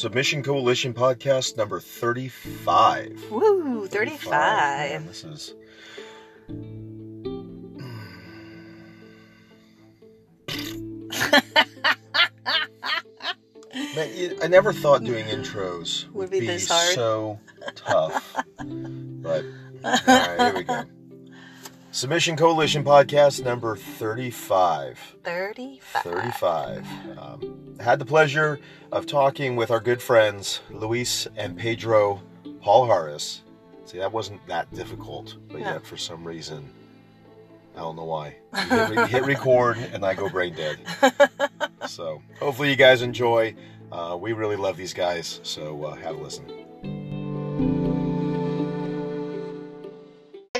Submission 0.00 0.42
Coalition 0.42 0.94
podcast 0.94 1.58
number 1.58 1.78
35. 1.78 3.22
Woo, 3.30 3.86
35. 3.86 4.30
Man, 4.32 5.06
this 5.06 5.24
is. 5.24 5.54
Man, 13.94 14.34
I 14.42 14.46
never 14.48 14.72
thought 14.72 15.04
doing 15.04 15.26
intros 15.26 16.08
Would 16.12 16.30
be 16.30 16.40
this 16.40 16.68
hard. 16.70 16.94
so 16.94 17.38
tough. 17.74 18.34
but, 18.56 19.44
alright, 19.84 20.40
here 20.40 20.54
we 20.56 20.62
go. 20.64 20.84
Submission 21.92 22.36
Coalition 22.38 22.82
podcast 22.84 23.44
number 23.44 23.76
35. 23.76 24.98
35. 25.24 26.02
35. 26.02 26.86
Um, 27.18 27.59
had 27.80 27.98
the 27.98 28.04
pleasure 28.04 28.58
of 28.92 29.06
talking 29.06 29.56
with 29.56 29.70
our 29.70 29.80
good 29.80 30.02
friends 30.02 30.60
Luis 30.70 31.26
and 31.36 31.56
Pedro 31.56 32.22
Paul 32.60 32.86
Harris. 32.86 33.42
See, 33.86 33.98
that 33.98 34.12
wasn't 34.12 34.46
that 34.46 34.72
difficult, 34.74 35.36
but 35.48 35.60
No. 35.60 35.66
yet 35.72 35.86
for 35.86 35.96
some 35.96 36.24
reason, 36.24 36.72
I 37.76 37.80
don't 37.80 37.96
know 37.96 38.04
why. 38.04 38.36
Hit, 38.68 38.88
re- 38.90 39.06
hit 39.06 39.24
record 39.24 39.78
and 39.78 40.04
I 40.04 40.14
go 40.14 40.28
brain 40.28 40.54
dead. 40.54 40.78
So 41.88 42.22
hopefully 42.38 42.68
you 42.70 42.76
guys 42.76 43.00
enjoy. 43.02 43.54
Uh, 43.90 44.16
we 44.20 44.32
really 44.34 44.54
love 44.54 44.76
these 44.76 44.92
guys, 44.92 45.40
so 45.42 45.82
uh, 45.84 45.94
have 45.96 46.14
a 46.14 46.22
listen. 46.22 46.46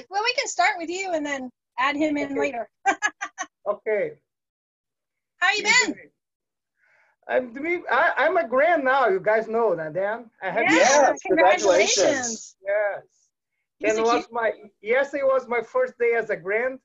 Well, 0.08 0.22
we 0.24 0.32
can 0.34 0.46
start 0.48 0.72
with 0.78 0.88
you 0.88 1.12
and 1.12 1.24
then 1.24 1.50
add 1.78 1.94
him 1.96 2.16
in 2.16 2.32
Okay. 2.32 2.40
later. 2.40 2.68
Okay. 3.68 4.12
How 5.36 5.52
you 5.52 5.62
been? 5.62 5.94
I'm 7.30 7.52
doing. 7.52 7.84
I, 7.90 8.12
I'm 8.18 8.36
a 8.36 8.46
grand 8.46 8.82
now. 8.84 9.06
You 9.08 9.20
guys 9.20 9.46
know 9.46 9.74
that, 9.76 9.92
Dan. 9.94 10.28
I 10.42 10.50
have. 10.50 10.64
Yeah, 10.64 10.70
Yes, 10.70 11.20
congratulations. 11.22 11.26
congratulations. 11.26 12.56
Yes. 12.66 13.04
He's 13.78 13.90
And 13.90 13.98
it 14.00 14.02
was 14.02 14.24
cute- 14.26 14.32
my 14.32 14.52
yesterday 14.82 15.22
was 15.22 15.46
my 15.48 15.62
first 15.62 15.94
day 15.98 16.12
as 16.14 16.30
a 16.30 16.36
grand 16.36 16.80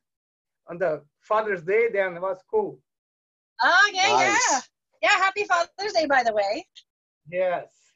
on 0.70 0.78
the 0.78 1.02
Father's 1.22 1.64
Day. 1.64 1.90
Then 1.92 2.16
it 2.16 2.22
was 2.22 2.38
cool. 2.50 2.80
Oh, 3.64 3.92
yeah, 3.94 4.08
yeah. 4.20 4.32
Nice. 4.34 4.70
Yeah, 5.02 5.10
happy 5.10 5.44
Father's 5.46 5.94
Day, 5.94 6.06
by 6.06 6.22
the 6.24 6.34
way. 6.34 6.68
Yes. 7.30 7.68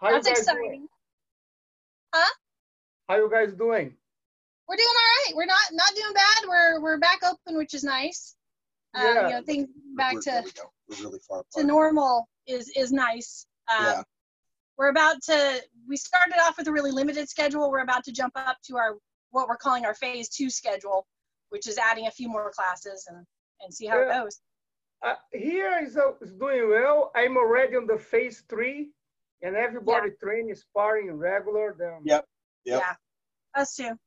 How 0.00 0.10
That's 0.12 0.26
you 0.26 0.34
guys 0.34 0.40
exciting. 0.42 0.62
doing? 0.70 0.88
How 3.08 3.16
you 3.16 3.30
guys 3.30 3.52
doing? 3.54 3.94
We're 4.68 4.76
doing 4.76 4.88
all 4.88 4.94
right. 4.94 5.32
We're 5.36 5.46
not 5.46 5.58
not 5.72 5.92
doing 5.96 6.12
bad. 6.14 6.44
We're 6.48 6.80
we're 6.80 6.98
back 6.98 7.20
open, 7.24 7.56
which 7.56 7.74
is 7.74 7.82
nice. 7.84 8.36
Um, 8.94 9.02
Yeah. 9.04 9.26
You 9.28 9.34
know, 9.34 9.42
things 9.42 9.68
back 9.96 10.14
We're- 10.14 10.22
to 10.22 10.30
there 10.30 10.42
we 10.42 10.50
go. 10.52 10.72
We're 10.88 10.96
really 11.04 11.18
far 11.20 11.44
to 11.52 11.64
normal 11.64 12.28
is 12.46 12.70
is 12.76 12.92
nice. 12.92 13.46
Um, 13.68 13.84
Yeah. 13.84 14.02
We're 14.76 14.88
about 14.88 15.22
to. 15.24 15.62
We 15.86 15.96
started 15.96 16.38
off 16.40 16.56
with 16.56 16.66
a 16.68 16.72
really 16.72 16.90
limited 16.90 17.28
schedule. 17.28 17.70
We're 17.70 17.80
about 17.82 18.04
to 18.04 18.12
jump 18.12 18.32
up 18.36 18.56
to 18.64 18.76
our 18.78 18.96
what 19.30 19.46
we're 19.46 19.56
calling 19.58 19.84
our 19.84 19.94
phase 19.94 20.28
two 20.28 20.50
schedule, 20.50 21.06
which 21.50 21.66
is 21.68 21.76
adding 21.78 22.06
a 22.06 22.10
few 22.10 22.28
more 22.28 22.50
classes 22.50 23.06
and 23.08 23.26
and 23.60 23.72
see 23.74 23.86
how 23.86 23.98
Yeah. 24.00 24.20
it 24.20 24.24
goes. 24.24 24.40
Uh, 25.02 25.16
here 25.32 25.78
is, 25.82 25.96
uh, 25.96 26.12
is 26.20 26.32
doing 26.34 26.68
well. 26.68 27.10
I'm 27.14 27.36
already 27.36 27.76
on 27.76 27.86
the 27.86 27.98
phase 27.98 28.42
three, 28.48 28.92
and 29.42 29.54
everybody 29.56 30.10
training, 30.22 30.54
sparring 30.54 31.12
regular. 31.12 31.74
Then 31.78 32.00
Yep. 32.04 32.28
Yep. 32.64 32.80
Yeah, 32.80 32.96
us 33.54 33.76
too. 33.76 33.98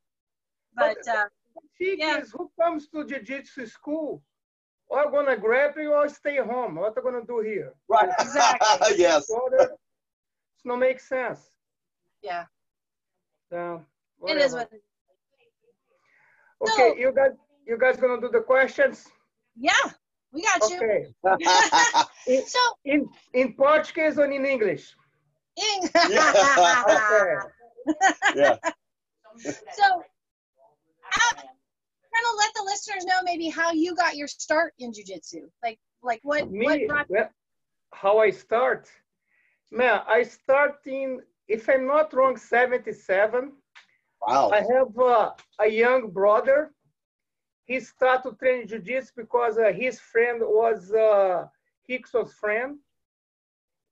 But 0.74 1.08
uh, 1.08 1.30
Thing 1.78 2.00
Yeah. 2.00 2.18
is, 2.20 2.32
who 2.32 2.52
comes 2.60 2.88
to 2.90 3.04
jiu-jitsu 3.06 3.66
school? 3.68 4.24
Or 4.94 5.10
gonna 5.10 5.36
grab 5.36 5.72
you 5.78 5.92
or 5.94 6.08
stay 6.08 6.38
home? 6.38 6.76
What 6.76 6.96
are 6.98 7.02
gonna 7.02 7.26
do 7.26 7.40
here? 7.40 7.74
Right. 7.90 8.10
Exactly. 8.20 8.98
yes. 9.06 9.28
So 9.28 9.40
It's 9.52 10.66
no 10.66 10.76
make 10.78 11.00
sense. 11.00 11.40
yeah, 12.22 12.46
So, 13.50 13.84
it 14.28 14.38
is 14.38 14.54
whatever. 14.54 14.80
what. 16.60 16.70
Okay, 16.74 16.90
So- 16.92 16.98
you 17.04 17.12
guys, 17.20 17.32
you 17.68 17.78
guys 17.84 17.98
gonna 17.98 18.22
do 18.22 18.30
the 18.30 18.42
questions? 18.42 19.08
Yeah, 19.56 19.86
we 20.32 20.42
got 20.44 20.70
you. 20.70 20.78
Okay. 20.78 21.02
So, 22.54 22.60
In 22.86 23.00
in 23.34 23.54
Portuguese 23.54 24.18
or 24.20 24.26
in 24.38 24.46
English? 24.46 24.86
Ing. 25.68 25.82
Okay. 25.94 27.36
yeah. 28.36 28.56
so, 29.80 29.86
kind 32.14 32.26
of 32.30 32.38
let 32.38 32.54
the 32.54 32.64
listeners 32.64 33.06
know 33.06 33.20
maybe 33.24 33.50
how 33.50 33.72
you 33.72 33.96
got 33.96 34.16
your 34.16 34.28
start 34.28 34.74
in 34.80 34.92
jujitsu. 34.92 35.50
Like, 35.64 35.80
like 36.02 36.22
what 36.24 36.48
what 36.48 36.80
brought 36.88 37.10
well, 37.10 37.30
how 37.94 38.20
I 38.20 38.30
start? 38.32 38.90
Man, 39.72 40.02
I 40.08 40.24
start 40.24 40.76
in, 40.86 41.22
if 41.48 41.70
I'm 41.70 41.88
not 41.88 42.14
wrong, 42.14 42.38
77. 42.38 43.54
Wow. 44.22 44.52
I 44.52 44.62
have 44.62 44.98
uh, 44.98 45.32
a 45.60 45.68
young 45.68 46.10
brother. 46.12 46.72
He 47.66 47.80
started 47.80 48.38
training 48.38 48.68
jiu-jitsu 48.68 49.12
because 49.16 49.58
uh, 49.58 49.72
his 49.74 50.00
friend 50.00 50.42
was 50.42 50.92
uh, 50.92 51.48
Rickson's 51.90 52.34
friend, 52.34 52.78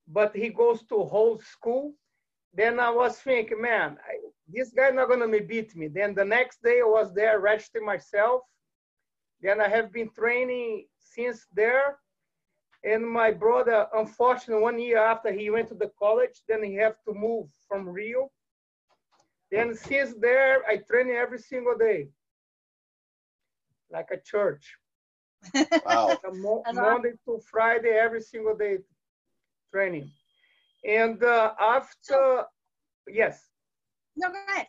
but 0.07 0.35
he 0.35 0.49
goes 0.49 0.83
to 0.89 0.95
Rolls 0.95 1.45
school. 1.45 1.93
Then 2.53 2.79
I 2.79 2.89
was 2.89 3.17
thinking, 3.17 3.61
man, 3.61 3.97
I, 4.05 4.13
this 4.53 4.71
guy 4.71 4.89
not 4.91 5.09
gonna 5.09 5.27
beat 5.41 5.75
me. 5.75 5.87
Then 5.87 6.13
the 6.15 6.25
next 6.25 6.61
day 6.63 6.81
I 6.81 6.87
was 6.87 7.13
there 7.13 7.39
registering 7.39 7.85
myself. 7.85 8.43
Then 9.41 9.59
I 9.61 9.67
have 9.69 9.91
been 9.91 10.09
training 10.11 10.87
since 10.97 11.47
there. 11.53 11.99
And 12.83 13.07
my 13.09 13.31
brother, 13.31 13.87
unfortunately, 13.93 14.61
one 14.61 14.79
year 14.79 14.97
after 14.97 15.31
he 15.31 15.49
went 15.49 15.69
to 15.69 15.75
the 15.75 15.91
college, 15.99 16.41
then 16.47 16.63
he 16.63 16.75
have 16.75 16.95
to 17.07 17.13
move 17.13 17.49
from 17.67 17.89
Rio. 17.89 18.31
Then 19.51 19.73
since 19.75 20.13
there, 20.15 20.65
I 20.67 20.77
train 20.77 21.09
every 21.09 21.39
single 21.39 21.77
day, 21.77 22.09
like 23.91 24.09
a 24.11 24.19
church. 24.19 24.77
Wow. 25.83 26.21
Mo- 26.33 26.67
Monday 26.71 27.13
to 27.25 27.39
Friday, 27.51 27.91
every 27.91 28.21
single 28.21 28.55
day 28.55 28.79
training. 29.71 30.11
And 30.85 31.23
uh, 31.23 31.53
after, 31.59 32.45
yes, 33.07 33.50
no, 34.21 34.29
go 34.29 34.39
ahead. 34.47 34.67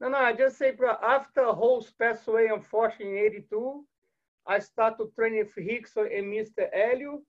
no, 0.00 0.08
no, 0.08 0.18
I 0.18 0.32
just 0.32 0.58
say, 0.58 0.70
bro, 0.72 0.94
after 1.02 1.42
Rolls 1.42 1.92
passed 1.98 2.28
away, 2.28 2.48
unfortunately, 2.52 3.18
in 3.18 3.24
82, 3.24 3.84
I 4.46 4.58
started 4.58 5.14
training 5.14 5.44
with 5.44 5.54
Rickson 5.56 6.06
and 6.16 6.32
Mr. 6.32 6.68
Helio. 6.72 7.22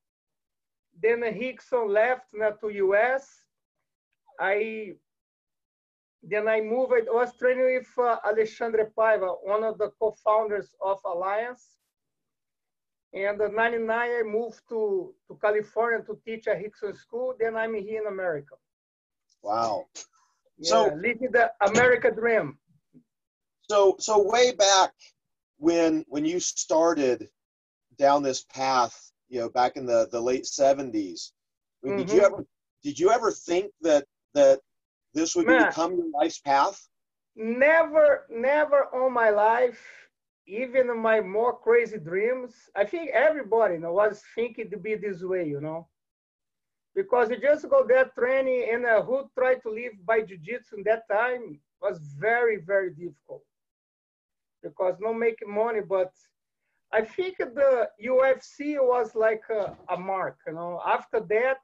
Then 1.01 1.21
Rickson 1.21 1.89
left 1.89 2.27
now 2.33 2.51
to 2.51 2.69
US. 2.69 3.43
I 4.39 4.95
then 6.23 6.47
I 6.47 6.61
moved. 6.61 6.93
I 6.93 7.11
was 7.11 7.35
training 7.37 7.65
with 7.65 7.87
uh, 7.97 8.17
Alexandre 8.25 8.91
Paiva, 8.95 9.37
one 9.43 9.63
of 9.63 9.77
the 9.79 9.89
co-founders 9.99 10.75
of 10.83 10.99
Alliance. 11.03 11.77
And 13.13 13.41
in 13.41 13.55
99, 13.55 13.89
I 13.89 14.23
moved 14.23 14.61
to, 14.69 15.13
to 15.27 15.37
California 15.41 16.05
to 16.05 16.17
teach 16.23 16.47
at 16.47 16.59
Rickson 16.59 16.95
School. 16.95 17.33
Then 17.39 17.55
I'm 17.55 17.73
here 17.73 18.01
in 18.01 18.07
America. 18.07 18.55
Wow. 19.41 19.87
Yeah, 20.61 20.89
So- 20.89 20.95
living 20.95 21.31
the 21.31 21.51
America 21.61 22.11
dream. 22.11 22.57
So 23.69 23.95
so 23.99 24.21
way 24.21 24.51
back 24.53 24.93
when 25.57 26.05
when 26.07 26.25
you 26.25 26.39
started 26.39 27.29
down 27.97 28.23
this 28.23 28.43
path, 28.43 29.11
you 29.29 29.39
know, 29.39 29.49
back 29.49 29.77
in 29.77 29.85
the 29.85 30.07
the 30.11 30.21
late 30.21 30.45
seventies, 30.45 31.33
I 31.83 31.87
mean, 31.87 31.95
did 31.97 32.11
you 32.11 32.21
Mhm. 32.21 32.25
ever 32.25 32.45
did 32.83 32.99
you 32.99 33.11
ever 33.11 33.31
think 33.31 33.73
that 33.81 34.05
that 34.33 34.61
this 35.13 35.35
would 35.35 35.47
Man. 35.47 35.67
become 35.67 35.95
your 35.97 36.09
life's 36.09 36.39
path? 36.39 36.87
never 37.35 38.25
never 38.29 38.93
on 38.93 39.13
my 39.13 39.29
life 39.29 39.81
even 40.47 40.89
in 40.89 40.97
my 40.97 41.21
more 41.21 41.57
crazy 41.57 41.97
dreams 41.97 42.69
i 42.75 42.83
think 42.83 43.09
everybody 43.11 43.75
you 43.75 43.79
know, 43.79 43.93
was 43.93 44.21
thinking 44.35 44.69
to 44.69 44.77
be 44.77 44.95
this 44.95 45.23
way 45.23 45.47
you 45.47 45.61
know 45.61 45.87
because 46.95 47.29
you 47.29 47.39
just 47.39 47.69
go 47.69 47.85
there 47.87 48.11
training 48.17 48.67
and 48.71 48.85
uh, 48.85 49.01
who 49.01 49.29
tried 49.37 49.61
to 49.63 49.69
live 49.69 49.93
by 50.05 50.21
jiu-jitsu 50.21 50.77
in 50.77 50.83
that 50.83 51.03
time 51.09 51.59
was 51.81 51.99
very 52.19 52.57
very 52.57 52.91
difficult 52.91 53.43
because 54.63 54.95
no 54.99 55.13
making 55.13 55.53
money 55.53 55.81
but 55.81 56.11
i 56.91 57.01
think 57.01 57.37
the 57.37 57.87
ufc 58.05 58.59
was 58.93 59.15
like 59.15 59.43
a, 59.49 59.75
a 59.89 59.97
mark 59.97 60.37
you 60.47 60.53
know 60.53 60.81
after 60.85 61.19
that 61.19 61.57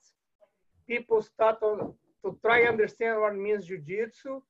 people 0.88 1.22
start 1.22 1.58
on, 1.62 1.94
to 2.24 2.38
try 2.42 2.64
understand 2.64 3.20
what 3.20 3.36
means 3.36 3.66
jiu-jitsu 3.68 4.42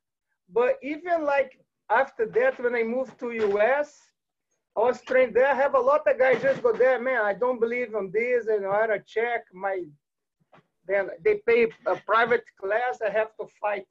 but 0.53 0.75
even 0.81 1.23
like 1.23 1.59
after 1.89 2.25
that, 2.25 2.62
when 2.62 2.75
I 2.75 2.83
moved 2.83 3.19
to 3.19 3.31
US, 3.31 3.97
I 4.75 4.81
was 4.81 5.01
trained 5.01 5.35
there. 5.35 5.47
I 5.47 5.56
have 5.56 5.75
a 5.75 5.80
lot 5.80 6.07
of 6.07 6.19
guys 6.19 6.41
just 6.41 6.62
go 6.62 6.73
there, 6.73 7.01
man. 7.01 7.21
I 7.21 7.33
don't 7.33 7.59
believe 7.59 7.95
on 7.95 8.12
this, 8.13 8.47
and 8.47 8.65
I 8.65 8.81
had 8.81 8.88
to 8.88 9.00
check 9.06 9.45
my. 9.53 9.83
Then 10.88 11.10
they 11.24 11.42
pay 11.48 11.68
a 11.86 11.95
private 12.06 12.44
class. 12.60 13.00
I 13.06 13.10
have 13.12 13.36
to 13.39 13.48
fight. 13.60 13.86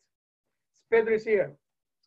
Pedro 0.90 1.14
is 1.14 1.24
here. 1.24 1.52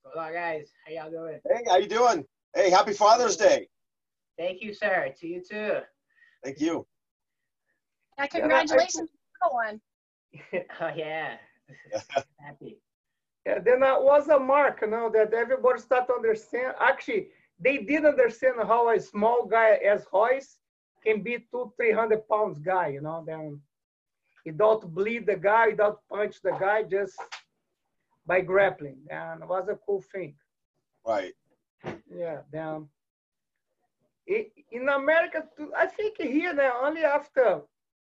What's 0.04 0.16
going 0.16 0.28
on, 0.28 0.34
guys? 0.34 0.72
How 0.86 0.94
y'all 0.94 1.12
doing? 1.12 1.40
Hey, 1.48 1.64
how 1.68 1.78
you 1.78 1.88
doing? 1.88 2.26
Hey, 2.56 2.70
happy 2.70 2.94
Father's 2.94 3.38
Day. 3.38 3.68
Thank 4.38 4.62
you, 4.62 4.74
sir. 4.74 5.14
To 5.20 5.28
you 5.28 5.44
too. 5.48 5.80
Thank 6.44 6.60
you. 6.60 6.88
Yeah, 8.18 8.28
congratulations 8.28 9.10
one. 9.52 9.80
oh 10.82 10.92
yeah. 10.96 11.38
Happy. 12.40 12.78
Yeah, 13.46 13.60
then 13.60 13.80
that 13.82 14.02
was 14.02 14.28
a 14.28 14.40
mark, 14.40 14.80
you 14.82 14.90
know, 14.90 15.10
that 15.14 15.34
everybody 15.34 15.80
start 15.80 16.08
to 16.08 16.14
understand. 16.14 16.74
Actually, 16.80 17.30
they 17.60 17.78
didn't 17.78 18.08
understand 18.08 18.56
how 18.64 18.90
a 18.90 19.00
small 19.00 19.46
guy 19.46 19.80
as 19.86 20.06
Royce 20.14 20.58
can 21.06 21.22
be 21.22 21.46
two, 21.52 21.72
three 21.78 21.92
hundred 21.92 22.28
pounds 22.28 22.60
guy, 22.60 22.88
you 22.90 23.02
know. 23.02 23.24
Then 23.26 23.62
without 24.50 24.82
bleed 24.94 25.26
the 25.28 25.36
guy, 25.38 25.72
don't 25.72 26.00
punch 26.10 26.42
the 26.42 26.52
guy, 26.66 26.84
just 26.84 27.18
by 28.26 28.42
grappling, 28.42 29.00
and 29.10 29.42
it 29.44 29.48
was 29.48 29.68
a 29.70 29.78
cool 29.86 30.02
thing. 30.14 30.36
Right. 31.06 31.34
Yeah, 32.10 32.42
then 32.52 32.88
i- 34.30 34.52
in 34.72 34.88
America, 34.90 35.48
too, 35.56 35.74
I 35.76 35.88
think 35.88 36.18
here 36.18 36.54
now 36.54 36.74
only 36.86 37.04
after 37.04 37.62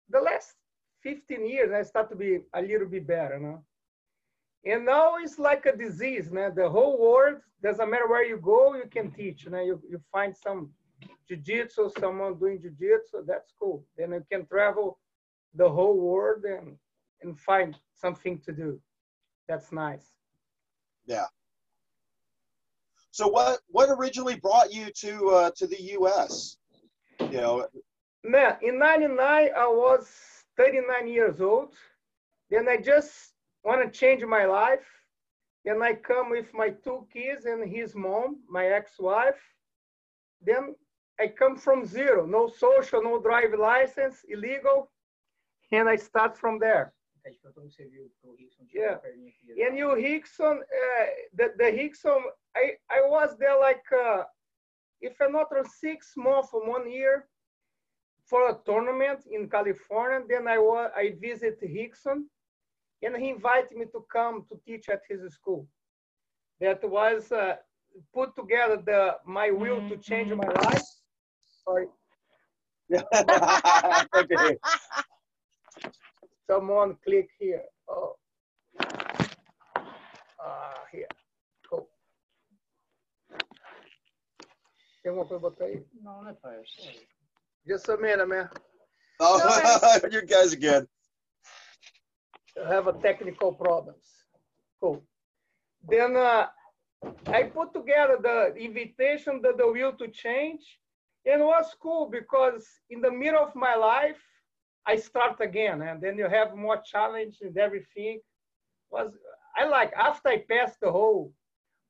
the 0.09 0.21
last 0.21 0.57
15 1.03 1.47
years, 1.47 1.73
I 1.73 1.83
start 1.83 2.09
to 2.11 2.17
be 2.17 2.41
a 2.55 2.63
little 2.63 2.89
bit 2.89 3.07
better, 3.07 3.37
you 3.37 3.43
know. 3.47 3.65
And 4.65 4.85
now 4.85 5.17
it's 5.23 5.39
like 5.39 5.65
a 5.67 5.77
disease, 5.77 6.31
man. 6.31 6.55
The 6.55 6.69
whole 6.69 6.99
world, 7.01 7.39
doesn't 7.63 7.91
matter 7.91 8.09
where 8.09 8.25
you 8.25 8.39
go, 8.39 8.75
you 8.75 8.89
can 8.97 9.11
teach. 9.11 9.45
You 9.45 9.51
know, 9.53 9.61
you, 9.63 9.81
you 9.89 9.99
find 10.13 10.37
some 10.37 10.73
jiu-jitsu, 11.29 11.91
someone 11.99 12.39
doing 12.39 12.61
jiu-jitsu, 12.61 13.25
that's 13.27 13.53
cool. 13.59 13.85
Then 13.97 14.13
you 14.13 14.25
can 14.31 14.47
travel 14.47 14.99
the 15.55 15.69
whole 15.69 15.97
world 15.97 16.45
and, 16.45 16.77
and 17.23 17.39
find 17.39 17.77
something 17.95 18.39
to 18.41 18.53
do. 18.53 18.81
That's 19.49 19.73
nice. 19.73 20.13
Yeah. 21.07 21.27
So 23.11 23.27
what 23.27 23.61
what 23.69 23.89
originally 23.91 24.37
brought 24.37 24.73
you 24.73 24.91
to 24.93 25.29
uh, 25.29 25.51
to 25.57 25.67
the 25.67 25.83
U.S.? 25.99 26.57
You 27.21 27.41
know, 27.41 27.67
Man, 28.23 28.57
in 28.61 28.79
99, 28.79 29.19
I 29.57 29.67
was 29.67 30.09
39 30.57 31.09
years 31.09 31.41
old. 31.41 31.73
Then 32.51 32.69
I 32.69 32.77
just 32.77 33.33
want 33.65 33.81
to 33.83 33.99
change 33.99 34.23
my 34.25 34.45
life. 34.45 34.85
Then 35.65 35.83
I 35.83 35.95
come 35.95 36.31
with 36.31 36.53
my 36.53 36.71
two 36.71 37.07
kids 37.13 37.47
and 37.47 37.67
his 37.67 37.95
mom, 37.95 38.41
my 38.49 38.67
ex-wife. 38.67 39.41
Then 40.43 40.75
I 41.19 41.29
come 41.29 41.57
from 41.57 41.87
zero, 41.87 42.27
no 42.27 42.49
social, 42.49 43.03
no 43.03 43.21
drive 43.21 43.55
license, 43.59 44.25
illegal. 44.29 44.91
And 45.73 45.89
I 45.89 45.97
start 45.97 46.37
from 46.37 46.59
there. 46.59 46.93
Tá 47.23 47.31
escutando 47.31 47.71
você 47.71 47.85
viu 47.87 48.11
que 48.21 48.27
o 48.29 48.33
Rickson 48.35 48.65
tinha 48.67 48.83
Yeah. 48.83 48.95
uma 48.97 49.01
perninha 49.03 49.31
aqui. 49.31 49.63
And 49.63 49.77
you 49.79 49.95
Rickson, 49.95 50.59
uh, 50.59 51.07
the, 51.35 51.49
the 51.57 51.71
Rickson, 51.71 52.23
I, 52.57 52.79
I 52.91 53.03
was 53.03 53.37
there 53.37 53.59
like, 53.59 53.85
uh, 53.93 54.25
if 55.01 55.21
I'm 55.21 55.33
not 55.33 55.51
wrong, 55.53 55.65
six 55.67 56.15
months 56.17 56.53
or 56.53 56.67
one 56.67 56.91
year 56.91 57.29
for 58.25 58.49
a 58.49 58.55
tournament 58.65 59.27
in 59.27 59.49
California. 59.49 60.23
Then 60.27 60.47
I 60.49 60.59
was, 60.59 60.91
I 60.97 61.15
visit 61.21 61.61
Rickson 61.61 62.25
and 63.03 63.17
he 63.17 63.31
invited 63.31 63.77
me 63.77 63.87
to 63.87 64.05
come 64.13 64.45
to 64.49 64.59
teach 64.67 64.89
at 64.89 65.03
his 65.09 65.21
school. 65.35 65.67
That 66.61 66.83
was 66.89 67.33
uh, 67.33 67.57
put 68.15 68.35
together 68.37 68.77
the 68.77 69.17
my 69.27 69.51
will 69.51 69.81
to 69.89 69.97
change 69.97 70.33
my 70.33 70.47
life. 70.65 70.83
Sorry, 71.65 71.87
okay. 74.17 74.57
Someone 76.51 76.97
click 77.05 77.29
here. 77.39 77.63
Oh, 77.89 78.17
ah, 80.41 80.83
here. 80.93 81.07
Cool. 81.69 81.89
Tem 85.03 85.11
alguma 85.11 85.27
coisa 85.29 85.41
pra 85.41 85.51
botar 85.51 85.65
aí? 85.67 85.87
Não, 86.03 86.23
né, 86.23 86.37
pai? 86.43 86.61
Just 87.65 87.89
a 87.89 87.97
minute, 87.97 88.27
man. 88.27 88.51
Oh, 89.21 89.39
you 90.11 90.27
guys 90.27 90.53
again. 90.53 90.89
I 92.57 92.75
have 92.75 92.89
a 92.89 92.95
technical 92.95 93.53
problems. 93.53 94.05
Cool. 94.81 95.05
Then 95.89 96.17
uh, 96.17 96.49
I 97.27 97.45
put 97.45 97.73
together 97.73 98.19
the 98.21 98.57
invitation, 98.57 99.41
the, 99.41 99.53
the 99.57 99.71
will 99.71 99.93
to 99.93 100.09
change, 100.09 100.81
and 101.25 101.43
it 101.43 101.45
was 101.45 101.77
cool 101.81 102.11
because 102.11 102.67
in 102.89 103.01
the 103.01 103.11
middle 103.11 103.41
of 103.41 103.55
my 103.55 103.77
life, 103.77 104.19
I 104.87 104.97
start 104.97 105.41
again, 105.41 105.83
and 105.83 106.01
then 106.01 106.17
you 106.17 106.29
have 106.29 106.57
more 106.57 106.81
challenge 106.85 107.39
and 107.43 107.57
everything. 107.57 108.21
Was 108.91 109.13
I 109.57 109.67
like 109.67 109.93
after 109.93 110.31
I 110.31 110.45
passed 110.51 110.81
the 110.81 110.91
whole 110.91 111.33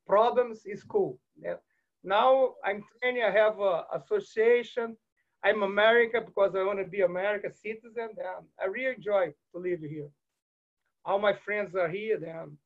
problems 0.06 0.66
is 0.66 0.82
cool. 0.82 1.18
Yeah. 1.40 1.54
Now 2.02 2.54
I'm 2.64 2.82
training. 3.00 3.22
I 3.22 3.30
have 3.30 3.60
a 3.60 3.84
association. 3.94 4.96
I'm 5.44 5.62
American 5.62 6.24
because 6.26 6.54
I 6.54 6.62
want 6.64 6.78
to 6.80 6.84
be 6.84 7.02
American 7.02 7.52
citizen. 7.54 8.10
And 8.16 8.46
I 8.60 8.66
really 8.66 8.94
enjoy 8.96 9.32
to 9.52 9.58
live 9.58 9.80
here. 9.80 10.08
All 11.04 11.18
my 11.18 11.32
friends 11.32 11.74
are 11.74 11.88
here. 11.88 12.18
Then 12.18 12.56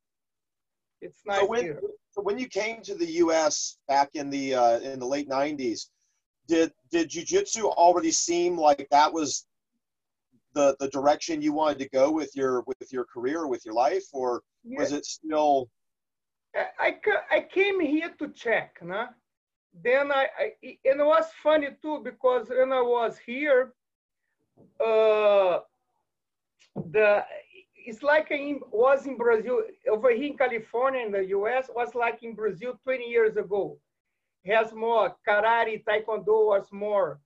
it's 1.00 1.20
nice 1.26 1.40
So 1.40 1.46
when 1.46 1.62
here. 1.62 1.80
so 2.10 2.22
when 2.22 2.38
you 2.38 2.48
came 2.48 2.82
to 2.82 2.94
the 2.94 3.10
U.S. 3.24 3.78
back 3.88 4.10
in 4.14 4.30
the 4.30 4.54
uh, 4.54 4.78
in 4.80 4.98
the 4.98 5.06
late 5.06 5.28
'90s, 5.28 5.86
did 6.48 6.72
did 6.90 7.10
jujitsu 7.10 7.64
already 7.64 8.10
seem 8.10 8.56
like 8.58 8.88
that 8.90 9.12
was 9.12 9.46
the 10.54 10.76
the 10.80 10.88
direction 10.88 11.42
you 11.42 11.52
wanted 11.52 11.78
to 11.80 11.88
go 11.88 12.10
with 12.10 12.34
your 12.34 12.62
with 12.66 12.92
your 12.92 13.04
career 13.04 13.46
with 13.46 13.64
your 13.64 13.74
life, 13.74 14.04
or 14.12 14.42
was 14.64 14.92
it 14.92 15.04
still? 15.04 15.68
I, 16.78 16.96
I 17.32 17.40
came 17.40 17.80
here 17.80 18.10
to 18.18 18.28
check, 18.28 18.78
no? 18.80 19.08
Then 19.82 20.12
I, 20.12 20.28
I 20.38 20.52
and 20.84 21.00
it 21.00 21.06
was 21.06 21.26
funny 21.42 21.68
too 21.82 22.00
because 22.04 22.48
when 22.48 22.72
I 22.72 22.80
was 22.80 23.18
here, 23.18 23.74
uh, 24.80 25.58
the 26.76 27.24
it's 27.86 28.02
like 28.02 28.30
in 28.30 28.60
was 28.70 29.06
in 29.06 29.16
Brazil 29.16 29.62
over 29.90 30.10
here 30.10 30.30
in 30.30 30.38
California 30.38 31.04
in 31.04 31.12
the 31.12 31.26
U.S. 31.38 31.68
was 31.74 31.94
like 31.94 32.22
in 32.22 32.34
Brazil 32.34 32.78
20 32.84 33.04
years 33.04 33.36
ago. 33.36 33.78
Has 34.46 34.72
more 34.72 35.16
karate, 35.26 35.82
taekwondo 35.84 36.46
was 36.46 36.66
more 36.70 37.18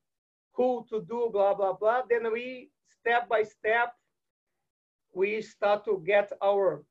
cool 0.55 0.87
to 0.91 1.01
do, 1.03 1.29
blah 1.33 1.55
blah 1.55 1.75
blah. 1.75 2.03
Then 2.09 2.33
we 2.33 2.71
step 3.01 3.29
by 3.29 3.43
step 3.43 3.93
we 5.15 5.41
start 5.43 5.85
to 5.85 6.03
get 6.07 6.31
our 6.43 6.85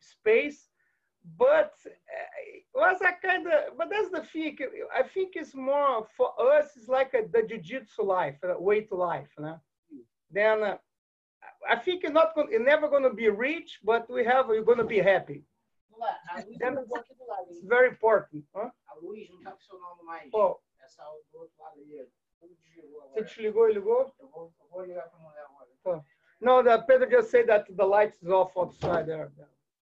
space 0.00 0.68
but 1.36 1.72
uh, 1.86 1.90
it 2.56 2.64
was 2.74 2.98
a 3.02 3.12
kind 3.26 3.46
of 3.46 3.76
but 3.76 3.88
that's 3.90 4.10
the 4.10 4.22
thing 4.32 4.56
i 4.96 5.02
think 5.02 5.30
it's 5.34 5.54
more 5.54 6.06
for 6.16 6.30
us 6.52 6.66
it's 6.76 6.88
like 6.88 7.12
a, 7.14 7.22
the 7.32 7.42
jiu-jitsu 7.46 8.02
life 8.02 8.36
a 8.42 8.60
way 8.60 8.80
to 8.80 8.94
life 8.94 9.30
then 10.30 10.62
uh, 10.62 10.76
i 11.68 11.76
think 11.76 12.04
it's 12.04 12.12
not 12.20 12.34
going 12.34 12.48
it's 12.50 12.64
never 12.64 12.88
going 12.88 13.02
to 13.02 13.12
be 13.22 13.28
rich 13.28 13.78
but 13.84 14.08
we 14.10 14.24
have 14.24 14.48
we're 14.48 14.62
going 14.70 14.78
to 14.78 14.84
be 14.96 14.98
happy 14.98 15.42
Vamos 15.90 16.00
lá, 16.06 16.16
a 16.34 16.40
Luiz 16.40 16.58
Then- 16.58 16.74
jogou 16.76 16.96
aqui 16.96 17.14
do 17.14 17.26
lado, 17.26 17.46
it's 17.50 17.64
very 17.64 17.88
important 17.88 18.44
huh? 18.56 18.70
A 18.88 18.94
Luiz 19.02 19.28
não 19.28 19.42
tá 19.42 19.50
com 19.52 19.60
seu 19.60 19.78
nome 19.78 20.02
mais. 20.04 20.30
oh 20.32 20.58
Essa 20.82 21.02
do 21.32 21.38
outro 21.40 21.54
lado 21.62 21.78
ali. 21.80 22.08
Tudo 22.40 22.54
desligou 22.64 23.02
você 23.02 23.22
desligou 23.22 23.68
e 23.68 23.72
ligou 23.74 24.14
Eu 24.18 24.28
vou, 24.28 24.54
eu 24.60 24.68
vou 24.70 24.82
ligar 24.82 25.10
pra 25.10 25.18
mulher 25.18 25.44
agora. 25.44 25.59
No 26.40 26.62
the 26.62 26.84
pedro 26.88 27.08
just 27.10 27.30
said 27.30 27.46
that 27.46 27.64
the 27.76 27.84
light 27.84 28.12
is 28.22 28.28
off 28.30 28.52
outside 28.58 29.06
there 29.06 29.30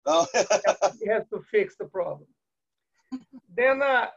Oh, 0.06 0.26
he 1.00 1.08
has 1.10 1.28
to 1.30 1.42
fix 1.52 1.76
the 1.76 1.86
problem. 1.86 2.28
then 3.56 3.82
uh, 3.82 4.08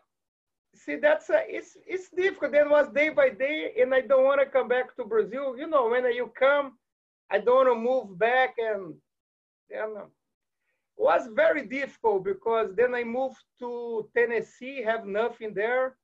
see 0.74 0.96
that's 0.96 1.28
uh, 1.30 1.42
it's 1.46 1.76
it's 1.86 2.08
difficult. 2.10 2.52
Then 2.52 2.70
was 2.70 2.88
day 2.88 3.10
by 3.10 3.28
day, 3.30 3.74
and 3.80 3.94
I 3.94 4.00
don't 4.00 4.24
want 4.24 4.40
to 4.40 4.46
come 4.46 4.68
back 4.68 4.96
to 4.96 5.04
Brazil. 5.04 5.56
You 5.56 5.66
know, 5.66 5.88
when 5.88 6.04
you 6.12 6.32
come, 6.38 6.78
I 7.30 7.38
don't 7.38 7.66
want 7.66 7.68
to 7.68 7.74
move 7.74 8.18
back, 8.18 8.54
and 8.58 8.94
then 9.68 9.94
uh, 9.98 10.06
was 10.96 11.28
very 11.34 11.66
difficult 11.66 12.24
because 12.24 12.74
then 12.74 12.94
I 12.94 13.04
moved 13.04 13.42
to 13.58 14.08
Tennessee, 14.16 14.82
have 14.82 15.04
nothing 15.06 15.52
there. 15.54 15.96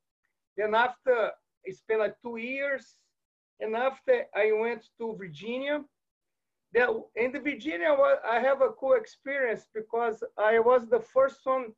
Then 0.56 0.74
after 0.74 1.30
I 1.66 1.70
spent 1.72 2.00
like 2.00 2.16
two 2.22 2.36
years, 2.36 2.96
and 3.60 3.76
after 3.76 4.26
I 4.34 4.52
went 4.52 4.88
to 4.98 5.16
Virginia. 5.16 5.84
Then 6.72 7.02
in 7.16 7.32
the 7.32 7.40
Virginia, 7.40 7.96
I 8.28 8.38
have 8.40 8.60
a 8.62 8.70
cool 8.70 8.92
experience 8.94 9.66
because 9.74 10.22
I 10.38 10.58
was 10.60 10.88
the 10.88 11.00
first 11.00 11.40
one 11.44 11.72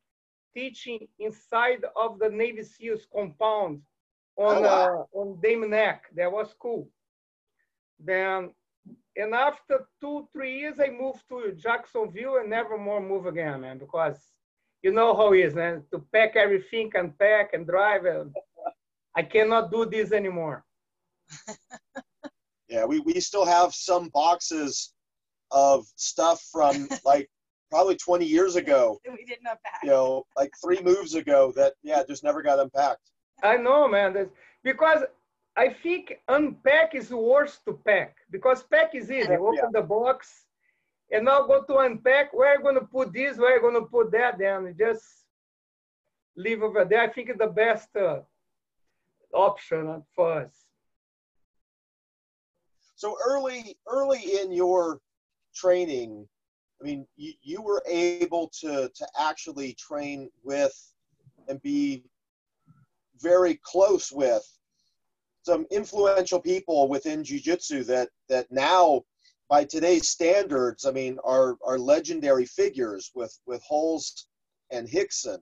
teaching 0.54 1.08
inside 1.18 1.84
of 1.96 2.18
the 2.18 2.28
Navy 2.30 2.62
SEALs 2.62 3.06
compound 3.14 3.80
on 4.36 4.56
Oh, 4.56 4.62
wow. 4.62 5.08
uh, 5.14 5.18
on 5.18 5.40
Dam 5.42 5.68
Neck. 5.70 6.04
That 6.14 6.30
was 6.32 6.54
cool. 6.58 6.88
Then, 7.98 8.50
and 9.16 9.34
after 9.34 9.86
two 10.00 10.28
three 10.32 10.58
years, 10.58 10.78
I 10.80 10.88
moved 10.90 11.24
to 11.28 11.52
Jacksonville 11.52 12.36
and 12.36 12.50
never 12.50 12.76
more 12.78 13.00
move 13.00 13.26
again, 13.26 13.60
man, 13.62 13.78
because 13.78 14.32
you 14.82 14.92
know 14.92 15.14
how 15.14 15.32
it 15.32 15.40
is, 15.40 15.54
man. 15.54 15.84
To 15.92 15.98
pack 16.12 16.36
everything, 16.36 16.90
and 16.94 17.16
pack 17.18 17.54
and 17.54 17.66
drive, 17.66 18.04
and 18.04 18.34
I 19.16 19.22
cannot 19.22 19.70
do 19.70 19.84
this 19.86 20.12
anymore. 20.12 20.64
Yeah, 22.68 22.84
we 22.84 23.00
we 23.00 23.20
still 23.20 23.44
have 23.44 23.74
some 23.74 24.08
boxes 24.08 24.92
of 25.50 25.86
stuff 25.96 26.42
from 26.50 26.88
like 27.04 27.28
probably 27.70 27.96
20 27.96 28.26
years 28.26 28.56
ago. 28.56 28.98
We 29.08 29.24
didn't 29.24 29.46
unpack. 29.46 29.80
You 29.82 29.90
know, 29.90 30.24
like 30.36 30.52
three 30.62 30.80
moves 30.82 31.14
ago 31.14 31.52
that 31.56 31.74
yeah 31.82 32.02
just 32.08 32.24
never 32.24 32.42
got 32.42 32.58
unpacked. 32.58 33.10
I 33.42 33.56
know, 33.56 33.88
man. 33.88 34.12
That's, 34.12 34.30
because 34.62 35.04
I 35.56 35.68
think 35.68 36.14
unpack 36.28 36.94
is 36.94 37.10
worse 37.10 37.58
to 37.66 37.78
pack 37.84 38.16
because 38.30 38.62
pack 38.62 38.94
is 38.94 39.10
easy. 39.10 39.28
Yeah. 39.30 39.38
Open 39.38 39.70
the 39.72 39.82
box 39.82 40.46
and 41.10 41.26
now 41.26 41.46
go 41.46 41.62
to 41.62 41.78
unpack. 41.78 42.32
Where 42.32 42.56
are 42.56 42.62
going 42.62 42.76
to 42.76 42.86
put 42.86 43.12
this? 43.12 43.36
Where 43.36 43.56
are 43.56 43.60
going 43.60 43.74
to 43.74 43.88
put 43.88 44.10
that? 44.12 44.38
Then 44.38 44.74
just 44.78 45.04
leave 46.36 46.62
over 46.62 46.84
there. 46.84 47.02
I 47.02 47.08
think 47.08 47.28
it's 47.28 47.38
the 47.38 47.48
best 47.48 47.94
uh, 47.96 48.20
option 49.34 50.02
for 50.14 50.42
us. 50.42 50.61
So 53.02 53.16
early, 53.26 53.76
early 53.88 54.38
in 54.40 54.52
your 54.52 55.00
training, 55.56 56.24
I 56.80 56.84
mean, 56.84 57.04
you, 57.16 57.32
you 57.42 57.60
were 57.60 57.82
able 57.84 58.48
to 58.60 58.88
to 58.94 59.08
actually 59.18 59.74
train 59.74 60.30
with 60.44 60.72
and 61.48 61.60
be 61.62 62.04
very 63.18 63.58
close 63.64 64.12
with 64.12 64.46
some 65.42 65.66
influential 65.72 66.38
people 66.38 66.86
within 66.86 67.24
jiu-jitsu 67.24 67.82
that 67.82 68.08
that 68.28 68.46
now 68.52 69.02
by 69.48 69.64
today's 69.64 70.08
standards 70.08 70.86
i 70.86 70.92
mean 70.92 71.18
are 71.24 71.56
are 71.66 71.80
legendary 71.80 72.46
figures 72.46 73.10
with 73.16 73.36
with 73.46 73.60
Rolls 73.68 74.28
and 74.70 74.88
Rickson 74.88 75.38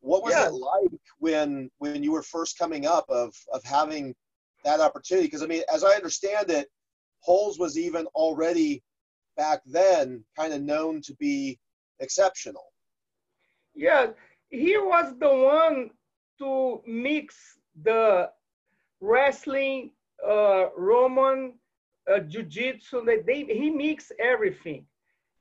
what 0.00 0.22
was 0.22 0.34
Yeah. 0.34 0.48
it 0.48 0.52
like 0.52 1.00
when 1.20 1.70
when 1.78 2.02
you 2.02 2.12
were 2.12 2.22
first 2.22 2.58
coming 2.58 2.84
up 2.84 3.06
of 3.08 3.34
of 3.50 3.64
having 3.64 4.14
that 4.66 4.80
opportunity 4.80 5.26
because 5.26 5.42
i 5.42 5.46
mean 5.46 5.62
as 5.72 5.82
i 5.84 5.92
understand 5.94 6.50
it 6.50 6.68
Rolls 7.26 7.58
was 7.58 7.78
even 7.78 8.06
already 8.14 8.82
back 9.36 9.60
then 9.66 10.24
kind 10.38 10.52
of 10.52 10.62
known 10.62 11.00
to 11.02 11.14
be 11.14 11.58
exceptional 12.00 12.66
Yeah, 13.74 14.06
he 14.48 14.76
was 14.78 15.14
the 15.18 15.28
one 15.28 15.90
to 16.38 16.80
mix 16.86 17.58
the 17.82 18.30
wrestling, 19.00 19.90
uh, 20.26 20.70
Roman, 20.76 21.54
uh, 22.10 22.20
jiu-jitsu. 22.20 23.04
They, 23.04 23.44
he 23.44 23.70
mixed 23.70 24.12
everything. 24.18 24.86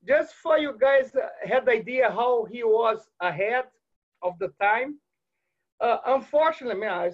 Just 0.05 0.33
for 0.35 0.57
you 0.57 0.77
guys 0.79 1.15
uh, 1.15 1.27
had 1.47 1.67
idea 1.69 2.11
how 2.11 2.45
he 2.45 2.63
was 2.63 2.99
ahead 3.21 3.65
of 4.21 4.37
the 4.39 4.49
time. 4.61 4.99
Uh, 5.79 5.97
unfortunately, 6.05 6.79
man, 6.79 7.11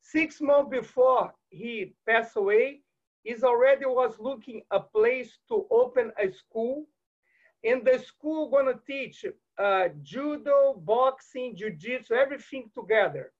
six 0.00 0.40
months 0.40 0.70
before 0.70 1.34
he 1.48 1.94
passed 2.06 2.36
away, 2.36 2.80
he's 3.22 3.42
already 3.44 3.86
was 3.86 4.18
looking 4.18 4.62
a 4.70 4.80
place 4.80 5.38
to 5.48 5.66
open 5.70 6.12
a 6.18 6.30
school. 6.30 6.86
And 7.64 7.84
the 7.84 7.98
school, 7.98 8.48
gonna 8.50 8.78
teach 8.86 9.24
uh, 9.58 9.88
judo, 10.02 10.74
boxing, 10.74 11.56
jiu-jitsu, 11.56 12.14
everything 12.14 12.70
together. 12.74 13.32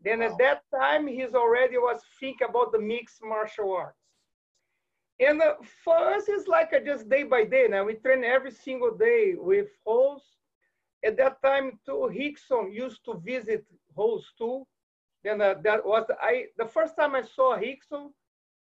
Then 0.00 0.20
Wow. 0.20 0.22
at 0.22 0.38
that 0.38 0.62
time, 0.74 1.06
he's 1.06 1.34
already 1.34 1.78
was 1.78 2.02
thinking 2.20 2.48
about 2.48 2.72
the 2.72 2.78
mixed 2.80 3.22
martial 3.22 3.72
arts. 3.72 3.98
And 5.20 5.40
uh, 5.42 5.54
for 5.84 5.96
us, 5.96 6.28
it's 6.28 6.48
like 6.48 6.72
a 6.72 6.80
just 6.84 7.08
day 7.08 7.24
by 7.24 7.44
day. 7.44 7.66
Now 7.68 7.84
we 7.84 7.94
train 7.94 8.24
every 8.24 8.50
single 8.50 8.96
day 8.96 9.34
with 9.36 9.68
Rolls. 9.86 10.36
At 11.04 11.16
that 11.18 11.40
time, 11.42 11.78
too, 11.84 12.10
Rickson 12.12 12.72
used 12.72 13.04
to 13.04 13.14
visit 13.18 13.64
Rolls 13.96 14.32
too. 14.38 14.66
Then 15.24 15.40
uh, 15.42 15.54
that 15.64 15.86
was 15.86 16.06
I. 16.20 16.46
The 16.58 16.66
first 16.66 16.96
time 16.96 17.14
I 17.16 17.22
saw 17.22 17.56
Rickson, 17.56 18.10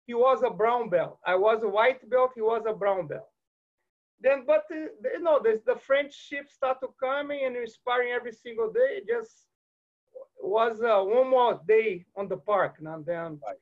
he 0.06 0.14
was 0.14 0.42
a 0.42 0.50
brown 0.50 0.90
belt. 0.90 1.18
I 1.26 1.36
was 1.36 1.62
a 1.62 1.68
white 1.68 2.08
belt. 2.10 2.32
He 2.34 2.42
was 2.42 2.64
a 2.66 2.74
brown 2.74 3.06
belt. 3.08 3.28
Then, 4.20 4.44
but 4.46 4.64
uh, 4.72 4.86
you 5.14 5.20
know, 5.22 5.40
the, 5.42 5.60
the 5.66 5.76
friendship 5.76 6.48
started 6.50 6.90
coming 7.00 7.44
and 7.44 7.56
inspiring 7.56 8.12
every 8.12 8.32
single 8.32 8.70
day. 8.72 8.98
It 9.00 9.08
just 9.08 9.48
was 10.42 10.82
uh, 10.82 11.02
one 11.02 11.30
more 11.30 11.60
day 11.66 12.06
on 12.16 12.28
the 12.28 12.36
park. 12.38 12.76
And 12.80 13.04
then, 13.06 13.40
Right. 13.46 13.56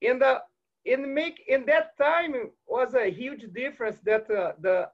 in 0.00 0.18
the 0.18 0.42
in 0.84 1.14
make 1.14 1.42
in 1.48 1.66
that 1.66 1.96
time 1.96 2.34
was 2.66 2.94
a 2.94 3.10
huge 3.10 3.44
difference 3.52 3.98
that 4.04 4.30
uh, 4.30 4.52
the 4.60 4.88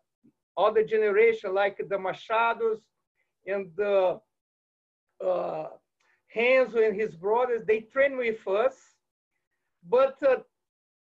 other 0.56 0.84
generation 0.84 1.54
like 1.54 1.76
the 1.88 1.96
Machados 1.96 2.80
and 3.46 3.70
the 3.76 4.20
uh, 5.24 5.68
Renzo 6.34 6.78
and 6.82 6.94
his 6.98 7.14
brothers 7.16 7.64
they 7.66 7.80
trained 7.80 8.16
with 8.18 8.46
us, 8.46 8.96
but 9.88 10.16
uh, 10.22 10.36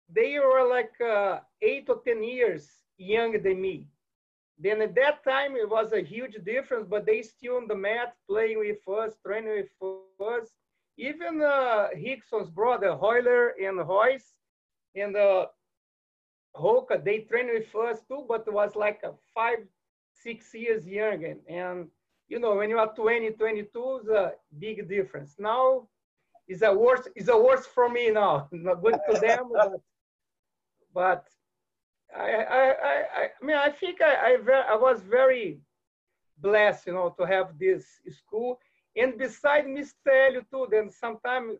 they 0.08 0.38
were 0.38 0.68
like 0.68 0.92
uh, 1.00 1.40
eight 1.62 1.88
or 1.88 2.00
ten 2.04 2.22
years 2.22 2.68
younger 2.96 3.38
than 3.38 3.60
me. 3.60 3.86
Then 4.58 4.80
at 4.82 4.94
that 4.96 5.22
time 5.24 5.56
it 5.56 5.68
was 5.68 5.92
a 5.92 6.00
huge 6.02 6.36
difference, 6.44 6.86
but 6.88 7.06
they 7.06 7.22
still 7.22 7.56
on 7.56 7.68
the 7.68 7.74
mat 7.74 8.14
playing 8.28 8.58
with 8.58 8.86
us, 8.88 9.16
training 9.24 9.64
with 9.64 9.84
us. 9.88 10.18
Even 10.96 11.42
uh, 11.42 11.88
Rickson's 11.92 12.50
brother 12.50 12.64
Royler 12.64 13.22
and 13.38 13.56
Royce 13.56 14.16
and 14.94 15.16
uh, 15.16 15.46
Hoka, 16.56 17.02
they 17.02 17.20
trained 17.20 17.50
with 17.50 17.74
us 17.74 18.00
too, 18.06 18.24
but 18.28 18.44
it 18.46 18.52
was 18.52 18.74
like 18.74 19.02
five, 19.34 19.58
six 20.12 20.52
years 20.54 20.86
younger. 20.86 21.36
And 21.48 21.88
you 22.32 22.40
know, 22.40 22.54
when 22.56 22.70
you 22.70 22.78
are 22.78 22.92
20, 22.94 23.30
22, 23.32 24.00
it's 24.00 24.08
a 24.08 24.32
big 24.58 24.88
difference. 24.88 25.34
Now 25.38 25.86
it's 26.48 26.62
a 26.62 26.72
worse, 26.72 27.06
it's 27.14 27.28
a 27.28 27.36
worse 27.36 27.66
for 27.66 27.90
me 27.90 28.10
now. 28.10 28.48
Not 28.52 28.82
good 28.82 28.98
to 29.08 29.20
them, 29.20 29.50
but, 29.52 29.72
but 30.94 31.26
I, 32.16 32.30
I, 32.60 32.64
I, 32.90 32.96
I 33.40 33.44
mean, 33.46 33.56
I 33.56 33.68
think 33.68 34.00
I, 34.00 34.14
I, 34.28 34.72
I 34.72 34.76
was 34.76 35.02
very 35.02 35.60
blessed, 36.38 36.86
you 36.86 36.94
know, 36.94 37.14
to 37.18 37.26
have 37.26 37.58
this 37.58 37.84
school. 38.10 38.58
And 38.96 39.18
beside 39.18 39.66
Mr. 39.66 39.92
Helio 40.06 40.42
too, 40.50 40.68
then 40.70 40.90
sometimes 40.90 41.58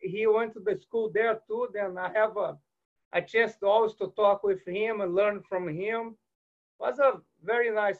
he 0.00 0.26
went 0.26 0.54
to 0.54 0.60
the 0.60 0.78
school 0.80 1.10
there 1.12 1.38
too. 1.46 1.68
Then 1.74 1.98
I 1.98 2.10
have 2.14 2.36
a, 2.38 2.56
a 3.12 3.20
chance 3.20 3.56
to 3.56 3.66
always 3.66 3.94
to 3.96 4.12
talk 4.16 4.42
with 4.42 4.66
him 4.66 5.02
and 5.02 5.14
learn 5.14 5.42
from 5.48 5.68
him. 5.68 6.16
Was 6.78 6.98
a 6.98 7.20
very 7.42 7.70
nice. 7.70 7.98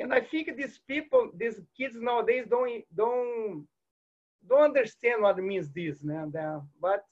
And 0.00 0.12
I 0.12 0.20
think 0.20 0.56
these 0.56 0.80
people, 0.86 1.30
these 1.36 1.60
kids 1.76 1.94
nowadays 1.96 2.46
don't 2.48 2.82
don't 2.94 3.66
don't 4.48 4.62
understand 4.62 5.22
what 5.22 5.38
it 5.38 5.42
means 5.42 5.68
this, 5.70 6.02
man. 6.02 6.30
Then, 6.32 6.62
but 6.80 7.04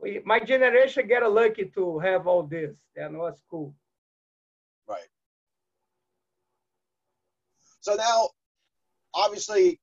we, 0.00 0.20
my 0.24 0.40
generation 0.40 1.06
get 1.08 1.30
lucky 1.30 1.66
to 1.74 1.98
have 1.98 2.26
all 2.26 2.42
this, 2.42 2.74
and 2.96 3.14
it 3.14 3.18
was 3.18 3.42
cool. 3.50 3.74
Right. 4.86 5.08
So 7.80 7.94
now, 7.94 8.30
obviously, 9.14 9.80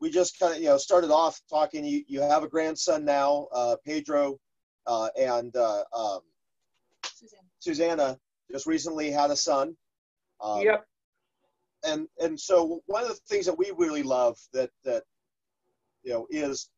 we 0.00 0.10
just 0.10 0.38
kind 0.38 0.54
of 0.54 0.60
you 0.60 0.68
know 0.68 0.78
started 0.78 1.10
off 1.10 1.40
talking. 1.48 1.84
You 1.84 2.04
you 2.08 2.20
have 2.20 2.42
a 2.42 2.48
grandson 2.48 3.04
now, 3.04 3.48
uh, 3.52 3.76
Pedro, 3.84 4.38
uh, 4.86 5.08
and 5.18 5.54
uh, 5.56 5.84
um, 5.92 6.20
Suzanne. 7.14 7.40
Susanna 7.58 8.18
just 8.50 8.66
recently 8.66 9.10
had 9.10 9.30
a 9.30 9.36
son. 9.36 9.76
Um, 10.40 10.62
yep. 10.62 10.84
And 11.84 12.08
and 12.20 12.38
so 12.38 12.82
one 12.86 13.02
of 13.02 13.08
the 13.08 13.14
things 13.28 13.46
that 13.46 13.58
we 13.58 13.72
really 13.76 14.02
love 14.02 14.38
that 14.52 14.70
that 14.84 15.04
you 16.02 16.12
know 16.12 16.26
is 16.30 16.70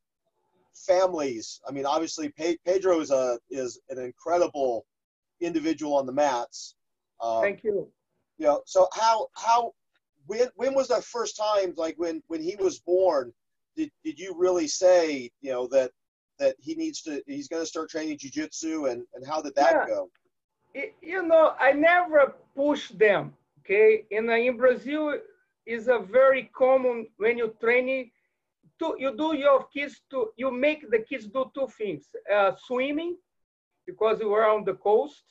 families. 0.75 1.61
I 1.67 1.73
mean, 1.73 1.87
obviously, 1.87 2.29
Pe- 2.31 2.59
Pedro 2.65 3.01
is 3.01 3.11
a 3.11 3.39
is 3.51 3.81
an 3.89 3.99
incredible 3.99 4.87
individual 5.41 5.97
on 5.97 6.07
the 6.07 6.13
mats. 6.13 6.75
Um, 7.21 7.43
Thank 7.43 7.65
you. 7.65 7.89
you 8.39 8.47
know, 8.47 8.63
so 8.67 8.89
how 8.93 9.29
how 9.35 9.73
when 10.27 10.49
when 10.57 10.75
was 10.75 10.89
the 10.89 11.01
first 11.03 11.37
time 11.37 11.75
like 11.77 11.95
when 11.97 12.23
when 12.29 12.43
he 12.43 12.57
was 12.57 12.79
born? 12.81 13.33
Did 13.77 13.91
did 14.05 14.19
you 14.19 14.35
really 14.37 14.69
say 14.69 15.31
you 15.41 15.53
know 15.53 15.67
that 15.69 15.91
that 16.39 16.57
he 16.59 16.75
needs 16.75 17.03
to 17.03 17.23
he's 17.27 17.49
going 17.49 17.63
to 17.63 17.67
start 17.67 17.91
training 17.91 18.19
jujitsu 18.19 18.91
and 18.91 19.05
and 19.15 19.27
how 19.27 19.41
did 19.41 19.55
that 19.57 19.73
Yeah. 19.73 19.87
go? 19.87 20.11
You 21.01 21.23
know, 21.27 21.55
I 21.59 21.73
never 21.73 22.35
push 22.55 22.91
them. 22.91 23.35
Okay, 23.67 24.05
And 24.13 24.31
uh, 24.31 24.35
in 24.35 24.57
Brazil 24.57 25.19
is 25.67 25.89
a 25.89 25.99
very 25.99 26.51
common 26.57 27.09
when 27.17 27.37
you 27.39 27.53
training. 27.61 28.11
To, 28.79 28.95
you 28.99 29.17
do 29.17 29.35
your 29.35 29.65
kids 29.75 30.03
to 30.11 30.29
you 30.37 30.51
make 30.53 30.89
the 30.91 30.99
kids 31.01 31.27
do 31.27 31.51
two 31.55 31.67
things: 31.79 32.05
uh, 32.33 32.53
swimming, 32.67 33.17
because 33.87 34.19
we 34.21 34.27
were 34.27 34.49
on 34.49 34.65
the 34.65 34.75
coast, 34.75 35.25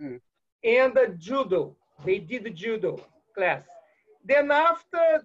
Mm. 0.00 0.20
and 0.64 0.96
uh, 0.98 1.06
judo. 1.18 1.76
They 2.04 2.18
did 2.18 2.44
judo 2.56 3.00
class. 3.34 3.62
Then 4.24 4.50
after, 4.50 5.22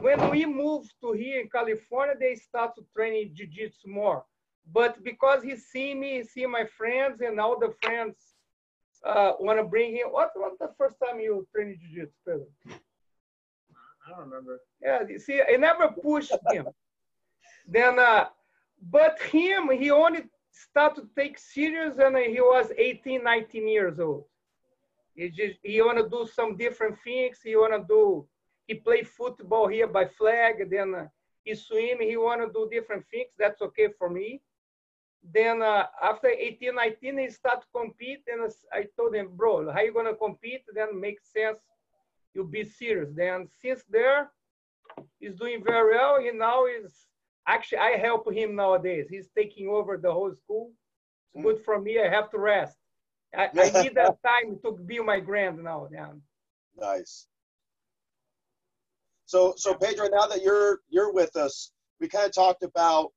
when 0.00 0.18
we 0.30 0.44
moved 0.44 0.92
to 1.02 1.12
here 1.12 1.40
in 1.40 1.48
California, 1.48 2.14
they 2.18 2.34
start 2.34 2.74
to 2.76 2.82
training 2.94 3.30
jiu-jitsu 3.34 3.88
more. 3.88 4.24
But 4.78 5.02
because 5.02 5.42
he 5.42 5.56
see 5.56 5.94
me, 5.94 6.10
he 6.18 6.24
see 6.24 6.46
my 6.46 6.64
friends, 6.78 7.20
and 7.22 7.38
all 7.40 7.58
the 7.58 7.72
friends 7.82 8.16
uh, 9.04 9.32
want 9.40 9.58
to 9.58 9.64
bring 9.64 9.92
him. 9.92 10.08
What 10.10 10.30
was 10.36 10.56
the 10.60 10.70
first 10.78 10.96
time 11.04 11.20
you 11.20 11.46
trained 11.54 11.78
jiu-jitsu, 11.80 12.12
Pedro? 12.26 12.46
I 14.06 14.10
don't 14.10 14.28
remember. 14.28 14.60
Yeah, 14.82 15.02
you 15.08 15.18
see, 15.18 15.40
I 15.40 15.56
never 15.56 15.88
pushed 15.88 16.32
him. 16.50 16.66
then, 17.66 17.98
uh, 17.98 18.26
but 18.90 19.20
him, 19.20 19.70
he 19.70 19.90
only 19.90 20.24
started 20.50 21.02
to 21.02 21.08
take 21.16 21.38
serious 21.38 21.96
when 21.96 22.16
he 22.16 22.40
was 22.40 22.72
18, 22.76 23.22
19 23.22 23.68
years 23.68 23.98
old. 24.00 24.24
He 25.14 25.28
just 25.28 25.58
he 25.62 25.80
want 25.82 25.98
to 25.98 26.08
do 26.08 26.26
some 26.32 26.56
different 26.56 26.96
things. 27.04 27.38
He 27.44 27.54
want 27.54 27.74
to 27.74 27.84
do. 27.86 28.26
He 28.66 28.74
play 28.74 29.02
football 29.02 29.68
here 29.68 29.86
by 29.86 30.06
flag. 30.06 30.70
Then 30.70 30.94
uh, 30.94 31.06
he 31.44 31.54
swim. 31.54 32.00
He 32.00 32.16
want 32.16 32.40
to 32.40 32.50
do 32.52 32.68
different 32.72 33.04
things. 33.10 33.28
That's 33.38 33.60
okay 33.60 33.88
for 33.98 34.08
me. 34.08 34.40
Then 35.22 35.62
uh, 35.62 35.86
after 36.02 36.28
18, 36.28 36.74
19, 36.74 37.18
he 37.18 37.30
start 37.30 37.62
to 37.62 37.66
compete, 37.74 38.22
and 38.26 38.50
I 38.72 38.86
told 38.96 39.14
him, 39.14 39.30
bro, 39.36 39.70
how 39.70 39.80
you 39.80 39.92
gonna 39.92 40.14
compete? 40.14 40.62
Then 40.74 41.00
makes 41.00 41.32
sense. 41.32 41.60
You 42.34 42.44
be 42.44 42.64
serious. 42.64 43.10
Then 43.14 43.48
since 43.60 43.84
there, 43.88 44.30
he's 45.20 45.34
doing 45.34 45.62
very 45.64 45.94
well. 45.94 46.20
He 46.20 46.30
now 46.32 46.66
is 46.66 47.06
actually 47.46 47.78
I 47.78 47.98
help 47.98 48.32
him 48.32 48.56
nowadays. 48.56 49.06
He's 49.10 49.28
taking 49.36 49.68
over 49.68 49.96
the 49.96 50.12
whole 50.12 50.34
school. 50.34 50.72
It's 51.34 51.44
good 51.44 51.64
for 51.64 51.80
me. 51.80 52.00
I 52.00 52.08
have 52.08 52.30
to 52.30 52.38
rest. 52.38 52.76
I, 53.36 53.48
I 53.56 53.70
need 53.82 53.94
that 53.94 54.16
time 54.24 54.58
to 54.64 54.72
be 54.72 54.98
my 54.98 55.20
grand 55.20 55.62
now. 55.62 55.88
Then. 55.90 56.20
Nice. 56.76 57.28
So, 59.26 59.54
so 59.56 59.74
Pedro, 59.74 60.08
now 60.08 60.26
that 60.26 60.42
you're 60.42 60.80
you're 60.88 61.12
with 61.12 61.36
us, 61.36 61.72
we 62.00 62.08
kind 62.08 62.26
of 62.26 62.34
talked 62.34 62.62
about 62.62 63.12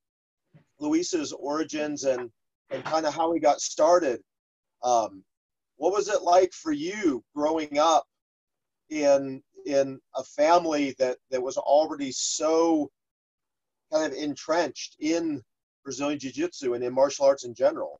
Luis's 0.79 1.31
origins 1.31 2.03
and 2.03 2.29
and 2.71 2.83
kind 2.83 3.05
of 3.05 3.13
how 3.13 3.31
he 3.31 3.39
got 3.39 3.61
started. 3.61 4.21
Um, 4.83 5.23
what 5.77 5.93
was 5.93 6.07
it 6.07 6.23
like 6.23 6.53
for 6.53 6.71
you 6.71 7.23
growing 7.35 7.77
up 7.77 8.05
in 8.89 9.41
in 9.65 9.99
a 10.15 10.23
family 10.23 10.95
that 10.99 11.17
that 11.31 11.41
was 11.41 11.57
already 11.57 12.11
so 12.11 12.89
kind 13.91 14.11
of 14.11 14.17
entrenched 14.17 14.95
in 14.99 15.41
Brazilian 15.83 16.19
Jiu-Jitsu 16.19 16.73
and 16.73 16.83
in 16.83 16.93
martial 16.93 17.25
arts 17.25 17.45
in 17.45 17.53
general? 17.53 17.99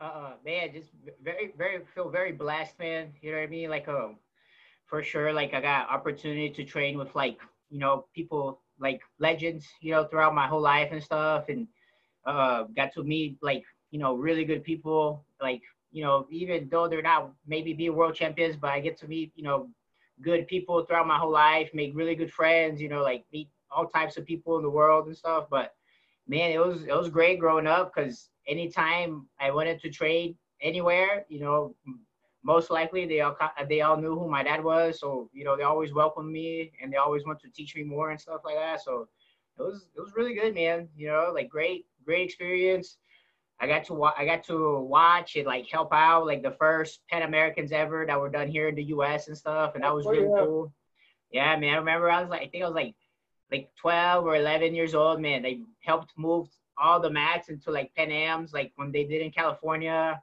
Uh, 0.00 0.32
man, 0.44 0.72
just 0.72 0.90
very, 1.22 1.52
very 1.56 1.82
feel 1.94 2.08
very 2.08 2.32
blessed, 2.32 2.78
man. 2.78 3.12
You 3.20 3.32
know 3.32 3.38
what 3.38 3.44
I 3.44 3.48
mean? 3.48 3.70
Like, 3.70 3.88
um, 3.88 4.16
for 4.86 5.02
sure, 5.02 5.32
like 5.32 5.54
I 5.54 5.60
got 5.60 5.90
opportunity 5.90 6.50
to 6.50 6.64
train 6.64 6.98
with 6.98 7.14
like 7.14 7.38
you 7.70 7.78
know 7.78 8.06
people 8.14 8.60
like 8.82 9.00
legends, 9.20 9.66
you 9.80 9.92
know, 9.92 10.04
throughout 10.04 10.34
my 10.34 10.48
whole 10.48 10.60
life 10.60 10.90
and 10.92 11.02
stuff, 11.02 11.48
and 11.48 11.68
uh, 12.26 12.64
got 12.76 12.92
to 12.94 13.04
meet 13.04 13.38
like 13.42 13.64
you 13.90 13.98
know 13.98 14.14
really 14.14 14.44
good 14.44 14.64
people, 14.64 15.24
like 15.40 15.62
you 15.92 16.04
know 16.04 16.26
even 16.30 16.68
though 16.70 16.88
they're 16.88 17.02
not 17.02 17.32
maybe 17.46 17.72
be 17.72 17.90
world 17.90 18.14
champions, 18.14 18.56
but 18.56 18.70
I 18.70 18.80
get 18.80 18.98
to 19.00 19.08
meet 19.08 19.32
you 19.36 19.44
know 19.44 19.68
good 20.22 20.46
people 20.48 20.84
throughout 20.84 21.06
my 21.06 21.18
whole 21.18 21.32
life, 21.32 21.70
make 21.74 21.92
really 21.96 22.14
good 22.14 22.32
friends, 22.32 22.80
you 22.80 22.88
know, 22.88 23.02
like 23.02 23.24
meet 23.32 23.48
all 23.70 23.86
types 23.86 24.16
of 24.16 24.26
people 24.26 24.56
in 24.56 24.62
the 24.62 24.70
world 24.70 25.06
and 25.06 25.16
stuff. 25.16 25.46
But 25.50 25.74
man, 26.28 26.50
it 26.50 26.58
was 26.58 26.82
it 26.84 26.96
was 26.96 27.08
great 27.08 27.38
growing 27.40 27.66
up 27.66 27.92
because 27.94 28.30
anytime 28.46 29.26
I 29.40 29.50
wanted 29.50 29.80
to 29.80 29.90
trade 29.90 30.36
anywhere, 30.60 31.24
you 31.28 31.40
know, 31.40 31.74
most 32.42 32.70
likely 32.70 33.06
they 33.06 33.20
all 33.20 33.36
they 33.68 33.80
all 33.80 33.96
knew 33.96 34.18
who 34.18 34.28
my 34.28 34.42
dad 34.42 34.62
was, 34.62 35.00
so 35.00 35.30
you 35.32 35.44
know 35.44 35.56
they 35.56 35.62
always 35.62 35.92
welcomed 35.92 36.30
me 36.32 36.72
and 36.82 36.92
they 36.92 36.96
always 36.96 37.24
want 37.24 37.40
to 37.40 37.48
teach 37.50 37.74
me 37.76 37.84
more 37.84 38.10
and 38.10 38.20
stuff 38.20 38.42
like 38.44 38.56
that. 38.56 38.82
So 38.82 39.08
it 39.58 39.62
was 39.62 39.88
it 39.96 40.00
was 40.00 40.12
really 40.16 40.34
good, 40.34 40.54
man. 40.54 40.88
You 40.96 41.08
know, 41.08 41.30
like 41.34 41.48
great 41.48 41.86
great 42.04 42.24
experience. 42.24 42.98
I 43.60 43.66
got 43.68 43.84
to 43.84 43.94
wa- 43.94 44.14
I 44.18 44.24
got 44.24 44.42
to 44.44 44.80
watch 44.80 45.36
and 45.36 45.46
like 45.46 45.68
help 45.68 45.92
out 45.92 46.26
like 46.26 46.42
the 46.42 46.50
first 46.58 47.00
Pan 47.08 47.22
Americans 47.22 47.70
ever 47.70 48.04
that 48.06 48.20
were 48.20 48.30
done 48.30 48.48
here 48.48 48.68
in 48.68 48.74
the 48.74 48.84
U.S. 48.84 49.28
and 49.28 49.38
stuff, 49.38 49.74
and 49.74 49.84
that 49.84 49.94
was 49.94 50.06
really 50.06 50.28
cool. 50.38 50.72
Yeah, 51.30 51.56
man. 51.56 51.74
I 51.74 51.76
remember 51.78 52.10
I 52.10 52.20
was 52.20 52.30
like 52.30 52.42
I 52.42 52.48
think 52.48 52.64
I 52.64 52.66
was 52.66 52.74
like 52.74 52.94
like 53.52 53.70
12 53.80 54.24
or 54.24 54.34
11 54.36 54.74
years 54.74 54.94
old. 54.94 55.20
Man, 55.20 55.42
they 55.42 55.60
helped 55.84 56.12
move 56.16 56.48
all 56.76 56.98
the 56.98 57.10
mats 57.10 57.50
into 57.50 57.70
like 57.70 57.94
Pan 57.94 58.10
Ams, 58.10 58.52
like 58.52 58.72
when 58.76 58.90
they 58.90 59.04
did 59.04 59.22
in 59.22 59.30
California. 59.30 60.20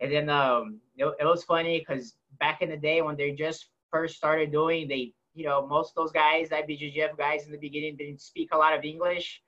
And 0.00 0.12
then 0.12 0.28
um, 0.28 0.80
it, 0.96 1.06
it 1.20 1.24
was 1.24 1.44
funny 1.44 1.78
because 1.78 2.14
back 2.38 2.62
in 2.62 2.70
the 2.70 2.76
day 2.76 3.02
when 3.02 3.16
they 3.16 3.32
just 3.32 3.68
first 3.90 4.16
started 4.16 4.52
doing, 4.52 4.88
they, 4.88 5.12
you 5.34 5.44
know, 5.44 5.66
most 5.66 5.90
of 5.90 5.94
those 5.96 6.12
guys, 6.12 6.48
IBJJF 6.50 7.16
guys 7.16 7.46
in 7.46 7.52
the 7.52 7.58
beginning 7.58 7.96
didn't 7.96 8.20
speak 8.20 8.50
a 8.52 8.58
lot 8.58 8.76
of 8.76 8.84
English. 8.84 9.40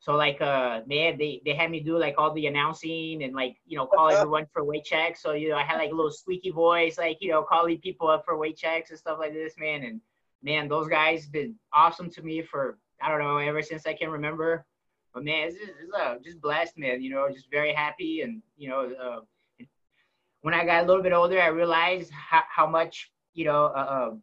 So 0.00 0.16
like, 0.16 0.40
uh, 0.40 0.80
man, 0.88 1.16
they, 1.16 1.40
they 1.44 1.54
had 1.54 1.70
me 1.70 1.78
do 1.78 1.96
like 1.96 2.16
all 2.18 2.34
the 2.34 2.48
announcing 2.48 3.22
and 3.22 3.34
like, 3.34 3.56
you 3.66 3.76
know, 3.76 3.86
call 3.86 4.10
everyone 4.12 4.46
for 4.52 4.64
weight 4.64 4.84
checks. 4.84 5.22
So, 5.22 5.32
you 5.32 5.50
know, 5.50 5.56
I 5.56 5.62
had 5.62 5.78
like 5.78 5.92
a 5.92 5.94
little 5.94 6.10
squeaky 6.10 6.50
voice, 6.50 6.98
like, 6.98 7.18
you 7.20 7.30
know, 7.30 7.44
calling 7.44 7.78
people 7.78 8.08
up 8.08 8.24
for 8.24 8.36
weight 8.36 8.56
checks 8.56 8.90
and 8.90 8.98
stuff 8.98 9.18
like 9.20 9.32
this, 9.32 9.54
man. 9.58 9.84
And 9.84 10.00
man, 10.42 10.68
those 10.68 10.88
guys 10.88 11.26
been 11.26 11.54
awesome 11.72 12.10
to 12.10 12.22
me 12.22 12.42
for, 12.42 12.78
I 13.00 13.08
don't 13.08 13.20
know, 13.20 13.36
ever 13.36 13.62
since 13.62 13.86
I 13.86 13.94
can 13.94 14.10
remember. 14.10 14.66
But 15.14 15.24
man, 15.24 15.48
it's 15.48 15.58
just, 15.58 15.72
it's, 15.80 15.92
uh, 15.94 16.16
just 16.24 16.40
blessed, 16.40 16.76
man, 16.78 17.00
you 17.00 17.10
know, 17.10 17.28
just 17.30 17.50
very 17.50 17.72
happy. 17.72 18.22
And, 18.22 18.42
you 18.56 18.70
know, 18.70 18.92
uh, 19.00 19.20
when 20.42 20.54
I 20.54 20.64
got 20.64 20.84
a 20.84 20.86
little 20.86 21.02
bit 21.02 21.12
older, 21.12 21.40
I 21.40 21.46
realized 21.46 22.10
how, 22.12 22.42
how 22.48 22.66
much, 22.66 23.10
you 23.32 23.44
know, 23.46 23.66
uh, 23.66 24.14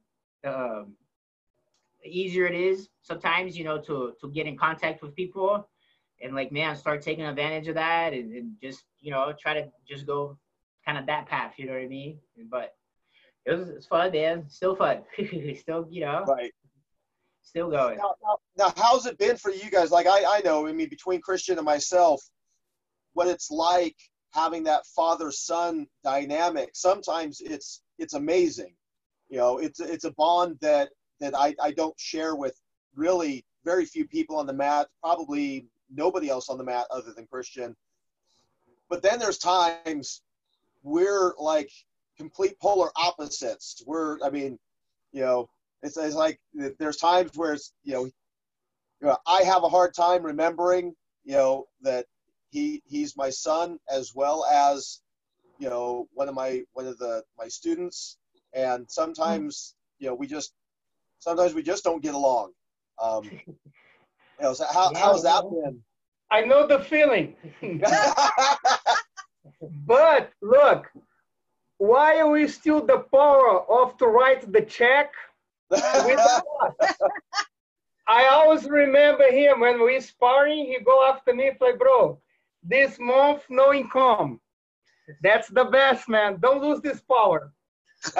uh, 0.46 0.48
uh, 0.48 0.84
easier 2.06 2.46
it 2.46 2.56
is 2.56 2.90
sometimes, 3.02 3.58
you 3.58 3.64
know, 3.64 3.80
to, 3.80 4.14
to 4.22 4.30
get 4.30 4.46
in 4.46 4.58
contact 4.58 5.02
with 5.02 5.16
people 5.16 5.68
and 6.22 6.36
like, 6.36 6.52
man, 6.52 6.76
start 6.76 7.02
taking 7.02 7.26
advantage 7.26 7.68
of 7.70 7.76
that 7.76 8.14
and, 8.14 8.34
and 8.34 8.54
just, 8.62 8.84
you 9.00 9.12
know, 9.12 9.34
try 9.40 9.54
to 9.54 9.70
just 9.88 10.06
go 10.06 10.38
kind 10.86 10.98
of 10.98 11.06
that 11.08 11.26
path, 11.26 11.54
you 11.58 11.66
know 11.66 11.74
what 11.74 11.82
I 11.82 11.88
mean? 11.88 12.20
But 12.50 12.76
it 13.46 13.54
was 13.54 13.70
it's 13.70 13.88
fun, 13.88 14.12
man. 14.12 14.46
Still 14.50 14.76
fun. 14.76 15.00
Still, 15.58 15.88
you 15.90 16.02
know, 16.02 16.26
Right. 16.28 16.52
still 17.42 17.70
going. 17.70 17.98
Now, 17.98 18.16
now, 18.22 18.38
now, 18.58 18.74
how's 18.76 19.06
it 19.06 19.18
been 19.18 19.38
for 19.38 19.52
you 19.52 19.72
guys? 19.72 19.92
Like, 19.92 20.06
I, 20.06 20.24
I 20.28 20.42
know, 20.44 20.68
I 20.68 20.74
mean, 20.74 20.90
between 20.90 21.22
Christian 21.22 21.58
and 21.58 21.66
myself, 21.66 22.22
what 23.14 23.28
it's 23.28 23.50
like 23.50 23.96
having 24.32 24.64
that 24.64 24.86
father-son 24.86 25.88
dynamic. 26.04 26.70
Sometimes 26.74 27.42
it's 27.42 27.82
it's 27.98 28.14
amazing. 28.14 28.74
You 29.30 29.38
know, 29.38 29.58
it's 29.58 29.80
it's 29.80 30.06
a 30.06 30.12
bond 30.12 30.58
that 30.62 30.90
that 31.20 31.36
I, 31.38 31.56
I 31.62 31.72
don't 31.72 32.00
share 32.00 32.36
with 32.36 32.60
really 32.96 33.46
very 33.66 33.86
few 33.86 34.08
people 34.08 34.38
on 34.38 34.46
the 34.46 34.54
mat, 34.54 34.88
probably 35.02 35.68
nobody 35.94 36.30
else 36.30 36.50
on 36.50 36.58
the 36.58 36.64
mat 36.64 36.86
other 36.92 37.12
than 37.14 37.28
Christian. 37.28 37.76
But 38.90 39.02
then 39.02 39.20
there's 39.20 39.38
times 39.38 40.22
we're 40.82 41.34
like 41.38 41.70
complete 42.18 42.60
polar 42.60 42.90
opposites. 42.96 43.84
We're, 43.86 44.18
I 44.24 44.30
mean, 44.30 44.58
you 45.12 45.22
know, 45.22 45.50
it's, 45.84 45.98
it's 45.98 46.16
like 46.16 46.40
there's 46.54 46.98
times 46.98 47.32
where 47.36 47.54
it's, 47.54 47.74
you 47.84 48.12
know, 49.02 49.18
I 49.28 49.44
have 49.44 49.64
a 49.64 49.70
hard 49.70 49.94
time 49.94 50.24
remembering, 50.24 50.94
you 51.24 51.34
know, 51.34 51.68
that 51.82 52.06
he 52.50 52.82
he's 52.86 53.16
my 53.16 53.30
son 53.30 53.80
as 53.90 54.14
well 54.16 54.46
as, 54.46 55.02
you 55.58 55.70
know, 55.70 56.08
one 56.14 56.30
of 56.30 56.36
my 56.36 56.64
one 56.74 56.88
of 56.88 56.98
the 56.98 57.24
my 57.38 57.48
students, 57.48 58.18
and 58.54 58.90
sometimes, 58.90 59.76
you 60.00 60.08
know, 60.08 60.16
we 60.16 60.28
just 60.28 60.54
sometimes 61.20 61.54
we 61.54 61.64
just 61.64 61.84
don't 61.84 62.02
get 62.02 62.14
along. 62.14 62.52
Um, 63.02 63.24
you 63.24 63.56
know, 64.42 64.54
so 64.54 64.66
how 64.72 64.92
how's 64.96 65.24
that 65.24 65.44
been? 65.44 65.82
I 66.32 66.42
know 66.42 66.68
the 66.68 66.80
feeling. 66.80 67.36
but 69.86 70.32
look, 70.42 70.92
why 71.78 72.20
are 72.20 72.30
we 72.30 72.48
still 72.48 72.86
the 72.86 73.00
power 73.12 73.62
of 73.70 73.98
to 73.98 74.08
write 74.08 74.52
the 74.52 74.62
check? 74.62 75.14
I 78.10 78.28
always 78.32 78.66
remember 78.66 79.32
him 79.32 79.60
when 79.60 79.84
we 79.84 80.00
sparring, 80.00 80.66
he 80.66 80.80
go 80.84 81.08
after 81.08 81.34
me 81.34 81.52
like, 81.62 81.78
bro, 81.78 82.20
this 82.64 83.00
month 83.00 83.44
no 83.50 83.74
income. 83.74 84.40
That's 85.24 85.48
the 85.48 85.66
best, 85.66 86.08
man. 86.08 86.38
Don't 86.40 86.62
lose 86.62 86.82
this 86.82 87.02
power. 87.02 87.52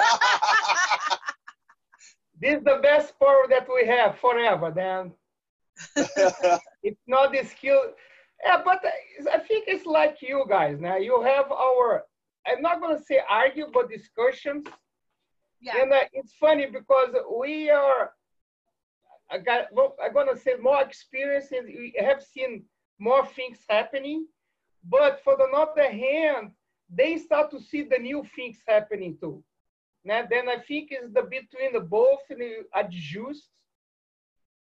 This 2.40 2.56
is 2.56 2.64
the 2.64 2.80
best 2.82 3.12
power 3.20 3.44
that 3.50 3.68
we 3.72 3.86
have 3.86 4.18
forever, 4.18 4.70
Dan. 4.70 5.12
it's 6.82 7.02
not 7.06 7.32
the 7.32 7.44
skill. 7.44 7.92
Yeah, 8.42 8.62
but 8.64 8.82
I 9.30 9.38
think 9.40 9.64
it's 9.68 9.84
like 9.84 10.22
you 10.22 10.46
guys 10.48 10.80
now. 10.80 10.96
You 10.96 11.22
have 11.22 11.52
our, 11.52 12.04
I'm 12.46 12.62
not 12.62 12.80
going 12.80 12.96
to 12.96 13.04
say 13.04 13.20
argue, 13.28 13.66
but 13.72 13.90
discussions. 13.90 14.66
Yeah. 15.60 15.82
And 15.82 15.92
uh, 15.92 16.00
it's 16.14 16.32
funny 16.40 16.66
because 16.66 17.14
we 17.38 17.68
are, 17.68 18.12
I 19.30 19.36
got, 19.36 19.66
well, 19.72 19.94
I'm 20.02 20.14
going 20.14 20.34
to 20.34 20.40
say 20.40 20.54
more 20.58 20.80
experience 20.80 21.52
and 21.52 21.66
we 21.66 21.94
have 22.00 22.22
seen 22.22 22.64
more 23.00 23.26
things 23.26 23.58
happening. 23.68 24.26
But 24.84 25.22
for 25.24 25.36
the 25.36 25.48
other 25.56 25.90
hand, 25.90 26.52
they 26.88 27.18
start 27.18 27.50
to 27.50 27.60
see 27.60 27.82
the 27.82 27.98
new 27.98 28.24
things 28.36 28.58
happening 28.66 29.16
too. 29.20 29.42
Now, 30.04 30.26
then 30.28 30.48
I 30.48 30.58
think 30.58 30.88
it's 30.90 31.12
the 31.12 31.22
between 31.22 31.72
the 31.72 31.80
both 31.80 32.20
and 32.30 32.42
adjust 32.74 33.48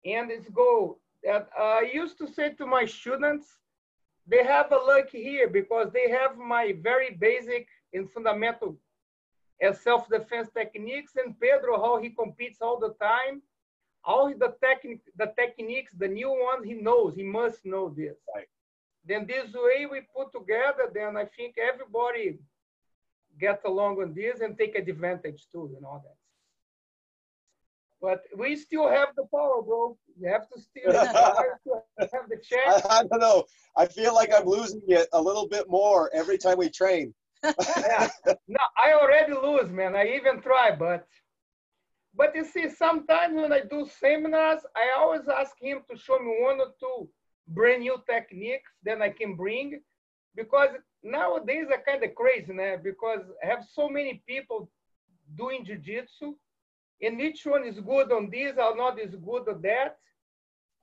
and 0.06 0.30
it's 0.32 0.50
go. 0.50 1.00
And 1.28 1.46
I 1.58 1.89
used 1.93 2.17
to 2.19 2.28
say 2.28 2.50
to 2.52 2.65
my 2.65 2.86
students, 2.86 3.48
they 4.28 4.43
have 4.43 4.72
a 4.72 4.76
luck 4.76 5.10
here 5.10 5.48
because 5.50 5.91
they 5.91 6.10
have 6.10 6.38
my 6.38 6.76
very 6.82 7.17
basic 7.19 7.67
and 7.93 8.10
fundamental 8.12 8.78
uh, 9.65 9.74
self-defense 9.74 10.50
techniques 10.56 11.13
and 11.15 11.39
Pedro, 11.39 11.82
how 11.82 12.02
he 12.02 12.10
competes 12.10 12.60
all 12.62 12.80
the 12.80 12.93
time. 13.02 13.41
All 14.06 14.34
the 14.34 14.54
technique, 14.62 15.02
the 15.18 15.32
techniques, 15.38 15.94
the 15.98 16.08
new 16.08 16.30
ones 16.30 16.66
he 16.66 16.74
knows, 16.74 17.16
he 17.16 17.24
must 17.24 17.66
know 17.66 17.89
this. 17.89 18.18
Right. 18.36 18.48
Then 19.06 19.26
this 19.28 19.54
way 19.54 19.86
we 19.86 20.02
put 20.16 20.32
together, 20.32 20.92
then 20.94 21.18
I 21.18 21.26
think 21.26 21.56
everybody 21.58 22.38
get 23.39 23.62
along 23.66 24.02
on 24.02 24.13
this 24.13 24.42
and 24.42 24.58
take 24.58 24.76
advantage 24.76 25.46
too 25.52 25.72
and 25.76 25.86
all 25.86 26.04
that. 26.04 26.16
But 28.02 28.24
we 28.38 28.58
still 28.58 28.89
have 28.89 29.10
the 29.16 29.24
power, 29.34 29.62
bro. 29.62 29.98
You 30.20 30.28
have 30.28 30.50
to 30.50 30.60
still 30.60 30.92
have 32.12 32.30
the 32.30 32.38
check. 32.44 32.68
I, 32.68 32.82
I 32.89 33.04
don't 33.04 33.22
know. 33.22 33.46
I 33.78 33.86
feel 33.86 34.13
like 34.13 34.32
I'm 34.36 34.46
losing 34.46 34.82
it 34.88 35.08
a 35.13 35.22
little 35.22 35.48
bit 35.48 35.70
more 35.70 36.12
every 36.13 36.38
time 36.38 36.58
we 36.58 36.70
train. 36.70 37.13
yeah. 37.44 38.10
No, 38.48 38.60
I 38.78 38.94
already 38.94 39.34
lose, 39.34 39.72
man. 39.72 39.96
I 39.96 40.16
even 40.16 40.42
try, 40.42 40.76
but 40.78 41.08
but 42.15 42.36
you 42.36 42.45
see, 42.45 42.69
sometimes 42.69 43.36
when 43.36 43.52
I 43.52 43.62
do 43.62 43.88
seminars, 43.99 44.62
I 44.76 44.99
always 44.99 45.28
ask 45.28 45.54
him 45.60 45.82
to 45.89 45.97
show 45.97 46.19
me 46.19 46.38
one 46.41 46.60
or 46.60 46.73
two 46.80 47.10
brand 47.47 47.82
new 47.82 47.97
techniques 48.10 48.71
that 48.84 49.02
I 49.02 49.10
can 49.10 49.36
bring, 49.36 49.82
because 50.36 50.69
nowadays 51.04 51.67
are 51.71 51.82
kind 51.86 52.04
of 52.04 52.15
crazy, 52.15 52.54
man. 52.54 52.82
Because 52.84 53.21
I 53.43 53.47
have 53.47 53.65
so 53.71 53.89
many 53.89 54.23
people 54.28 54.69
doing 55.36 55.65
jiu-jitsu, 55.65 56.36
and 57.02 57.21
each 57.21 57.45
one 57.45 57.65
is 57.65 57.80
good 57.80 58.12
on 58.12 58.30
this 58.30 58.54
or 58.58 58.76
not 58.78 58.99
is 58.99 59.15
good 59.15 59.49
on 59.49 59.62
that, 59.63 59.97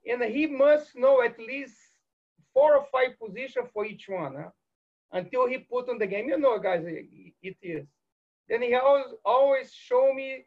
and 0.06 0.22
he 0.24 0.46
must 0.46 0.96
know 0.96 1.22
at 1.22 1.38
least 1.38 1.76
four 2.52 2.76
or 2.76 2.86
five 2.92 3.18
positions 3.18 3.68
for 3.72 3.86
each 3.86 4.08
one. 4.08 4.34
Huh? 4.36 4.50
until 5.12 5.46
he 5.48 5.58
put 5.58 5.88
on 5.88 5.98
the 5.98 6.06
game. 6.06 6.28
You 6.28 6.38
know, 6.38 6.58
guys, 6.58 6.84
it 6.86 7.56
is. 7.62 7.86
Then 8.48 8.62
he 8.62 8.74
always 8.74 9.06
always 9.24 9.72
show 9.72 10.12
me 10.14 10.46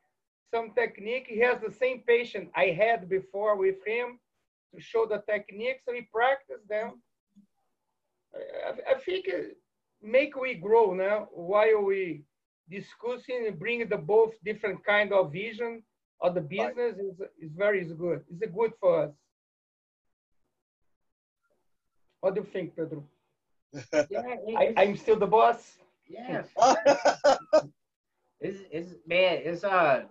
some 0.54 0.72
technique. 0.76 1.26
He 1.28 1.40
has 1.40 1.58
the 1.60 1.74
same 1.84 2.04
patient 2.08 2.50
I 2.56 2.66
had 2.84 3.10
before 3.10 3.56
with 3.58 3.80
him 3.86 4.20
to 4.74 4.82
show 4.82 5.06
the 5.06 5.22
technique, 5.34 5.80
so 5.86 5.94
he 5.94 6.02
practiced 6.20 6.68
them. 6.70 7.02
I, 8.36 8.94
I 8.94 8.96
think 9.06 9.26
make 10.02 10.34
we 10.36 10.54
grow 10.56 10.94
now 10.94 11.28
while 11.34 11.82
we 11.82 12.24
discussing 12.70 13.46
and 13.48 13.60
bring 13.60 13.88
the 13.88 13.98
both 13.98 14.34
different 14.44 14.84
kind 14.86 15.12
of 15.14 15.32
vision 15.32 15.84
of 16.22 16.36
the 16.36 16.42
business 16.42 16.96
right. 16.98 17.10
is 17.10 17.18
is 17.44 17.52
very 17.64 17.80
is 17.86 17.94
good. 17.94 18.20
It's 18.32 18.52
good 18.60 18.74
for 18.80 18.92
us. 19.04 19.12
What 22.22 22.36
do 22.36 22.42
you 22.42 22.48
think, 22.54 22.76
Pedro? 22.76 23.04
yeah, 24.10 24.36
I, 24.62 24.74
I'm 24.78 24.96
still 24.96 25.20
the 25.20 25.28
boss. 25.28 25.62
Yeah. 26.08 26.44
it's, 28.40 28.60
it's 28.72 28.92
man, 29.06 29.42
it's 29.44 29.64
uh 29.64 30.04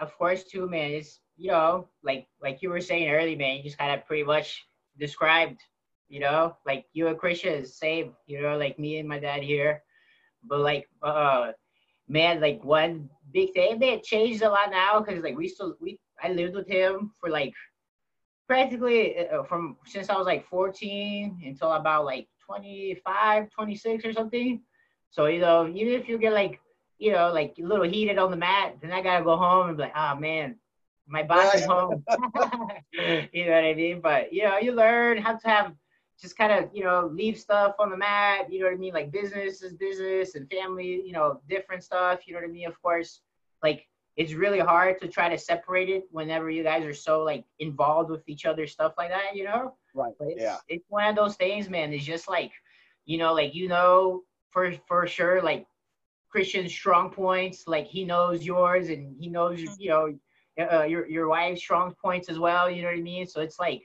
of 0.00 0.16
course 0.16 0.44
too, 0.44 0.68
man. 0.68 0.92
It's 0.92 1.20
you 1.36 1.50
know, 1.50 1.88
like 2.02 2.26
like 2.42 2.62
you 2.62 2.70
were 2.70 2.80
saying 2.80 3.10
earlier, 3.10 3.36
man, 3.36 3.56
you 3.58 3.62
just 3.62 3.78
kind 3.78 3.92
of 3.92 4.06
pretty 4.06 4.24
much 4.24 4.64
described, 4.98 5.60
you 6.08 6.20
know, 6.20 6.56
like 6.66 6.86
you 6.92 7.08
and 7.08 7.18
Christian 7.18 7.54
is 7.54 7.76
same, 7.76 8.12
you 8.26 8.40
know, 8.40 8.56
like 8.56 8.78
me 8.78 8.98
and 8.98 9.08
my 9.08 9.18
dad 9.18 9.42
here. 9.42 9.82
But 10.44 10.60
like 10.60 10.88
uh 11.02 11.52
man, 12.08 12.40
like 12.40 12.62
one 12.64 13.08
big 13.32 13.52
thing, 13.54 13.78
man, 13.78 14.00
changed 14.04 14.42
a 14.42 14.48
lot 14.48 14.70
now 14.70 15.00
because 15.00 15.22
like 15.22 15.36
we 15.36 15.48
still 15.48 15.76
we 15.80 15.98
I 16.22 16.30
lived 16.30 16.54
with 16.54 16.68
him 16.68 17.12
for 17.20 17.30
like 17.30 17.52
practically 18.46 19.16
uh, 19.28 19.42
from 19.44 19.76
since 19.84 20.10
I 20.10 20.16
was 20.16 20.26
like 20.26 20.46
14 20.46 21.42
until 21.44 21.72
about 21.72 22.04
like 22.04 22.28
25, 22.46 23.50
26 23.50 24.04
or 24.04 24.12
something. 24.12 24.62
So, 25.10 25.26
you 25.26 25.40
know, 25.40 25.68
even 25.68 25.94
if 25.94 26.08
you 26.08 26.18
get 26.18 26.32
like, 26.32 26.60
you 26.98 27.12
know, 27.12 27.32
like 27.32 27.56
a 27.58 27.62
little 27.62 27.84
heated 27.84 28.18
on 28.18 28.30
the 28.30 28.36
mat, 28.36 28.76
then 28.80 28.92
I 28.92 29.02
gotta 29.02 29.24
go 29.24 29.36
home 29.36 29.68
and 29.68 29.76
be 29.76 29.84
like, 29.84 29.96
oh 29.96 30.16
man, 30.16 30.56
my 31.06 31.22
boss 31.22 31.54
is 31.54 31.64
home. 31.64 32.04
you 32.92 33.46
know 33.46 33.52
what 33.52 33.64
I 33.64 33.74
mean? 33.74 34.00
But 34.00 34.32
you 34.32 34.44
know, 34.44 34.58
you 34.58 34.72
learn 34.72 35.18
how 35.18 35.36
to 35.36 35.48
have 35.48 35.74
just 36.20 36.38
kind 36.38 36.52
of, 36.52 36.70
you 36.72 36.84
know, 36.84 37.10
leave 37.12 37.38
stuff 37.38 37.74
on 37.78 37.90
the 37.90 37.96
mat, 37.96 38.52
you 38.52 38.60
know 38.60 38.66
what 38.66 38.74
I 38.74 38.78
mean? 38.78 38.94
Like 38.94 39.10
business 39.10 39.62
is 39.62 39.74
business 39.74 40.36
and 40.36 40.48
family, 40.48 41.02
you 41.04 41.12
know, 41.12 41.40
different 41.48 41.82
stuff, 41.82 42.20
you 42.26 42.34
know 42.34 42.40
what 42.40 42.48
I 42.48 42.52
mean? 42.52 42.68
Of 42.68 42.80
course, 42.80 43.20
like 43.62 43.86
it's 44.16 44.32
really 44.32 44.60
hard 44.60 45.00
to 45.00 45.08
try 45.08 45.28
to 45.28 45.36
separate 45.36 45.88
it 45.88 46.04
whenever 46.10 46.50
you 46.50 46.62
guys 46.62 46.84
are 46.84 46.94
so 46.94 47.24
like 47.24 47.44
involved 47.58 48.10
with 48.10 48.22
each 48.28 48.46
other, 48.46 48.66
stuff 48.66 48.94
like 48.96 49.10
that, 49.10 49.34
you 49.34 49.44
know? 49.44 49.74
Right. 49.92 50.12
But 50.18 50.28
it's, 50.28 50.42
yeah. 50.42 50.58
It's 50.68 50.84
one 50.88 51.06
of 51.06 51.16
those 51.16 51.34
things, 51.34 51.68
man. 51.68 51.92
It's 51.92 52.04
just 52.04 52.28
like, 52.28 52.52
you 53.06 53.18
know, 53.18 53.34
like 53.34 53.54
you 53.54 53.68
know 53.68 54.22
for 54.50 54.72
for 54.86 55.06
sure, 55.06 55.42
like 55.42 55.66
Christian's 56.34 56.72
strong 56.72 57.10
points, 57.10 57.68
like 57.68 57.86
he 57.86 58.04
knows 58.04 58.44
yours, 58.44 58.88
and 58.88 59.14
he 59.20 59.28
knows 59.28 59.60
you 59.78 59.88
know 59.88 60.18
uh, 60.72 60.82
your 60.82 61.06
your 61.06 61.28
wife's 61.28 61.60
strong 61.60 61.94
points 62.02 62.28
as 62.28 62.40
well. 62.40 62.68
You 62.68 62.82
know 62.82 62.88
what 62.88 62.98
I 62.98 63.02
mean? 63.02 63.24
So 63.24 63.40
it's 63.40 63.60
like, 63.60 63.82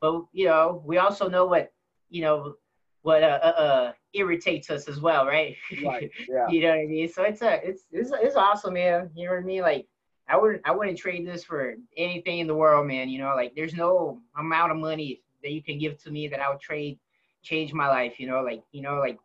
but 0.00 0.22
you 0.32 0.46
know, 0.46 0.80
we 0.86 0.98
also 0.98 1.28
know 1.28 1.46
what 1.46 1.72
you 2.08 2.22
know 2.22 2.54
what 3.02 3.24
uh, 3.24 3.40
uh, 3.42 3.46
uh 3.46 3.92
irritates 4.14 4.70
us 4.70 4.86
as 4.86 5.00
well, 5.00 5.26
right? 5.26 5.56
Right. 5.84 6.08
Yeah. 6.28 6.48
you 6.48 6.60
know 6.60 6.68
what 6.68 6.78
I 6.78 6.86
mean? 6.86 7.08
So 7.08 7.24
it's 7.24 7.42
a 7.42 7.68
it's 7.68 7.82
it's 7.90 8.12
it's 8.14 8.36
awesome, 8.36 8.74
man. 8.74 9.10
You 9.16 9.26
know 9.26 9.32
what 9.32 9.40
I 9.40 9.44
mean? 9.44 9.62
Like 9.62 9.88
I 10.28 10.36
wouldn't 10.36 10.62
I 10.64 10.70
wouldn't 10.70 10.98
trade 10.98 11.26
this 11.26 11.42
for 11.42 11.74
anything 11.96 12.38
in 12.38 12.46
the 12.46 12.54
world, 12.54 12.86
man. 12.86 13.08
You 13.08 13.18
know, 13.18 13.34
like 13.34 13.56
there's 13.56 13.74
no 13.74 14.20
amount 14.38 14.70
of 14.70 14.78
money 14.78 15.20
that 15.42 15.50
you 15.50 15.64
can 15.64 15.80
give 15.80 16.00
to 16.04 16.12
me 16.12 16.28
that 16.28 16.38
I 16.38 16.48
would 16.48 16.60
trade 16.60 17.00
change 17.42 17.72
my 17.72 17.88
life, 17.88 18.20
you 18.20 18.28
know, 18.28 18.42
like 18.42 18.62
you 18.70 18.82
know, 18.82 19.00
like 19.00 19.18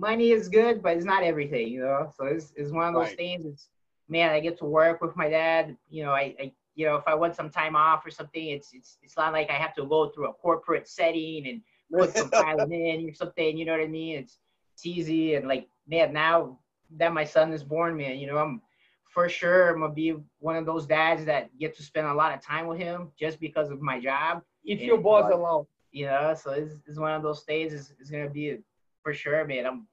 money 0.00 0.30
is 0.32 0.48
good, 0.48 0.82
but 0.82 0.96
it's 0.96 1.06
not 1.06 1.24
everything, 1.24 1.68
you 1.68 1.80
know. 1.80 2.10
So 2.16 2.26
it's 2.26 2.52
it's 2.56 2.72
one 2.72 2.88
of 2.88 2.94
those 2.94 3.12
Right. 3.12 3.14
things. 3.14 3.46
It's 3.46 3.68
man, 4.08 4.30
I 4.30 4.40
get 4.40 4.58
to 4.58 4.66
work 4.66 5.00
with 5.02 5.16
my 5.16 5.28
dad. 5.28 5.76
You 5.90 6.04
know, 6.04 6.12
I, 6.12 6.34
I 6.40 6.52
you 6.74 6.86
know, 6.86 6.96
if 6.96 7.04
I 7.06 7.14
want 7.14 7.36
some 7.36 7.50
time 7.50 7.76
off 7.76 8.06
or 8.06 8.10
something, 8.10 8.48
it's 8.48 8.72
it's 8.74 8.98
it's 9.02 9.16
not 9.16 9.32
like 9.32 9.50
I 9.50 9.54
have 9.54 9.74
to 9.76 9.86
go 9.86 10.08
through 10.10 10.30
a 10.30 10.34
corporate 10.34 10.88
setting 10.88 11.46
and 11.48 11.62
put 11.96 12.12
some 12.14 12.32
filing 12.36 12.72
in 12.72 13.08
or 13.08 13.14
something. 13.14 13.56
You 13.56 13.66
know 13.66 13.72
what 13.72 13.82
I 13.82 13.88
mean? 13.88 14.18
It's 14.18 14.38
it's 14.74 14.86
easy 14.86 15.34
and 15.34 15.48
like 15.48 15.68
man, 15.88 16.12
now 16.12 16.58
that 16.98 17.12
my 17.12 17.24
son 17.24 17.52
is 17.52 17.64
born, 17.64 17.96
man, 17.96 18.18
you 18.18 18.26
know, 18.26 18.38
I'm 18.38 18.62
for 19.04 19.28
sure 19.28 19.70
I'm 19.70 19.80
gonna 19.80 19.92
be 19.92 20.14
one 20.38 20.56
of 20.56 20.66
those 20.66 20.86
dads 20.86 21.24
that 21.26 21.56
get 21.58 21.76
to 21.76 21.82
spend 21.82 22.06
a 22.06 22.14
lot 22.14 22.34
of 22.34 22.42
time 22.42 22.66
with 22.66 22.78
him 22.78 23.10
just 23.18 23.40
because 23.40 23.70
of 23.70 23.80
my 23.80 24.00
job. 24.00 24.42
If 24.64 24.82
Yeah, 24.82 24.86
your 24.86 24.98
boss 24.98 25.30
right. 25.30 25.32
allow. 25.32 25.66
You 25.92 26.06
know, 26.06 26.34
so 26.34 26.52
it's, 26.52 26.74
it's 26.86 26.98
one 26.98 27.12
of 27.12 27.22
those 27.22 27.44
days. 27.44 27.72
It's, 27.72 27.92
it's 28.00 28.10
gonna 28.10 28.30
be 28.30 28.58
for 29.02 29.12
sure, 29.14 29.46
man. 29.46 29.66
I'm 29.66 29.86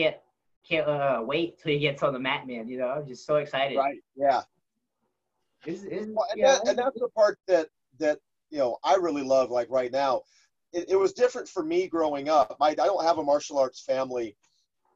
can't 0.00 0.16
can't 0.68 0.88
uh, 0.88 1.22
wait 1.24 1.58
till 1.58 1.72
he 1.72 1.78
gets 1.78 2.02
on 2.02 2.12
the 2.12 2.18
mat, 2.18 2.46
man. 2.46 2.68
You 2.68 2.78
know, 2.78 2.88
I'm 2.88 3.06
just 3.06 3.26
so 3.26 3.36
excited. 3.36 3.76
right. 3.76 3.98
Yeah. 4.14 4.42
It's, 5.66 5.82
it's, 5.82 6.06
Well, 6.08 6.26
and, 6.32 6.42
that, 6.42 6.68
and 6.68 6.78
that's 6.78 6.98
the 6.98 7.08
part 7.08 7.38
that 7.48 7.68
that 7.98 8.18
you 8.50 8.58
know 8.58 8.78
I 8.84 8.94
really 8.94 9.22
love. 9.22 9.50
Like 9.50 9.68
right 9.70 9.92
now, 9.92 10.22
it, 10.72 10.90
it 10.90 10.96
was 10.96 11.12
different 11.12 11.48
for 11.48 11.62
me 11.62 11.86
growing 11.86 12.28
up. 12.28 12.56
I, 12.60 12.70
I 12.70 12.74
don't 12.74 13.04
have 13.04 13.18
a 13.18 13.22
martial 13.22 13.58
arts 13.58 13.80
family. 13.80 14.36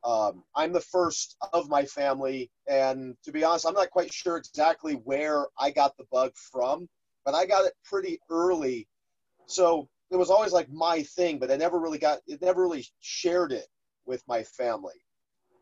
Um, 0.04 0.44
I'm 0.54 0.72
the 0.72 0.80
first 0.80 1.36
of 1.54 1.68
my 1.68 1.84
family, 1.84 2.50
and 2.68 3.16
to 3.24 3.32
be 3.32 3.42
honest, 3.42 3.66
I'm 3.66 3.74
not 3.74 3.90
quite 3.90 4.12
sure 4.12 4.36
exactly 4.36 4.94
where 5.04 5.46
I 5.58 5.70
got 5.70 5.96
the 5.96 6.04
bug 6.12 6.32
from, 6.36 6.88
but 7.24 7.34
I 7.34 7.46
got 7.46 7.64
it 7.64 7.72
pretty 7.84 8.20
early. 8.30 8.86
So 9.46 9.88
it 10.10 10.16
was 10.16 10.28
always 10.28 10.52
like 10.52 10.70
my 10.70 11.02
thing, 11.02 11.38
but 11.38 11.50
I 11.50 11.56
never 11.56 11.78
really 11.78 11.98
got 11.98 12.18
it. 12.26 12.42
Never 12.42 12.62
really 12.62 12.86
shared 13.00 13.52
it 13.52 13.66
with 14.06 14.22
my 14.26 14.42
family, 14.42 15.00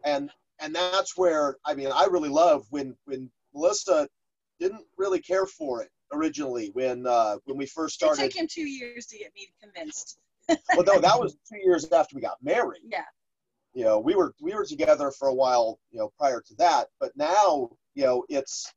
and 0.05 0.31
and 0.61 0.75
that's 0.75 1.17
where 1.17 1.57
I 1.65 1.75
mean 1.75 1.89
I 1.93 2.07
really 2.07 2.29
love 2.29 2.67
when 2.71 2.97
when 3.05 3.31
Melissa 3.55 4.09
didn't 4.59 4.85
really 4.97 5.21
care 5.21 5.47
for 5.47 5.83
it 5.83 5.91
originally 6.13 6.71
when 6.75 7.07
uh, 7.07 7.37
when 7.45 7.57
we 7.57 7.67
first 7.67 7.95
started. 7.95 8.23
It 8.23 8.33
took 8.33 8.41
him 8.41 8.49
two 8.49 8.69
years 8.69 9.07
to 9.07 9.19
get 9.19 9.33
me 9.35 9.49
convinced. 9.61 10.19
well, 10.49 10.85
no, 10.85 11.01
that 11.01 11.19
was 11.19 11.37
two 11.53 11.59
years 11.59 11.91
after 11.91 12.15
we 12.15 12.23
got 12.23 12.43
married. 12.43 12.83
Yeah. 12.85 13.05
You 13.75 13.85
know, 13.85 13.99
we 13.99 14.15
were 14.15 14.35
we 14.41 14.55
were 14.55 14.67
together 14.67 15.11
for 15.11 15.29
a 15.29 15.35
while. 15.35 15.79
You 15.91 16.01
know, 16.01 16.13
prior 16.19 16.43
to 16.47 16.55
that, 16.57 16.89
but 17.01 17.13
now 17.17 17.71
you 17.95 18.05
know 18.05 18.25
it's 18.29 18.71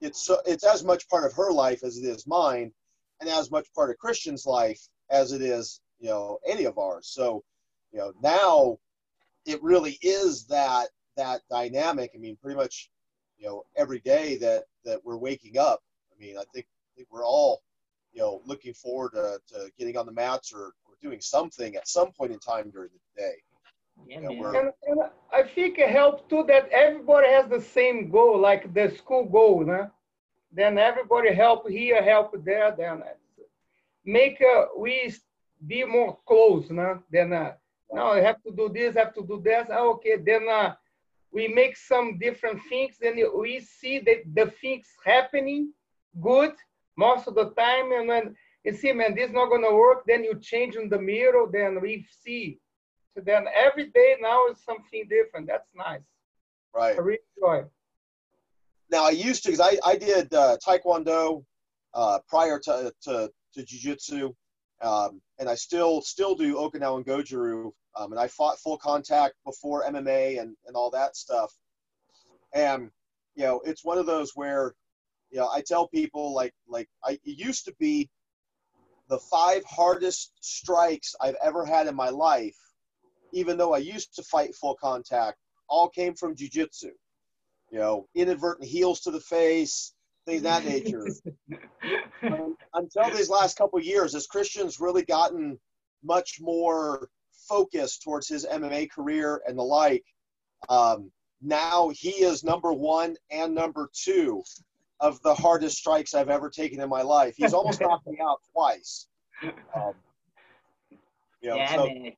it's 0.00 0.26
so, 0.26 0.40
it's 0.46 0.64
as 0.64 0.84
much 0.84 1.08
part 1.08 1.24
of 1.24 1.32
her 1.34 1.52
life 1.52 1.82
as 1.84 1.98
it 1.98 2.04
is 2.04 2.26
mine, 2.26 2.72
and 3.20 3.30
as 3.30 3.50
much 3.50 3.66
part 3.74 3.90
of 3.90 3.98
Christian's 3.98 4.46
life 4.46 4.80
as 5.10 5.32
it 5.32 5.42
is 5.42 5.80
you 6.00 6.08
know 6.08 6.38
any 6.46 6.64
of 6.64 6.78
ours. 6.78 7.08
So 7.12 7.44
you 7.92 8.00
know 8.00 8.12
now 8.22 8.78
it 9.50 9.62
really 9.62 9.98
is 10.02 10.46
that 10.46 10.88
that 11.16 11.42
dynamic. 11.50 12.12
I 12.14 12.18
mean, 12.18 12.36
pretty 12.40 12.56
much 12.56 12.90
you 13.38 13.46
know 13.46 13.64
every 13.76 14.00
day 14.00 14.36
that 14.38 14.64
that 14.84 15.04
we're 15.04 15.16
waking 15.16 15.58
up. 15.58 15.80
I 16.14 16.22
mean, 16.22 16.36
I 16.36 16.44
think 16.52 16.66
I 16.66 16.90
think 16.96 17.08
we're 17.10 17.24
all 17.24 17.62
you 18.12 18.20
know 18.20 18.42
looking 18.44 18.74
forward 18.74 19.12
to, 19.12 19.38
to 19.52 19.70
getting 19.78 19.96
on 19.96 20.06
the 20.06 20.12
mats 20.12 20.52
or, 20.52 20.72
or 20.84 20.94
doing 21.02 21.20
something 21.20 21.76
at 21.76 21.88
some 21.88 22.12
point 22.12 22.32
in 22.32 22.38
time 22.38 22.70
during 22.70 22.90
the 22.92 23.22
day. 23.22 23.34
yeah, 24.06 24.20
yeah, 24.20 24.42
man. 24.42 24.56
And, 24.56 24.72
and 24.86 25.00
I 25.32 25.42
think 25.42 25.78
it 25.78 25.90
helps 25.90 26.28
too 26.28 26.44
that 26.48 26.68
everybody 26.70 27.28
has 27.28 27.48
the 27.48 27.60
same 27.60 28.10
goal, 28.10 28.38
like 28.38 28.72
the 28.74 28.94
school 28.96 29.24
goal, 29.24 29.64
nah? 29.64 29.86
Then 30.52 30.78
everybody 30.78 31.32
help 31.32 31.68
here, 31.68 32.02
help 32.02 32.34
there, 32.44 32.74
then 32.76 33.02
make 34.04 34.40
uh, 34.40 34.66
we 34.76 35.14
be 35.66 35.84
more 35.84 36.18
close, 36.26 36.70
nah? 36.70 36.98
Then 37.10 37.32
uh, 37.32 37.52
now 37.92 38.12
I 38.12 38.20
have 38.20 38.42
to 38.42 38.52
do 38.52 38.68
this, 38.72 38.96
I 38.96 39.00
have 39.00 39.14
to 39.14 39.22
do 39.26 39.40
this. 39.42 39.66
Ah, 39.70 39.84
Okay, 39.94 40.16
then 40.16 40.48
uh, 40.48 40.74
we 41.32 41.48
make 41.48 41.76
some 41.76 42.18
different 42.18 42.60
things, 42.68 42.96
then 43.00 43.16
we 43.36 43.60
see 43.60 43.98
that 44.00 44.22
the 44.34 44.50
things 44.60 44.86
happening 45.04 45.72
good 46.20 46.52
most 46.96 47.28
of 47.28 47.34
the 47.34 47.50
time, 47.50 47.92
and 47.92 48.08
when 48.08 48.36
you 48.64 48.72
see, 48.72 48.92
man, 48.92 49.14
this 49.14 49.28
is 49.28 49.34
not 49.34 49.48
gonna 49.50 49.74
work, 49.74 50.04
then 50.06 50.24
you 50.24 50.38
change 50.38 50.76
in 50.76 50.88
the 50.88 50.98
mirror, 50.98 51.46
then 51.50 51.80
we 51.80 52.06
see. 52.22 52.58
So 53.14 53.22
then 53.24 53.46
every 53.54 53.86
day 53.90 54.16
now 54.20 54.46
is 54.48 54.62
something 54.64 55.08
different. 55.08 55.46
That's 55.46 55.68
nice. 55.74 56.00
Right. 56.74 56.96
I 56.96 57.00
really 57.00 57.18
enjoy. 57.36 57.64
Now 58.90 59.04
I 59.04 59.10
used 59.10 59.42
to 59.44 59.50
because 59.50 59.60
I, 59.60 59.78
I 59.84 59.96
did 59.96 60.32
uh, 60.34 60.56
Taekwondo 60.64 61.44
uh, 61.94 62.18
prior 62.28 62.58
to 62.60 62.92
to, 63.02 63.30
to 63.54 63.64
Jiu-Jitsu, 63.64 64.32
um, 64.82 65.20
and 65.38 65.48
I 65.48 65.54
still 65.54 66.02
still 66.02 66.34
do 66.34 66.56
Okinawan 66.56 66.98
and 66.98 67.06
Goju-Ryu. 67.06 67.72
Um, 67.96 68.12
and 68.12 68.20
I 68.20 68.28
fought 68.28 68.58
full 68.58 68.78
contact 68.78 69.34
before 69.44 69.84
MMA 69.84 70.40
and, 70.40 70.56
and 70.66 70.76
all 70.76 70.90
that 70.90 71.16
stuff. 71.16 71.52
And 72.54 72.90
you 73.34 73.44
know, 73.44 73.60
it's 73.64 73.84
one 73.84 73.98
of 73.98 74.06
those 74.06 74.32
where 74.34 74.74
you 75.30 75.38
know 75.38 75.48
I 75.48 75.60
tell 75.60 75.88
people 75.88 76.34
like 76.34 76.54
like 76.68 76.88
I 77.04 77.12
it 77.12 77.38
used 77.38 77.64
to 77.66 77.74
be 77.78 78.08
the 79.08 79.18
five 79.18 79.64
hardest 79.64 80.32
strikes 80.40 81.14
I've 81.20 81.36
ever 81.42 81.64
had 81.64 81.88
in 81.88 81.94
my 81.94 82.10
life, 82.10 82.56
even 83.32 83.56
though 83.56 83.74
I 83.74 83.78
used 83.78 84.14
to 84.14 84.22
fight 84.22 84.54
full 84.54 84.76
contact, 84.76 85.38
all 85.68 85.88
came 85.88 86.14
from 86.14 86.36
jujitsu. 86.36 86.90
You 87.70 87.78
know, 87.78 88.08
inadvertent 88.14 88.68
heels 88.68 89.00
to 89.00 89.10
the 89.10 89.20
face, 89.20 89.94
things 90.26 90.38
of 90.38 90.44
that 90.44 90.64
nature. 90.64 91.06
Until 92.74 93.10
these 93.10 93.30
last 93.30 93.56
couple 93.56 93.78
of 93.78 93.84
years, 93.84 94.14
as 94.14 94.26
Christian's 94.26 94.80
really 94.80 95.04
gotten 95.04 95.58
much 96.02 96.38
more 96.40 97.08
focused 97.50 98.02
towards 98.02 98.28
his 98.28 98.46
MMA 98.46 98.90
career 98.90 99.42
and 99.46 99.58
the 99.58 99.62
like, 99.62 100.04
um, 100.68 101.10
now 101.42 101.90
he 101.92 102.10
is 102.10 102.44
number 102.44 102.72
one 102.72 103.16
and 103.30 103.54
number 103.54 103.90
two 103.92 104.42
of 105.00 105.20
the 105.22 105.34
hardest 105.34 105.78
strikes 105.78 106.14
I've 106.14 106.28
ever 106.28 106.48
taken 106.48 106.80
in 106.80 106.88
my 106.88 107.02
life. 107.02 107.34
He's 107.36 107.54
almost 107.54 107.80
knocked 107.82 108.06
me 108.06 108.18
out 108.22 108.40
twice. 108.52 109.08
Um, 109.42 109.94
you 111.42 111.48
know, 111.50 111.56
yeah, 111.56 111.74
so- 111.74 111.86
man. 111.86 112.12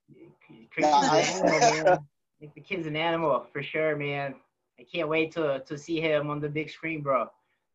Christian's 0.70 1.40
an 1.40 1.48
animal, 1.48 1.84
man. 1.84 1.98
Like, 2.40 2.54
the 2.56 2.60
kid's 2.60 2.88
an 2.88 2.96
animal 2.96 3.46
for 3.52 3.62
sure, 3.62 3.94
man. 3.94 4.34
I 4.76 4.84
can't 4.92 5.08
wait 5.08 5.30
to 5.34 5.62
to 5.64 5.78
see 5.78 6.00
him 6.00 6.28
on 6.28 6.40
the 6.40 6.48
big 6.48 6.70
screen, 6.70 7.00
bro. 7.00 7.28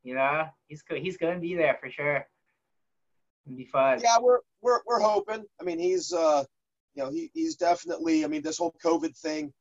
You 0.04 0.16
know, 0.16 0.46
he's 0.68 0.84
he's 0.90 1.16
gonna 1.16 1.40
be 1.40 1.56
there 1.56 1.78
for 1.80 1.90
sure. 1.90 2.28
It'll 3.46 3.56
be 3.58 3.64
fun. 3.64 4.02
yeah, 4.04 4.18
we're 4.20 4.40
we're 4.62 4.82
we're 4.86 5.00
hoping. 5.00 5.46
I 5.62 5.64
mean, 5.64 5.80
he's 5.80 6.12
uh, 6.12 6.44
you 6.98 7.04
know, 7.04 7.12
he 7.12 7.30
he's 7.34 7.56
definitely. 7.56 8.26
I 8.26 8.28
mean, 8.28 8.42
this 8.42 8.58
whole 8.58 8.76
COVID 8.84 9.16
thing 9.16 9.54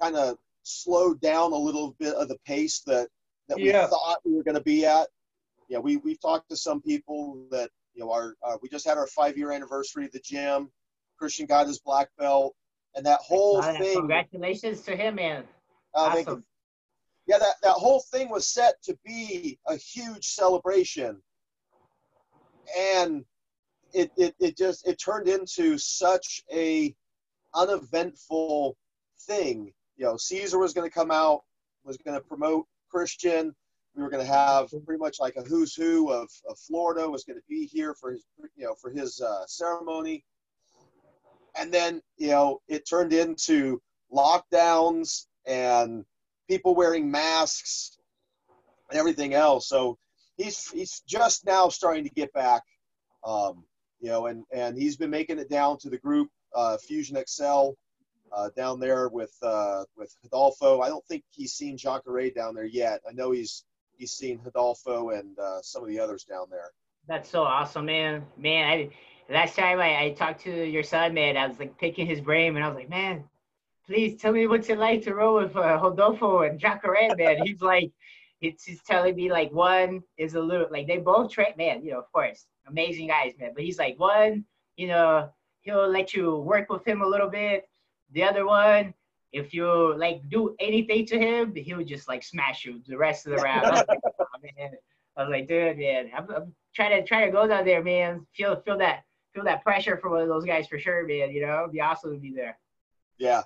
kind 0.00 0.16
of 0.16 0.36
slowed 0.64 1.18
down 1.22 1.52
a 1.52 1.56
little 1.56 1.96
bit 1.98 2.14
of 2.14 2.28
the 2.28 2.36
pace 2.46 2.80
that 2.86 3.08
that 3.48 3.56
we 3.56 3.72
Yeah. 3.72 3.86
thought 3.86 4.18
we 4.24 4.34
were 4.34 4.42
going 4.42 4.54
to 4.54 4.62
be 4.62 4.84
at. 4.84 5.08
Yeah, 5.68 5.78
we 5.78 5.96
we've 5.96 6.20
talked 6.20 6.50
to 6.50 6.56
some 6.56 6.82
people 6.82 7.46
that 7.50 7.70
you 7.94 8.04
know 8.04 8.12
our 8.12 8.34
uh, 8.42 8.58
we 8.60 8.68
just 8.68 8.86
had 8.86 8.98
our 8.98 9.06
five 9.06 9.38
year 9.38 9.50
anniversary 9.50 10.04
of 10.04 10.12
the 10.12 10.20
gym. 10.20 10.70
Christian 11.18 11.46
got 11.46 11.66
his 11.66 11.80
black 11.80 12.10
belt, 12.18 12.54
and 12.94 13.04
that 13.06 13.20
whole 13.20 13.62
thing. 13.62 13.94
Congratulations 13.94 14.82
to 14.82 14.94
him, 14.94 15.14
man. 15.16 15.44
uh, 15.94 16.12
thank 16.12 16.26
you. 16.26 16.34
awesome. 16.34 16.44
yeah, 17.26 17.38
that, 17.38 17.54
that 17.62 17.72
whole 17.72 18.00
thing 18.12 18.28
was 18.28 18.46
set 18.46 18.74
to 18.84 18.96
be 19.04 19.58
a 19.66 19.74
huge 19.76 20.26
celebration. 20.26 21.20
And 22.78 23.24
it, 23.92 24.10
it, 24.16 24.34
it 24.38 24.56
just 24.56 24.86
it 24.86 24.98
turned 24.98 25.28
into 25.28 25.78
such 25.78 26.42
a 26.52 26.94
uneventful 27.54 28.76
thing. 29.20 29.72
You 29.96 30.06
know, 30.06 30.16
Caesar 30.16 30.58
was 30.58 30.72
gonna 30.72 30.90
come 30.90 31.10
out, 31.10 31.42
was 31.84 31.96
gonna 31.96 32.20
promote 32.20 32.66
Christian. 32.90 33.54
We 33.94 34.02
were 34.02 34.10
gonna 34.10 34.24
have 34.24 34.70
pretty 34.84 35.00
much 35.00 35.18
like 35.20 35.36
a 35.36 35.42
who's 35.42 35.74
who 35.74 36.12
of, 36.12 36.28
of 36.48 36.58
Florida 36.58 37.08
was 37.08 37.24
gonna 37.24 37.40
be 37.48 37.66
here 37.66 37.94
for 37.94 38.12
his 38.12 38.24
you 38.56 38.66
know 38.66 38.74
for 38.80 38.90
his 38.90 39.20
uh, 39.20 39.46
ceremony. 39.46 40.24
And 41.58 41.72
then, 41.72 42.00
you 42.16 42.28
know, 42.28 42.60
it 42.68 42.88
turned 42.88 43.12
into 43.12 43.82
lockdowns 44.12 45.26
and 45.44 46.04
people 46.48 46.74
wearing 46.74 47.10
masks 47.10 47.98
and 48.90 48.98
everything 48.98 49.34
else. 49.34 49.68
So 49.68 49.98
he's 50.36 50.70
he's 50.70 51.02
just 51.06 51.44
now 51.44 51.68
starting 51.68 52.04
to 52.04 52.10
get 52.10 52.32
back, 52.32 52.62
um, 53.24 53.64
you 54.00 54.08
know, 54.08 54.26
and 54.26 54.44
and 54.52 54.76
he's 54.76 54.96
been 54.96 55.10
making 55.10 55.38
it 55.38 55.50
down 55.50 55.78
to 55.78 55.90
the 55.90 55.98
group 55.98 56.28
uh, 56.54 56.76
Fusion 56.78 57.16
X-Cel 57.16 57.76
uh, 58.32 58.50
down 58.56 58.80
there 58.80 59.08
with 59.08 59.34
uh, 59.42 59.84
with 59.96 60.14
Hidalgo. 60.22 60.80
I 60.80 60.88
don't 60.88 61.04
think 61.06 61.24
he's 61.30 61.52
seen 61.52 61.76
Jacare 61.76 62.30
down 62.30 62.54
there 62.54 62.64
yet. 62.64 63.00
I 63.08 63.12
know 63.12 63.30
he's 63.30 63.64
he's 63.96 64.12
seen 64.12 64.38
Hidalgo 64.44 65.10
and 65.10 65.38
uh, 65.38 65.60
some 65.62 65.82
of 65.82 65.88
the 65.88 65.98
others 65.98 66.24
down 66.24 66.46
there. 66.50 66.70
That's 67.06 67.28
so 67.30 67.42
awesome, 67.42 67.86
man. 67.86 68.24
Man, 68.36 68.68
I 68.68 68.90
last 69.32 69.56
time 69.56 69.80
I, 69.80 70.04
I 70.04 70.10
talked 70.10 70.42
to 70.42 70.64
your 70.64 70.82
son, 70.82 71.14
man, 71.14 71.36
I 71.36 71.46
was 71.46 71.58
like 71.58 71.78
picking 71.78 72.06
his 72.06 72.20
brain, 72.20 72.56
and 72.56 72.64
I 72.64 72.68
was 72.68 72.76
like, 72.76 72.90
man, 72.90 73.24
please 73.86 74.20
tell 74.20 74.32
me 74.32 74.46
what's 74.46 74.68
it 74.68 74.78
like 74.78 75.02
to 75.02 75.14
roll 75.14 75.36
with 75.36 75.56
uh, 75.56 75.78
Rodolfo 75.82 76.40
and 76.40 76.60
Jacare, 76.60 77.14
man. 77.16 77.38
He's 77.44 77.62
like, 77.62 77.90
it's 78.40 78.64
he's 78.64 78.82
telling 78.82 79.16
me 79.16 79.30
like 79.30 79.50
one 79.52 80.02
is 80.16 80.34
a 80.34 80.40
little 80.40 80.68
like 80.70 80.86
they 80.86 80.98
both 80.98 81.32
train, 81.32 81.54
man. 81.56 81.82
You 81.84 81.92
know, 81.92 81.98
of 81.98 82.12
course, 82.12 82.46
amazing 82.68 83.08
guys, 83.08 83.32
man. 83.38 83.52
But 83.54 83.64
he's 83.64 83.78
like 83.78 83.98
one, 83.98 84.44
you 84.76 84.88
know, 84.88 85.30
he'll 85.62 85.88
let 85.88 86.14
you 86.14 86.36
work 86.36 86.70
with 86.70 86.86
him 86.86 87.02
a 87.02 87.06
little 87.06 87.28
bit. 87.28 87.68
The 88.12 88.24
other 88.24 88.46
one, 88.46 88.94
if 89.32 89.52
you 89.52 89.96
like 89.96 90.28
do 90.28 90.56
anything 90.58 91.06
to 91.06 91.18
him, 91.18 91.54
he'll 91.54 91.84
just 91.84 92.08
like 92.08 92.22
smash 92.22 92.64
you 92.64 92.80
the 92.86 92.96
rest 92.96 93.26
of 93.26 93.36
the 93.36 93.42
round. 93.42 93.66
I 93.66 93.70
was 93.70 93.84
like, 93.88 93.98
"Oh. 94.04 94.68
I 95.16 95.22
was 95.22 95.30
like, 95.30 95.48
dude, 95.48 95.78
man, 95.78 96.10
I'm, 96.16 96.30
I'm 96.30 96.54
trying 96.74 97.02
to 97.02 97.06
try 97.06 97.26
to 97.26 97.32
go 97.32 97.46
down 97.48 97.64
there, 97.64 97.82
man. 97.82 98.24
Feel 98.34 98.62
feel 98.64 98.78
that 98.78 99.02
feel 99.34 99.44
that 99.44 99.64
pressure 99.64 99.98
for 100.00 100.10
one 100.10 100.22
of 100.22 100.28
those 100.28 100.44
guys 100.44 100.68
for 100.68 100.78
sure, 100.78 101.06
man. 101.06 101.32
You 101.32 101.44
know, 101.44 101.60
It'd 101.60 101.72
be 101.72 101.80
awesome 101.80 102.12
to 102.12 102.18
be 102.18 102.32
there. 102.32 102.56
Yeah. 103.18 103.42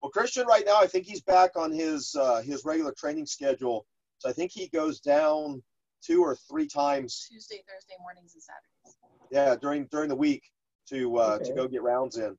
Well, 0.00 0.10
Christian, 0.12 0.46
right 0.46 0.64
now, 0.64 0.80
I 0.80 0.86
think 0.86 1.06
he's 1.06 1.20
back 1.20 1.56
on 1.56 1.72
his 1.72 2.14
uh, 2.14 2.42
his 2.42 2.64
regular 2.64 2.94
training 2.96 3.26
schedule. 3.26 3.86
So 4.18 4.28
I 4.28 4.32
think 4.32 4.52
he 4.52 4.68
goes 4.68 5.00
down 5.00 5.62
two 6.04 6.22
or 6.22 6.36
three 6.48 6.66
times, 6.66 7.28
Tuesday, 7.30 7.62
Thursday 7.68 7.94
mornings, 8.00 8.34
and 8.34 8.42
Saturdays. 8.42 8.96
yeah, 9.30 9.56
during 9.60 9.86
during 9.86 10.08
the 10.08 10.16
week 10.16 10.42
to 10.88 11.16
uh, 11.16 11.38
to 11.38 11.52
go 11.52 11.68
get 11.68 11.82
rounds 11.82 12.16
in. 12.16 12.36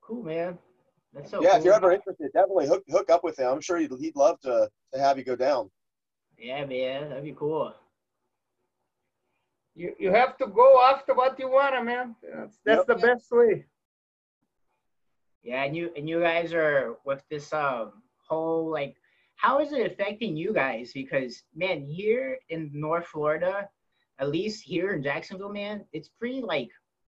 Cool, 0.00 0.22
man. 0.22 0.58
That's 1.14 1.30
so 1.30 1.42
yeah, 1.42 1.50
cool. 1.50 1.58
if 1.58 1.64
you're 1.64 1.74
ever 1.74 1.92
interested, 1.92 2.30
definitely 2.32 2.66
hook 2.66 2.84
hook 2.90 3.10
up 3.10 3.24
with 3.24 3.38
him. 3.38 3.48
I'm 3.48 3.60
sure 3.60 3.78
he'd, 3.78 3.92
he'd 3.98 4.16
love 4.16 4.40
to 4.40 4.68
to 4.92 4.98
have 4.98 5.18
you 5.18 5.24
go 5.24 5.36
down. 5.36 5.70
Yeah, 6.38 6.64
man, 6.64 7.08
that'd 7.08 7.24
be 7.24 7.34
cool. 7.36 7.74
You, 9.74 9.94
you 9.98 10.12
have 10.12 10.36
to 10.38 10.46
go 10.46 10.82
after 10.82 11.14
what 11.14 11.38
you 11.38 11.48
want, 11.48 11.84
man. 11.84 12.16
That's, 12.22 12.58
that's 12.64 12.84
the 12.86 12.96
best 12.96 13.26
way. 13.30 13.64
Yeah, 15.42 15.62
and 15.62 15.76
you 15.76 15.90
and 15.96 16.08
you 16.08 16.20
guys 16.20 16.52
are 16.52 16.96
with 17.04 17.22
this 17.30 17.52
um 17.52 18.02
whole 18.28 18.70
like 18.70 18.96
how 19.38 19.60
is 19.60 19.72
it 19.72 19.86
affecting 19.86 20.36
you 20.36 20.52
guys? 20.52 20.90
Because 20.92 21.44
man, 21.54 21.86
here 21.86 22.38
in 22.50 22.70
North 22.74 23.06
Florida, 23.06 23.68
at 24.18 24.30
least 24.30 24.62
here 24.62 24.92
in 24.94 25.02
Jacksonville, 25.02 25.52
man, 25.52 25.84
it's 25.92 26.08
pretty 26.08 26.42
like 26.42 26.70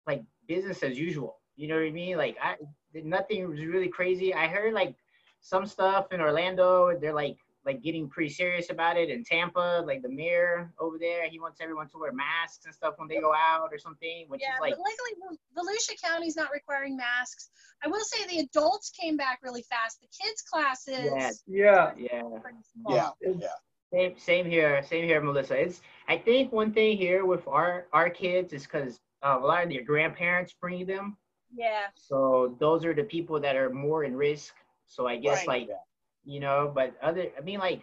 like 0.08 0.24
business 0.48 0.84
as 0.84 0.98
usual. 0.98 1.40
You 1.56 1.68
know 1.68 1.76
what 1.76 1.86
I 1.86 1.92
mean? 1.92 2.18
Like 2.18 2.38
I 2.42 2.56
nothing 2.94 3.50
was 3.50 3.60
really 3.60 3.90
crazy. 3.90 4.34
I 4.36 4.48
heard 4.48 4.74
like 4.74 4.96
some 5.42 5.66
stuff 5.66 6.12
in 6.12 6.22
Orlando, 6.22 6.98
they're 7.00 7.14
like 7.14 7.38
like 7.66 7.82
getting 7.84 8.10
pretty 8.10 8.30
serious 8.30 8.70
about 8.70 8.98
it. 8.98 9.10
In 9.10 9.24
Tampa, 9.24 9.84
like 9.86 10.02
the 10.02 10.10
mayor 10.10 10.72
over 10.80 10.98
there, 10.98 11.30
he 11.30 11.40
wants 11.40 11.60
everyone 11.62 11.88
to 11.90 11.98
wear 12.00 12.12
masks 12.12 12.66
and 12.66 12.74
stuff 12.74 12.96
when 12.98 13.08
they 13.08 13.20
go 13.20 13.34
out 13.34 13.70
or 13.72 13.78
something, 13.78 14.26
which 14.28 14.42
Yeah, 14.42 14.56
is 14.56 14.62
like 14.62 14.74
but 14.74 14.80
luckily 14.80 15.38
Vel- 15.56 15.64
Volusia 15.66 16.02
County's 16.02 16.36
not 16.36 16.50
requiring 16.52 16.98
masks. 16.98 17.52
I 17.84 17.88
will 17.88 18.04
say 18.04 18.26
the 18.28 18.40
adults 18.40 18.90
came 18.92 19.16
back 19.18 19.40
really 19.44 19.64
fast. 19.64 20.02
The 20.02 20.08
kids 20.08 20.42
classes 20.42 21.12
yeah, 21.14 21.32
Yeah. 21.48 21.92
yeah. 21.98 22.22
are 22.24 22.40
pretty 22.40 22.58
small. 22.74 22.96
Yeah, 22.96 23.10
yeah, 23.22 23.48
Same, 23.94 24.18
same 24.18 24.46
here, 24.46 24.82
same 24.84 25.04
here, 25.06 25.22
Melissa. 25.22 25.56
It's 25.60 25.82
I 26.08 26.18
think 26.18 26.52
one 26.52 26.72
thing 26.74 26.98
here 26.98 27.26
with 27.26 27.48
our 27.48 27.88
our 27.94 28.10
kids 28.10 28.54
is 28.54 28.64
because 28.64 29.00
uh, 29.24 29.38
a 29.40 29.46
lot 29.46 29.64
of 29.64 29.70
their 29.70 29.84
grandparents 29.84 30.54
bring 30.54 30.86
them, 30.88 31.16
Yeah. 31.54 31.88
so 31.94 32.56
those 32.60 32.86
are 32.86 32.94
the 32.96 33.04
people 33.04 33.40
that 33.40 33.56
are 33.56 33.70
more 33.70 34.04
in 34.04 34.16
risk. 34.16 34.56
So 34.88 35.06
I 35.08 35.18
guess 35.18 35.46
Right. 35.48 35.68
like, 35.68 35.70
you 36.24 36.40
know, 36.40 36.72
but 36.74 36.94
other, 37.02 37.28
I 37.38 37.42
mean 37.42 37.60
like, 37.60 37.82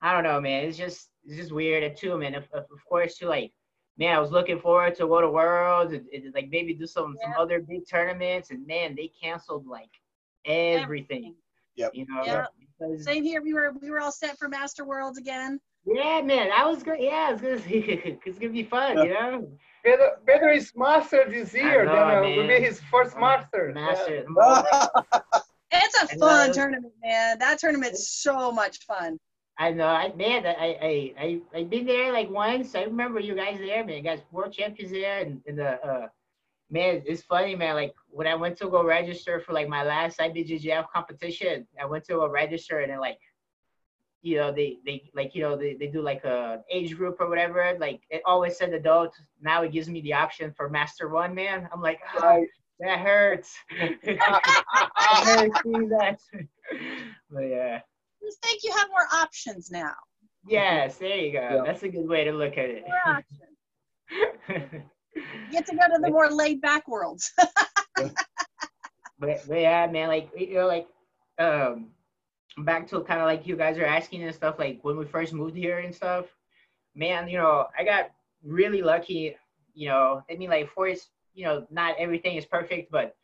I 0.00 0.12
don't 0.12 0.24
know, 0.24 0.40
man. 0.40 0.64
It's 0.64 0.76
just 0.78 1.08
it's 1.24 1.36
just 1.36 1.52
weird 1.52 1.82
and 1.82 1.96
too, 1.96 2.16
man. 2.18 2.34
Of, 2.34 2.44
of 2.52 2.64
of 2.64 2.84
course, 2.88 3.16
too, 3.16 3.26
like, 3.26 3.52
man, 3.98 4.16
I 4.16 4.20
was 4.20 4.30
looking 4.32 4.58
forward 4.58 4.94
to 4.96 5.06
go 5.06 5.20
to 5.20 5.30
Worlds 5.30 5.92
and, 5.92 6.06
and, 6.12 6.34
like 6.34 6.48
maybe 6.50 6.74
do 6.74 6.86
some 6.86 7.16
some 7.22 7.34
other 7.38 7.60
big 7.60 7.88
tournaments, 7.88 8.50
and 8.50 8.66
man, 8.66 8.94
they 8.96 9.10
canceled 9.22 9.66
like 9.66 9.90
everything. 10.44 11.34
Yep. 11.76 11.92
You 11.94 12.06
know, 12.08 12.24
Yep. 12.24 12.48
because- 12.58 13.04
Same 13.04 13.22
here. 13.24 13.40
We 13.42 13.54
were 13.54 13.72
we 13.80 13.90
were 13.90 14.00
all 14.00 14.12
set 14.12 14.38
for 14.38 14.48
Master 14.48 14.84
Worlds 14.84 15.18
again. 15.18 15.60
yeah, 15.84 16.20
man, 16.20 16.48
that 16.48 16.66
was 16.66 16.82
good. 16.82 16.98
Yeah, 17.00 17.32
it's 17.32 17.42
gonna 17.42 17.60
it's 18.26 18.38
gonna 18.38 18.52
be 18.52 18.64
fun, 18.64 18.98
you 18.98 19.14
know. 19.14 19.48
Pedro, 19.84 20.12
Pedro 20.26 20.52
is 20.54 20.72
master 20.76 21.24
this 21.28 21.52
year. 21.54 21.84
know, 21.84 21.92
then 21.92 22.02
uh, 22.02 22.20
man. 22.22 22.36
will 22.36 22.46
be 22.46 22.60
his 22.60 22.80
first 22.90 23.16
master. 23.18 23.72
Master. 23.74 24.24
It's 25.72 26.02
a 26.02 26.14
I 26.14 26.18
fun 26.18 26.48
know. 26.48 26.52
tournament, 26.52 26.92
man. 27.02 27.38
That 27.38 27.58
tournament's 27.58 28.08
so 28.08 28.52
much 28.52 28.78
fun. 28.84 29.18
I 29.58 29.70
know. 29.70 29.86
I 29.86 30.12
man, 30.14 30.46
I 30.46 30.76
I 30.82 31.12
I 31.18 31.40
I've 31.54 31.70
been 31.70 31.86
there 31.86 32.12
like 32.12 32.30
once. 32.30 32.74
I 32.74 32.82
remember 32.82 33.20
you 33.20 33.34
guys 33.34 33.58
there, 33.58 33.84
man. 33.84 33.96
You 33.96 34.02
guys 34.02 34.20
world 34.30 34.52
champions 34.52 34.92
there, 34.92 35.20
and, 35.20 35.40
and 35.46 35.58
the 35.58 35.82
uh, 35.84 36.08
man, 36.70 37.02
it's 37.06 37.22
funny, 37.22 37.54
man. 37.54 37.74
Like 37.74 37.94
when 38.08 38.26
I 38.26 38.34
went 38.34 38.56
to 38.58 38.68
go 38.68 38.84
register 38.84 39.40
for 39.40 39.52
like 39.52 39.68
my 39.68 39.82
last 39.82 40.18
IBJJF 40.18 40.86
competition, 40.94 41.66
I 41.80 41.84
went 41.86 42.04
to 42.04 42.14
go 42.14 42.28
register, 42.28 42.80
and 42.80 42.90
then 42.90 43.00
like 43.00 43.18
you 44.22 44.36
know, 44.36 44.52
they 44.52 44.78
they 44.86 45.10
like 45.14 45.34
you 45.34 45.42
know 45.42 45.56
they, 45.56 45.74
they 45.74 45.88
do 45.88 46.00
like 46.00 46.24
a 46.24 46.62
age 46.70 46.96
group 46.96 47.16
or 47.20 47.28
whatever. 47.28 47.76
Like 47.78 48.00
it 48.08 48.22
always 48.24 48.56
said 48.56 48.72
adult. 48.72 49.14
Now 49.40 49.62
it 49.62 49.72
gives 49.72 49.88
me 49.88 50.00
the 50.00 50.14
option 50.14 50.52
for 50.56 50.68
master 50.70 51.08
one. 51.08 51.34
Man, 51.34 51.68
I'm 51.72 51.82
like, 51.82 52.00
ah, 52.16 52.26
Right. 52.26 52.48
That 52.82 52.98
hurts. 52.98 53.54
I 53.80 55.22
hurt 55.24 55.50
seeing 55.62 55.88
that. 55.88 56.18
but 57.30 57.42
yeah. 57.42 57.80
Just 58.22 58.42
think 58.42 58.62
you 58.64 58.72
have 58.72 58.88
more 58.88 59.06
options 59.12 59.70
now. 59.70 59.94
Yes, 60.46 60.98
there 60.98 61.16
you 61.16 61.32
go. 61.32 61.40
Yeah. 61.40 61.62
That's 61.64 61.82
a 61.82 61.88
good 61.88 62.08
way 62.08 62.24
to 62.24 62.32
look 62.32 62.58
at 62.58 62.70
it. 62.70 62.84
More 62.86 63.16
options. 63.16 64.82
You 65.14 65.22
get 65.50 65.66
to 65.66 65.76
go 65.76 65.94
to 65.94 66.00
the 66.00 66.10
more 66.10 66.30
laid 66.30 66.62
back 66.62 66.88
worlds. 66.88 67.30
but, 67.96 68.14
but 69.18 69.60
yeah, 69.60 69.86
man, 69.86 70.08
like 70.08 70.30
you 70.34 70.54
know, 70.54 70.66
like 70.66 70.86
um, 71.38 71.88
back 72.58 72.88
to 72.88 73.02
kind 73.02 73.20
of 73.20 73.26
like 73.26 73.46
you 73.46 73.56
guys 73.56 73.76
are 73.76 73.84
asking 73.84 74.22
and 74.22 74.34
stuff, 74.34 74.58
like 74.58 74.78
when 74.82 74.96
we 74.96 75.04
first 75.04 75.34
moved 75.34 75.56
here 75.56 75.80
and 75.80 75.94
stuff. 75.94 76.26
Man, 76.94 77.28
you 77.28 77.36
know, 77.36 77.66
I 77.78 77.84
got 77.84 78.10
really 78.42 78.80
lucky. 78.80 79.36
You 79.74 79.88
know, 79.88 80.22
I 80.30 80.36
mean, 80.36 80.50
like 80.50 80.70
for 80.70 80.88
it's, 80.88 81.08
you 81.34 81.44
know, 81.44 81.66
not 81.70 81.96
everything 81.98 82.36
is 82.36 82.46
perfect, 82.46 82.90
but 82.90 83.14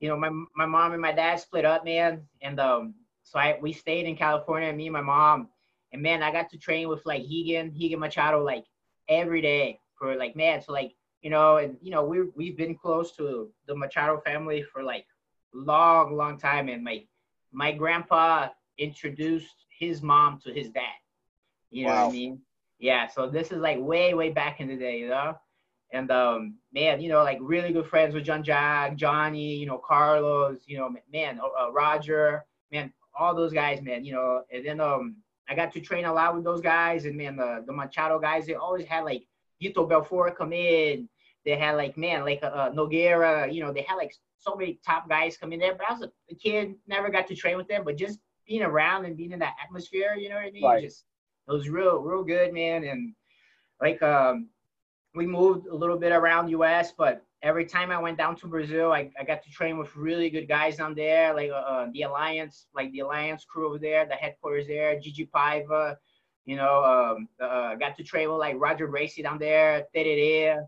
you 0.00 0.08
know, 0.08 0.16
my 0.16 0.30
my 0.56 0.66
mom 0.66 0.92
and 0.92 1.02
my 1.02 1.12
dad 1.12 1.36
split 1.40 1.64
up, 1.64 1.84
man, 1.84 2.22
and 2.42 2.60
um, 2.60 2.94
so 3.22 3.38
I 3.38 3.58
we 3.60 3.72
stayed 3.72 4.06
in 4.06 4.16
California, 4.16 4.72
me 4.72 4.86
and 4.86 4.92
my 4.92 5.00
mom, 5.00 5.48
and 5.92 6.02
man, 6.02 6.22
I 6.22 6.32
got 6.32 6.50
to 6.50 6.58
train 6.58 6.88
with 6.88 7.04
like 7.06 7.22
Rigan, 7.28 7.74
Rigan 7.78 8.00
Machado, 8.00 8.44
like 8.44 8.64
every 9.08 9.40
day 9.40 9.80
for 9.98 10.16
like 10.16 10.36
man, 10.36 10.60
so 10.60 10.72
like 10.72 10.92
you 11.22 11.30
know, 11.30 11.56
and 11.56 11.76
you 11.80 11.90
know, 11.90 12.04
we 12.04 12.22
we've 12.36 12.56
been 12.56 12.74
close 12.74 13.12
to 13.16 13.50
the 13.66 13.74
Machado 13.74 14.20
family 14.20 14.62
for 14.62 14.82
like 14.82 15.06
long, 15.54 16.16
long 16.16 16.38
time, 16.38 16.68
and 16.68 16.84
my 16.84 17.04
my 17.52 17.72
grandpa 17.72 18.48
introduced 18.78 19.66
his 19.78 20.02
mom 20.02 20.40
to 20.44 20.52
his 20.52 20.68
dad. 20.70 20.98
You 21.70 21.86
know 21.86 21.94
what 21.94 22.08
I 22.08 22.12
mean? 22.12 22.40
Yeah. 22.78 23.06
So 23.06 23.28
this 23.28 23.50
is 23.50 23.58
like 23.58 23.78
way, 23.80 24.14
way 24.14 24.30
back 24.30 24.60
in 24.60 24.68
the 24.68 24.76
day, 24.76 24.98
you 24.98 25.08
know. 25.08 25.36
And 25.94 26.10
um, 26.10 26.54
man, 26.72 27.00
you 27.00 27.08
know, 27.08 27.22
like 27.22 27.38
really 27.40 27.72
good 27.72 27.86
friends 27.86 28.14
with 28.14 28.24
Jean 28.24 28.42
Jacques, 28.42 28.96
Johnny, 28.96 29.54
you 29.54 29.64
know, 29.66 29.78
Carlos, 29.78 30.58
you 30.66 30.76
know, 30.76 30.92
man, 31.12 31.40
uh, 31.40 31.70
Roger, 31.70 32.44
man, 32.72 32.92
all 33.16 33.32
those 33.32 33.52
guys, 33.52 33.80
man, 33.80 34.04
you 34.04 34.12
know. 34.12 34.42
And 34.52 34.66
then 34.66 34.80
um, 34.80 35.16
I 35.48 35.54
got 35.54 35.72
to 35.72 35.80
train 35.80 36.04
a 36.04 36.12
lot 36.12 36.34
with 36.34 36.42
those 36.42 36.60
guys, 36.60 37.04
and 37.04 37.16
man, 37.16 37.36
the 37.36 37.62
the 37.64 37.72
Machado 37.72 38.18
guys, 38.18 38.44
they 38.44 38.54
always 38.54 38.86
had 38.86 39.04
like 39.04 39.22
Vitor 39.62 39.88
Belfort 39.88 40.36
come 40.36 40.52
in. 40.52 41.08
They 41.44 41.56
had 41.56 41.76
like 41.76 41.96
man, 41.96 42.24
like 42.24 42.42
uh, 42.42 42.46
uh, 42.46 42.70
Nogueira, 42.72 43.54
you 43.54 43.62
know, 43.62 43.72
they 43.72 43.82
had 43.82 43.94
like 43.94 44.12
so 44.38 44.56
many 44.56 44.80
top 44.84 45.08
guys 45.08 45.36
come 45.36 45.52
in 45.52 45.60
there. 45.60 45.76
But 45.76 45.88
I 45.88 45.92
was 45.92 46.02
a, 46.02 46.10
a 46.28 46.34
kid, 46.34 46.74
never 46.88 47.08
got 47.08 47.28
to 47.28 47.36
train 47.36 47.56
with 47.56 47.68
them, 47.68 47.84
but 47.84 47.96
just 47.96 48.18
being 48.48 48.62
around 48.62 49.04
and 49.04 49.16
being 49.16 49.30
in 49.30 49.38
that 49.38 49.54
atmosphere, 49.62 50.16
you 50.18 50.28
know 50.28 50.34
what 50.34 50.44
I 50.44 50.50
mean? 50.50 50.64
Right. 50.64 50.82
Just 50.82 51.04
it 51.46 51.52
was 51.52 51.68
real, 51.68 51.98
real 51.98 52.24
good, 52.24 52.52
man. 52.52 52.82
And 52.82 53.14
like 53.80 54.02
um, 54.02 54.48
we 55.14 55.26
moved 55.26 55.66
a 55.66 55.74
little 55.74 55.96
bit 55.96 56.12
around 56.12 56.48
US, 56.48 56.92
but 56.92 57.24
every 57.42 57.64
time 57.64 57.90
I 57.90 57.98
went 57.98 58.18
down 58.18 58.36
to 58.36 58.46
Brazil, 58.46 58.92
I, 58.92 59.10
I 59.18 59.24
got 59.24 59.42
to 59.44 59.50
train 59.50 59.78
with 59.78 59.94
really 59.94 60.28
good 60.28 60.48
guys 60.48 60.76
down 60.76 60.94
there, 60.94 61.34
like 61.34 61.50
uh, 61.50 61.54
uh, 61.54 61.86
the 61.92 62.02
Alliance, 62.02 62.66
like 62.74 62.90
the 62.92 63.00
Alliance 63.00 63.44
crew 63.44 63.68
over 63.68 63.78
there, 63.78 64.06
the 64.06 64.14
headquarters 64.14 64.66
there, 64.66 64.98
Gigi 64.98 65.26
Paiva, 65.26 65.96
you 66.46 66.56
know, 66.56 66.84
um, 66.84 67.28
uh, 67.40 67.74
got 67.76 67.96
to 67.96 68.04
train 68.04 68.28
with 68.28 68.38
like 68.38 68.56
Roger 68.58 68.86
Gracie 68.86 69.22
down 69.22 69.38
there, 69.38 69.84
Tererê, 69.94 70.64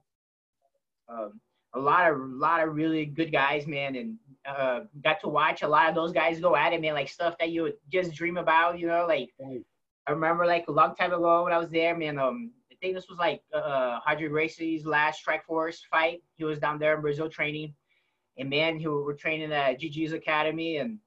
um, 1.08 1.40
a 1.74 1.78
lot 1.78 2.10
of 2.10 2.18
lot 2.18 2.62
of 2.62 2.74
really 2.74 3.04
good 3.04 3.32
guys, 3.32 3.66
man, 3.66 3.96
and 3.96 4.16
uh, 4.46 4.80
got 5.02 5.20
to 5.20 5.28
watch 5.28 5.62
a 5.62 5.68
lot 5.68 5.88
of 5.88 5.94
those 5.94 6.12
guys 6.12 6.40
go 6.40 6.56
at 6.56 6.72
it, 6.72 6.80
man, 6.80 6.94
like 6.94 7.08
stuff 7.08 7.34
that 7.38 7.50
you 7.50 7.62
would 7.62 7.74
just 7.92 8.14
dream 8.14 8.36
about, 8.36 8.78
you 8.78 8.86
know, 8.86 9.06
like 9.06 9.30
I 10.06 10.12
remember 10.12 10.46
like 10.46 10.66
a 10.68 10.72
long 10.72 10.94
time 10.94 11.12
ago 11.12 11.44
when 11.44 11.52
I 11.52 11.58
was 11.58 11.68
there, 11.68 11.96
man. 11.96 12.18
Um, 12.18 12.52
think 12.80 12.94
this 12.94 13.08
was 13.08 13.18
like 13.18 13.42
uh, 13.54 13.98
Roger 14.06 14.28
Gracie's 14.28 14.86
last 14.86 15.20
Strike 15.20 15.44
Force 15.44 15.84
fight. 15.90 16.22
He 16.36 16.44
was 16.44 16.58
down 16.58 16.78
there 16.78 16.94
in 16.94 17.00
Brazil 17.00 17.28
training, 17.28 17.74
and 18.38 18.50
man, 18.50 18.78
he 18.78 18.86
were 18.86 19.14
training 19.14 19.52
at 19.52 19.80
GG's 19.80 20.12
academy, 20.12 20.78
and 20.78 20.98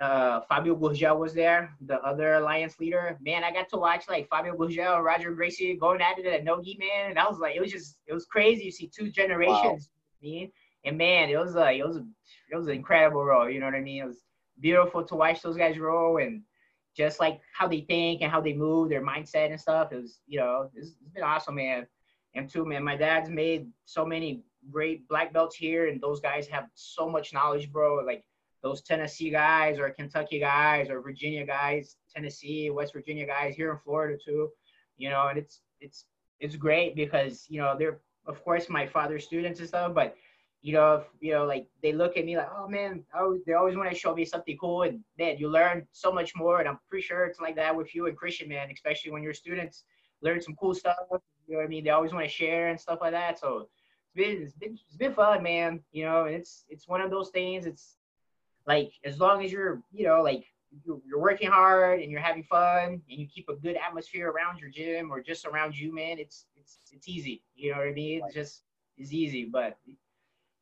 uh, 0.00 0.40
Fabio 0.48 0.74
Gurgel 0.76 1.18
was 1.18 1.34
there, 1.34 1.74
the 1.86 2.00
other 2.00 2.34
alliance 2.34 2.78
leader. 2.80 3.18
Man, 3.20 3.44
I 3.44 3.52
got 3.52 3.68
to 3.70 3.76
watch 3.76 4.08
like 4.08 4.28
Fabio 4.28 4.56
Gurgel 4.56 4.96
and 4.96 5.04
Roger 5.04 5.32
Gracie 5.32 5.76
going 5.76 6.00
at 6.00 6.18
it 6.18 6.26
at 6.26 6.44
Nogi, 6.44 6.76
man, 6.78 7.10
and 7.10 7.18
I 7.18 7.28
was 7.28 7.38
like, 7.38 7.54
it 7.56 7.60
was 7.60 7.70
just, 7.70 7.96
it 8.06 8.14
was 8.14 8.24
crazy. 8.24 8.64
You 8.64 8.70
see 8.70 8.90
two 8.94 9.10
generations, 9.10 9.90
man, 10.22 10.50
and 10.84 10.96
man, 10.96 11.28
it 11.28 11.38
was 11.38 11.54
like, 11.54 11.78
it 11.78 11.86
was, 11.86 11.98
it 11.98 12.56
was 12.56 12.66
an 12.66 12.74
incredible 12.74 13.24
role. 13.24 13.48
You 13.48 13.60
know 13.60 13.66
what 13.66 13.74
I 13.74 13.80
mean? 13.80 14.02
It 14.02 14.06
was 14.06 14.24
beautiful 14.58 15.04
to 15.04 15.14
watch 15.14 15.42
those 15.42 15.56
guys 15.56 15.78
roll 15.78 16.18
and 16.18 16.42
just 17.00 17.18
like 17.18 17.40
how 17.54 17.66
they 17.66 17.80
think 17.80 18.20
and 18.20 18.30
how 18.30 18.40
they 18.40 18.52
move, 18.52 18.90
their 18.90 19.02
mindset 19.02 19.50
and 19.50 19.60
stuff. 19.60 19.90
It 19.90 20.02
was, 20.02 20.20
you 20.26 20.38
know, 20.38 20.68
it's, 20.74 20.88
it's 21.00 21.12
been 21.14 21.22
awesome, 21.22 21.54
man. 21.54 21.86
And 22.34 22.48
too, 22.48 22.66
man, 22.66 22.84
my 22.84 22.96
dad's 22.96 23.30
made 23.30 23.68
so 23.86 24.04
many 24.04 24.44
great 24.70 25.08
black 25.08 25.32
belts 25.32 25.56
here, 25.56 25.88
and 25.88 26.00
those 26.00 26.20
guys 26.20 26.46
have 26.48 26.66
so 26.74 27.08
much 27.08 27.32
knowledge, 27.32 27.72
bro. 27.72 28.04
Like 28.04 28.22
those 28.62 28.82
Tennessee 28.82 29.30
guys 29.30 29.78
or 29.78 29.88
Kentucky 29.90 30.38
guys 30.38 30.90
or 30.90 31.00
Virginia 31.00 31.46
guys, 31.46 31.96
Tennessee, 32.14 32.68
West 32.68 32.92
Virginia 32.92 33.26
guys 33.26 33.54
here 33.54 33.70
in 33.72 33.78
Florida 33.78 34.18
too. 34.22 34.50
You 34.98 35.08
know, 35.08 35.28
and 35.28 35.38
it's 35.38 35.62
it's 35.80 36.04
it's 36.38 36.56
great 36.56 36.94
because 36.94 37.46
you 37.48 37.60
know 37.60 37.76
they're 37.78 38.00
of 38.26 38.44
course 38.44 38.68
my 38.68 38.86
father's 38.86 39.24
students 39.24 39.60
and 39.60 39.68
stuff, 39.68 39.94
but 39.94 40.14
you 40.62 40.74
know, 40.74 40.96
if, 40.96 41.04
you 41.20 41.32
know, 41.32 41.46
like 41.46 41.66
they 41.82 41.92
look 41.92 42.16
at 42.16 42.24
me 42.24 42.36
like, 42.36 42.50
oh 42.54 42.68
man, 42.68 43.02
they 43.46 43.54
always 43.54 43.76
want 43.76 43.90
to 43.90 43.96
show 43.96 44.14
me 44.14 44.24
something 44.24 44.56
cool, 44.58 44.82
and 44.82 45.00
man, 45.18 45.38
you 45.38 45.48
learn 45.48 45.86
so 45.92 46.12
much 46.12 46.36
more. 46.36 46.60
And 46.60 46.68
I'm 46.68 46.78
pretty 46.88 47.06
sure 47.06 47.24
it's 47.24 47.40
like 47.40 47.56
that 47.56 47.74
with 47.74 47.94
you 47.94 48.06
and 48.06 48.16
Christian, 48.16 48.48
man, 48.48 48.70
especially 48.70 49.10
when 49.10 49.22
your 49.22 49.34
students 49.34 49.84
learn 50.20 50.40
some 50.40 50.54
cool 50.56 50.74
stuff. 50.74 50.96
You 51.10 51.54
know 51.54 51.58
what 51.58 51.64
I 51.64 51.68
mean? 51.68 51.84
They 51.84 51.90
always 51.90 52.12
want 52.12 52.24
to 52.24 52.30
share 52.30 52.68
and 52.68 52.78
stuff 52.78 52.98
like 53.00 53.12
that. 53.12 53.38
So 53.38 53.68
it's 54.04 54.14
been 54.14 54.42
it's 54.42 54.54
been 54.54 54.78
it's 54.86 54.96
been 54.96 55.14
fun, 55.14 55.42
man. 55.42 55.80
You 55.92 56.04
know, 56.04 56.26
and 56.26 56.34
it's 56.34 56.64
it's 56.68 56.86
one 56.86 57.00
of 57.00 57.10
those 57.10 57.30
things. 57.30 57.64
It's 57.64 57.96
like 58.66 58.92
as 59.04 59.18
long 59.18 59.42
as 59.44 59.50
you're, 59.50 59.80
you 59.92 60.04
know, 60.04 60.20
like 60.22 60.44
you're, 60.84 61.00
you're 61.06 61.20
working 61.20 61.48
hard 61.48 62.00
and 62.00 62.10
you're 62.10 62.20
having 62.20 62.44
fun 62.44 62.84
and 62.88 63.02
you 63.06 63.26
keep 63.26 63.48
a 63.48 63.56
good 63.56 63.76
atmosphere 63.76 64.30
around 64.30 64.60
your 64.60 64.70
gym 64.70 65.10
or 65.10 65.20
just 65.20 65.46
around 65.46 65.74
you, 65.76 65.94
man, 65.94 66.18
it's 66.18 66.44
it's 66.54 66.78
it's 66.92 67.08
easy. 67.08 67.42
You 67.54 67.72
know 67.72 67.78
what 67.78 67.88
I 67.88 67.92
mean? 67.92 68.20
It's 68.26 68.34
just 68.34 68.62
it's 68.98 69.12
easy, 69.12 69.46
but 69.46 69.78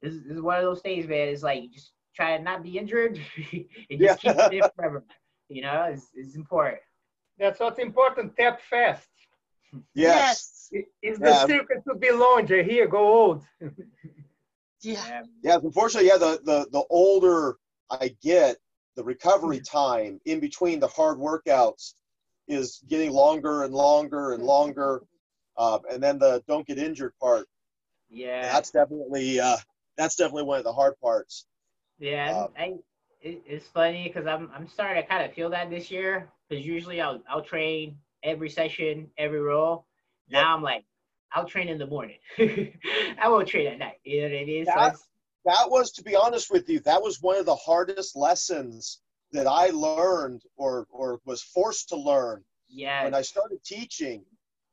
this, 0.03 0.15
is- 0.15 0.23
this 0.25 0.33
is 0.37 0.43
one 0.43 0.57
of 0.59 0.63
those 0.65 0.81
things, 0.81 1.07
man. 1.07 1.29
It's 1.29 1.43
like 1.43 1.63
you 1.63 1.71
just 1.71 1.93
try 2.15 2.37
to 2.37 2.43
not 2.43 2.63
be 2.63 2.79
injured 2.79 3.21
and 3.91 4.01
just 4.01 4.21
keep 4.21 4.37
it 4.37 4.53
in 4.53 4.63
forever. 4.77 5.05
You 5.49 5.63
know, 5.63 5.85
it's, 5.93 6.09
it's 6.15 6.35
important. 6.37 6.81
That's 7.39 7.61
what's 7.61 7.79
important. 7.79 8.37
Tap 8.37 8.61
fast. 8.63 9.09
Yes. 9.95 10.69
It- 10.73 10.87
It's 11.03 11.19
the 11.19 11.27
Yeah. 11.31 11.47
secret 11.47 11.83
to 11.89 11.95
be 11.95 12.11
longer. 12.11 12.63
Here, 12.63 12.87
go 12.87 12.99
old. 13.23 13.45
Yeah. 14.83 15.03
Yeah. 15.09 15.23
Yeah, 15.43 15.59
unfortunately, 15.63 16.09
yeah, 16.09 16.19
the, 16.19 16.41
the, 16.45 16.69
the 16.71 16.85
older 16.89 17.57
I 17.91 18.15
get, 18.23 18.59
the 18.95 19.03
recovery 19.03 19.59
time 19.61 20.21
in 20.25 20.39
between 20.39 20.79
the 20.79 20.87
hard 20.87 21.19
workouts 21.19 21.95
is 22.47 22.81
getting 22.89 23.11
longer 23.11 23.65
and 23.65 23.75
longer 23.75 24.33
and 24.35 24.43
longer. 24.45 25.03
Uh, 25.57 25.81
and 25.91 26.01
then 26.01 26.19
the 26.21 26.45
don't 26.47 26.65
get 26.65 26.79
injured 26.79 27.13
part, 27.21 27.47
Yeah. 28.09 28.43
that's 28.43 28.71
definitely, 28.71 29.41
uh, 29.41 29.57
that's 29.99 30.17
definitely 30.17 30.45
one 30.45 30.59
of 30.59 30.65
the 30.65 30.73
hard 30.73 30.99
parts. 31.01 31.47
Yeah, 31.99 32.45
Um, 32.45 32.49
I, 32.57 32.65
it, 33.21 33.43
it's 33.47 33.67
funny 33.67 34.05
because 34.09 34.27
I'm 34.27 34.51
I'm 34.55 34.69
starting 34.69 35.03
to 35.03 35.09
kind 35.09 35.25
of 35.25 35.35
feel 35.35 35.51
that 35.51 35.69
this 35.71 35.91
year 35.91 36.31
because 36.49 36.65
usually 36.65 37.01
I'll 37.01 37.21
I'll 37.29 37.43
train 37.43 37.99
every 38.23 38.49
session, 38.49 39.11
every 39.19 39.41
roll. 39.41 39.87
Now 40.31 40.55
I'm 40.55 40.63
like, 40.63 40.85
I'll 41.33 41.45
train 41.47 41.69
in 41.69 41.79
the 41.79 41.87
morning. 41.87 42.19
I 42.39 43.29
won't 43.29 43.49
train 43.49 43.67
at 43.67 43.79
night. 43.79 44.01
You 44.05 44.23
know 44.23 44.29
what 44.29 44.37
I 44.41 44.45
mean? 44.45 44.65
That- 44.65 44.77
it's- 44.79 45.09
That 45.45 45.71
was, 45.71 45.93
to 45.93 46.03
be 46.03 46.15
honest 46.15 46.51
with 46.51 46.69
you, 46.69 46.81
that 46.81 47.03
was 47.03 47.23
one 47.23 47.39
of 47.39 47.47
the 47.47 47.57
hardest 47.57 48.17
lessons 48.17 49.01
that 49.33 49.47
I 49.47 49.69
learned 49.71 50.43
or, 50.57 50.87
or 50.91 51.21
was 51.25 51.43
forced 51.43 51.89
to 51.91 51.97
learn 51.97 52.45
yeah, 52.69 53.05
when 53.05 53.15
I 53.15 53.23
started 53.23 53.63
teaching, 53.65 54.25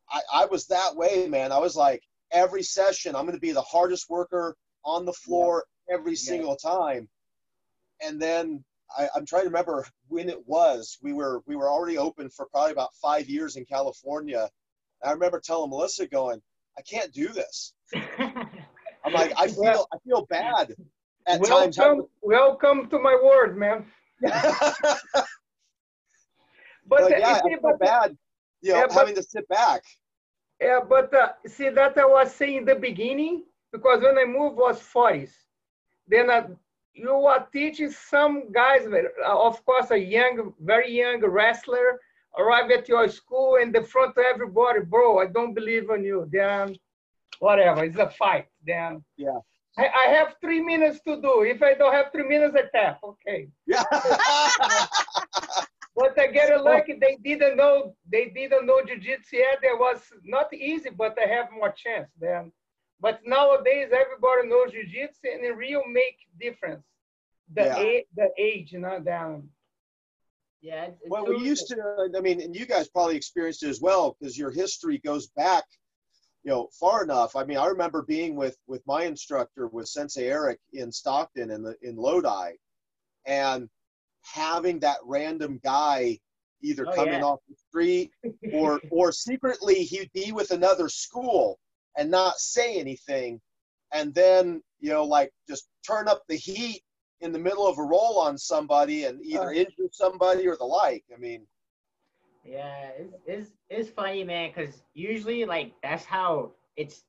I, 0.10 0.22
I 0.34 0.46
was 0.46 0.68
that 0.68 0.96
way, 0.96 1.28
man. 1.30 1.52
I 1.52 1.60
was 1.60 1.76
like, 1.76 2.04
every 2.32 2.64
session, 2.64 3.16
I'm 3.16 3.26
going 3.26 3.36
to 3.38 3.40
be 3.42 3.54
the 3.54 3.62
hardest 3.62 4.10
worker 4.10 4.56
on 4.86 5.06
the 5.06 5.14
floor 5.14 5.66
every 5.90 6.16
single 6.16 6.56
time. 6.56 7.08
And 8.02 8.22
then 8.22 8.64
I, 8.98 9.08
I'm 9.16 9.26
trying 9.26 9.44
to 9.44 9.50
remember 9.50 9.86
when 10.08 10.30
it 10.30 10.48
was. 10.48 10.98
We 11.02 11.14
were 11.14 11.42
we 11.46 11.56
were 11.56 11.70
already 11.70 11.98
open 11.98 12.30
for 12.30 12.46
probably 12.48 12.72
about 12.72 12.94
five 13.02 13.28
years 13.28 13.56
in 13.56 13.66
California. 13.66 14.50
I 15.04 15.12
remember 15.12 15.40
telling 15.40 15.70
Melissa, 15.70 16.08
going, 16.08 16.42
I 16.78 16.82
can't 16.82 17.12
do 17.14 17.28
this. 17.30 17.74
I'm 17.94 19.14
like, 19.14 19.34
I 19.38 19.48
feel 19.62 19.88
I 19.94 19.98
feel 20.06 20.26
bad 20.30 20.76
at 21.28 21.44
times. 21.44 21.78
Welcome, 21.78 22.08
welcome 22.22 22.90
to 22.90 23.00
my 23.00 23.16
world, 23.24 23.58
man. 23.58 23.86
But 26.88 27.04
like, 27.04 27.14
uh, 27.14 27.18
yeah, 27.18 27.42
I 27.44 27.50
feel 27.50 27.60
but, 27.64 27.80
bad, 27.80 28.18
you 28.62 28.74
know, 28.74 28.80
Yeah, 28.80 28.86
but- 28.88 28.94
having 28.94 29.16
to 29.16 29.24
sit 29.24 29.48
back. 29.48 29.82
yeah, 30.62 30.80
but 30.88 31.12
uh, 31.14 31.30
see 31.48 31.70
that 31.70 31.98
I 31.98 32.06
was 32.06 32.34
saying 32.34 32.58
in 32.58 32.66
the 32.66 32.76
beginning 32.76 33.44
because 33.76 34.02
when 34.02 34.18
I 34.18 34.26
moved 34.26 34.58
was 34.58 34.78
40s. 34.82 35.34
Then 36.08 36.30
uh, 36.30 36.48
you 36.94 37.12
are 37.34 37.48
teaching 37.52 37.92
some 37.92 38.52
guys, 38.52 38.82
uh, 38.88 39.48
of 39.50 39.56
course, 39.66 39.92
a 39.92 39.98
young, 39.98 40.54
very 40.62 40.92
young 41.02 41.20
wrestler 41.26 42.00
arrive 42.38 42.70
at 42.72 42.88
your 42.88 43.08
school 43.10 43.56
in 43.64 43.72
the 43.72 43.84
front 43.84 44.18
of 44.18 44.24
everybody, 44.34 44.82
bro, 44.82 45.20
I 45.20 45.28
don't 45.28 45.54
believe 45.54 45.90
in 45.90 46.04
you. 46.04 46.20
Then 46.32 46.76
whatever, 47.40 47.84
it's 47.84 47.98
a 47.98 48.10
fight. 48.10 48.48
Then 48.66 49.04
Yeah. 49.18 49.40
I, 49.78 49.86
I 50.04 50.06
have 50.18 50.36
three 50.40 50.62
minutes 50.62 51.00
to 51.08 51.14
do. 51.22 51.34
If 51.44 51.62
I 51.62 51.74
don't 51.74 51.94
have 51.94 52.08
three 52.14 52.28
minutes, 52.34 52.56
I 52.62 52.64
tap. 52.78 53.00
Okay. 53.04 53.50
Yeah. 53.68 53.84
But 55.96 56.20
I 56.20 56.28
get 56.28 56.62
lucky. 56.62 56.94
They 57.00 57.18
didn't 57.24 57.56
know. 57.56 57.96
They 58.12 58.26
didn't 58.26 58.66
know 58.66 58.82
jiu-jitsu 58.86 59.38
yet. 59.38 59.60
It 59.64 59.80
was 59.80 60.00
not 60.24 60.54
easy, 60.54 60.90
but 60.90 61.18
I 61.24 61.26
have 61.36 61.48
more 61.54 61.72
chance 61.72 62.10
then. 62.20 62.52
But 63.06 63.20
nowadays, 63.24 63.92
everybody 63.94 64.48
knows 64.48 64.72
jiu-jitsu, 64.72 65.28
and 65.32 65.44
it 65.46 65.56
real 65.56 65.84
make 65.88 66.18
difference. 66.42 66.84
The 67.54 67.66
Yeah. 67.66 67.78
a, 67.78 68.06
the 68.16 68.30
age, 68.40 68.74
not 68.74 68.82
know, 68.82 69.00
down. 69.02 69.50
Yeah. 70.62 70.86
it's- 70.86 70.98
it's 71.02 71.12
well, 71.12 71.24
we 71.24 71.34
really- 71.36 71.46
used 71.46 71.68
to. 71.68 72.10
I 72.18 72.20
mean, 72.22 72.42
and 72.42 72.56
you 72.56 72.66
guys 72.66 72.90
probably 72.90 73.16
experienced 73.16 73.62
it 73.62 73.70
as 73.70 73.80
well 73.80 74.18
because 74.20 74.36
your 74.36 74.50
history 74.50 74.98
goes 74.98 75.28
back, 75.28 75.66
you 76.42 76.50
know, 76.52 76.70
far 76.80 77.04
enough. 77.04 77.36
I 77.36 77.44
mean, 77.44 77.58
I 77.60 77.68
remember 77.68 78.02
being 78.02 78.36
with 78.36 78.58
with 78.66 78.82
my 78.88 79.04
instructor 79.04 79.68
with 79.68 79.88
Sensei 79.88 80.28
Eric 80.28 80.60
in 80.74 80.92
Stockton 80.92 81.52
in 81.52 81.62
the 81.62 81.78
in 81.84 81.98
Lodi, 81.98 82.54
and 83.26 83.70
having 84.24 84.80
that 84.80 84.98
random 85.04 85.60
guy 85.60 86.20
either 86.64 86.88
Oh, 86.88 86.96
coming 86.96 87.20
yeah. 87.20 87.24
off 87.26 87.42
the 87.48 87.56
street 87.68 88.10
or 88.52 88.82
or 88.90 89.12
secretly 89.12 89.84
he'd 89.84 90.12
be 90.14 90.32
with 90.32 90.50
another 90.50 90.90
school 90.90 91.60
and 91.98 92.10
not 92.10 92.38
say 92.40 92.80
anything 92.80 93.40
and 93.94 94.14
then 94.14 94.62
you 94.80 94.90
know 94.92 95.04
like 95.04 95.32
just 95.48 95.68
turn 95.88 96.08
up 96.08 96.24
the 96.28 96.36
heat 96.36 96.82
in 97.22 97.32
the 97.32 97.40
middle 97.40 97.68
of 97.68 97.78
a 97.78 97.84
roll 97.84 98.20
on 98.20 98.38
somebody 98.38 99.06
and 99.06 99.24
either 99.24 99.50
Uh. 99.50 99.54
injure 99.54 99.90
somebody 99.92 100.48
or 100.48 100.56
the 100.58 100.66
like 100.66 101.04
i 101.14 101.18
mean 101.18 101.46
Yeah, 102.44 102.90
it's 103.00 103.16
it's, 103.26 103.52
it's 103.70 103.90
funny, 103.90 104.24
man, 104.24 104.52
because 104.54 104.84
usually 104.94 105.46
like 105.46 105.74
that's 105.82 106.06
how 106.06 106.52
it's. 106.76 107.04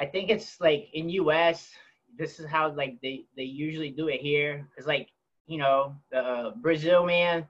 I 0.00 0.06
think 0.06 0.28
it's 0.28 0.60
like 0.60 0.88
in 0.92 1.08
U.S. 1.24 1.70
This 2.18 2.38
is 2.38 2.46
how 2.46 2.72
like 2.74 3.00
they 3.02 3.24
they 3.36 3.44
usually 3.44 3.90
do 3.90 4.08
it 4.08 4.20
here, 4.20 4.68
because 4.68 4.86
like 4.86 5.08
you 5.46 5.58
know 5.58 5.94
the 6.10 6.20
uh, 6.20 6.50
Brazil 6.60 7.06
man, 7.06 7.46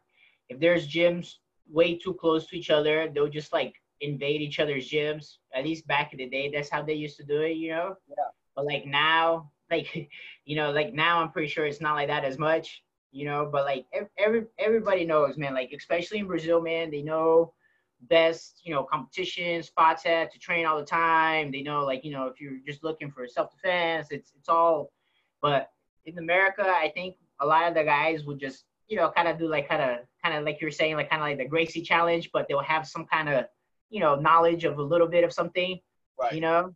if 0.49 0.61
there's 0.61 0.86
gyms 0.86 1.34
way 1.68 1.97
too 1.97 2.14
close 2.14 2.47
to 2.47 2.57
each 2.57 2.70
other, 2.70 3.11
they'll 3.12 3.28
just 3.28 3.53
like 3.53 3.74
invade 4.05 4.42
each 4.42 4.61
other's 4.61 4.88
gyms. 4.88 5.36
At 5.55 5.64
least 5.64 5.86
back 5.86 6.12
in 6.12 6.18
the 6.18 6.28
day, 6.28 6.50
that's 6.50 6.70
how 6.70 6.82
they 6.82 6.94
used 6.94 7.16
to 7.18 7.24
do 7.24 7.42
it, 7.42 7.57
you 7.57 7.70
know. 7.70 7.96
Yeah. 8.09 8.14
But 8.55 8.66
like 8.66 8.86
now, 8.86 9.50
like 9.70 10.11
you 10.44 10.57
know, 10.57 10.70
like 10.70 10.94
now 10.94 11.20
I'm 11.20 11.30
pretty 11.30 11.48
sure 11.48 11.66
it's 11.66 11.80
not 11.80 11.94
like 11.94 12.09
that 12.09 12.24
as 12.24 12.38
much 12.38 12.84
you 13.14 13.24
know 13.24 13.48
but 13.50 13.64
like 13.64 13.86
every 14.18 14.44
everybody 14.59 15.07
knows 15.07 15.38
man 15.38 15.55
like 15.55 15.72
especially 15.74 16.18
in 16.18 16.26
brazil 16.26 16.61
man 16.61 16.90
they 16.90 17.00
know 17.00 17.52
best 18.11 18.61
you 18.64 18.74
know 18.74 18.82
competition 18.82 19.62
spots 19.62 20.05
at 20.05 20.32
to 20.32 20.38
train 20.38 20.66
all 20.66 20.78
the 20.78 20.84
time 20.84 21.50
they 21.52 21.62
know 21.62 21.84
like 21.84 22.05
you 22.05 22.11
know 22.11 22.26
if 22.26 22.40
you're 22.40 22.59
just 22.66 22.82
looking 22.82 23.11
for 23.11 23.26
self-defense 23.26 24.09
it's 24.11 24.32
it's 24.36 24.48
all 24.48 24.90
but 25.40 25.70
in 26.07 26.18
america 26.18 26.64
i 26.66 26.90
think 26.92 27.14
a 27.40 27.46
lot 27.46 27.68
of 27.68 27.74
the 27.74 27.84
guys 27.84 28.24
would 28.24 28.40
just 28.40 28.64
you 28.88 28.96
know 28.96 29.11
kind 29.14 29.28
of 29.28 29.38
do 29.38 29.48
like 29.48 29.68
kind 29.68 29.80
of 29.80 29.98
kind 30.22 30.36
of 30.36 30.44
like 30.44 30.61
you're 30.61 30.70
saying 30.70 30.96
like 30.96 31.09
kind 31.09 31.22
of 31.22 31.28
like 31.28 31.38
the 31.38 31.44
gracie 31.44 31.82
challenge 31.82 32.30
but 32.32 32.46
they'll 32.48 32.59
have 32.59 32.86
some 32.86 33.07
kind 33.07 33.28
of 33.28 33.44
you 33.95 34.01
know 34.01 34.14
knowledge 34.28 34.64
of 34.64 34.74
a 34.78 34.86
little 34.92 35.07
bit 35.14 35.22
of 35.26 35.32
something 35.32 35.78
right. 36.20 36.32
you 36.34 36.40
know? 36.40 36.74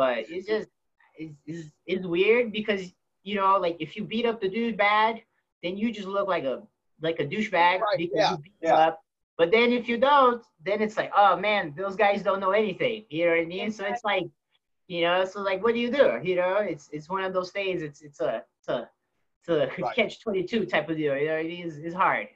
But 0.00 0.18
it's 0.28 0.46
just 0.46 0.68
it's, 1.16 1.34
it's, 1.46 1.68
it's 1.86 2.06
weird 2.06 2.52
because 2.52 2.82
you 3.28 3.36
know 3.38 3.52
like 3.64 3.76
if 3.80 3.96
you 3.96 4.02
beat 4.04 4.26
up 4.26 4.40
the 4.40 4.48
dude 4.56 4.76
bad 4.76 5.22
then 5.62 5.76
you 5.80 5.86
just 5.98 6.06
look 6.16 6.28
like 6.34 6.44
a 6.44 6.56
like 7.06 7.18
a 7.18 7.26
douchebag 7.32 7.80
Right, 7.80 7.98
because 8.02 8.16
yeah, 8.22 8.30
you 8.32 8.36
beat 8.38 8.52
yeah. 8.62 8.74
up. 8.86 8.94
But 9.38 9.50
then 9.50 9.72
if 9.72 9.88
you 9.88 9.96
don't 9.96 10.42
then 10.66 10.78
it's 10.82 10.96
like 11.00 11.10
oh 11.16 11.34
man 11.46 11.62
those 11.76 11.96
guys 11.96 12.22
don't 12.22 12.40
know 12.44 12.54
anything 12.64 13.04
you 13.08 13.24
know 13.24 13.32
what 13.36 13.40
i 13.40 13.46
mean? 13.46 13.70
So 13.72 13.84
it's 13.92 14.04
like 14.04 14.26
you 14.86 15.00
know 15.06 15.24
so 15.24 15.40
like 15.40 15.62
what 15.64 15.72
do 15.74 15.80
you 15.80 15.90
do 15.90 16.06
you 16.22 16.36
know? 16.36 16.56
It's 16.72 16.88
it's 16.92 17.08
one 17.08 17.24
of 17.24 17.32
those 17.32 17.50
things 17.58 17.82
it's 17.88 18.00
it's 18.02 18.20
a 18.20 18.44
it's 18.58 18.68
a 18.68 18.80
it's 19.40 19.48
a 19.48 19.82
Right. 19.82 19.96
catch 19.96 20.20
22 20.20 20.66
type 20.66 20.90
of 20.90 20.96
deal 20.98 21.16
you 21.16 21.28
know 21.28 21.36
it 21.36 21.52
is 21.64 21.78
it's 21.78 21.94
hard. 21.94 22.28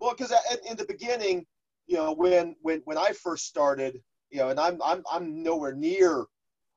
Well, 0.00 0.14
because 0.16 0.32
in 0.70 0.76
the 0.76 0.84
beginning, 0.84 1.44
you 1.88 1.96
know, 1.96 2.12
when 2.12 2.54
when 2.62 2.80
when 2.84 2.98
I 2.98 3.10
first 3.12 3.46
started, 3.46 4.00
you 4.30 4.38
know, 4.38 4.50
and 4.50 4.60
I'm 4.60 4.80
I'm 4.84 5.02
I'm 5.10 5.42
nowhere 5.42 5.72
near, 5.72 6.26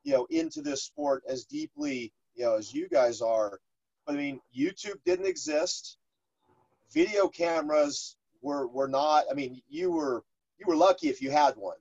you 0.03 0.14
know, 0.14 0.26
into 0.32 0.62
this 0.62 0.84
sport 0.84 1.24
as 1.28 1.43
deeply, 1.45 2.12
you 2.34 2.45
know, 2.45 2.55
as 2.55 2.74
you 2.74 2.88
guys 2.89 3.22
are. 3.22 3.59
But 4.05 4.16
I 4.16 4.18
mean, 4.18 4.39
YouTube 4.57 4.99
didn't 5.05 5.28
exist. 5.28 5.97
Video 6.93 7.28
cameras 7.28 8.16
were 8.41 8.68
were 8.68 8.88
not. 8.88 9.26
I 9.30 9.34
mean, 9.34 9.62
you 9.70 9.91
were 9.91 10.24
you 10.57 10.66
were 10.68 10.76
lucky 10.78 11.09
if 11.09 11.22
you 11.22 11.30
had 11.30 11.55
one. 11.55 11.78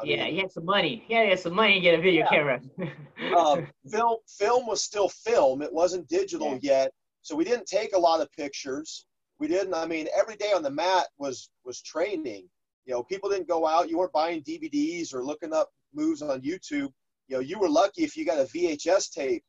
I 0.00 0.04
yeah 0.04 0.24
mean- 0.24 0.34
you 0.36 0.40
had 0.42 0.52
some 0.52 0.64
money 0.64 1.04
yeah 1.08 1.24
you 1.24 1.30
had 1.30 1.40
some 1.40 1.52
money 1.54 1.74
to 1.74 1.80
get 1.80 1.98
a 1.98 2.02
video 2.02 2.24
Yeah. 2.24 2.28
camera 2.30 2.60
um, 3.36 3.66
film 3.90 4.18
film 4.28 4.66
was 4.68 4.82
still 4.84 5.08
film 5.08 5.62
it 5.62 5.72
wasn't 5.72 6.06
digital 6.08 6.56
yet 6.62 6.92
so 7.22 7.34
we 7.34 7.42
didn't 7.44 7.66
take 7.66 7.92
a 7.94 7.98
lot 7.98 8.20
of 8.20 8.30
pictures 8.30 9.06
we 9.40 9.48
didn't 9.48 9.74
i 9.74 9.84
mean 9.86 10.06
every 10.16 10.36
day 10.36 10.52
on 10.52 10.62
the 10.62 10.70
mat 10.70 11.08
was 11.18 11.50
was 11.64 11.82
training 11.82 12.44
you 12.86 12.94
know 12.94 13.02
people 13.02 13.28
didn't 13.30 13.48
go 13.48 13.66
out 13.66 13.88
you 13.88 13.98
weren't 13.98 14.12
buying 14.12 14.42
dvds 14.42 15.14
or 15.14 15.24
looking 15.24 15.52
up 15.52 15.70
moves 15.94 16.22
on 16.22 16.40
youtube 16.40 16.92
you 17.28 17.36
know 17.36 17.40
you 17.40 17.58
were 17.58 17.68
lucky 17.68 18.02
if 18.02 18.16
you 18.16 18.24
got 18.24 18.38
a 18.38 18.44
vhs 18.44 19.10
tape 19.10 19.42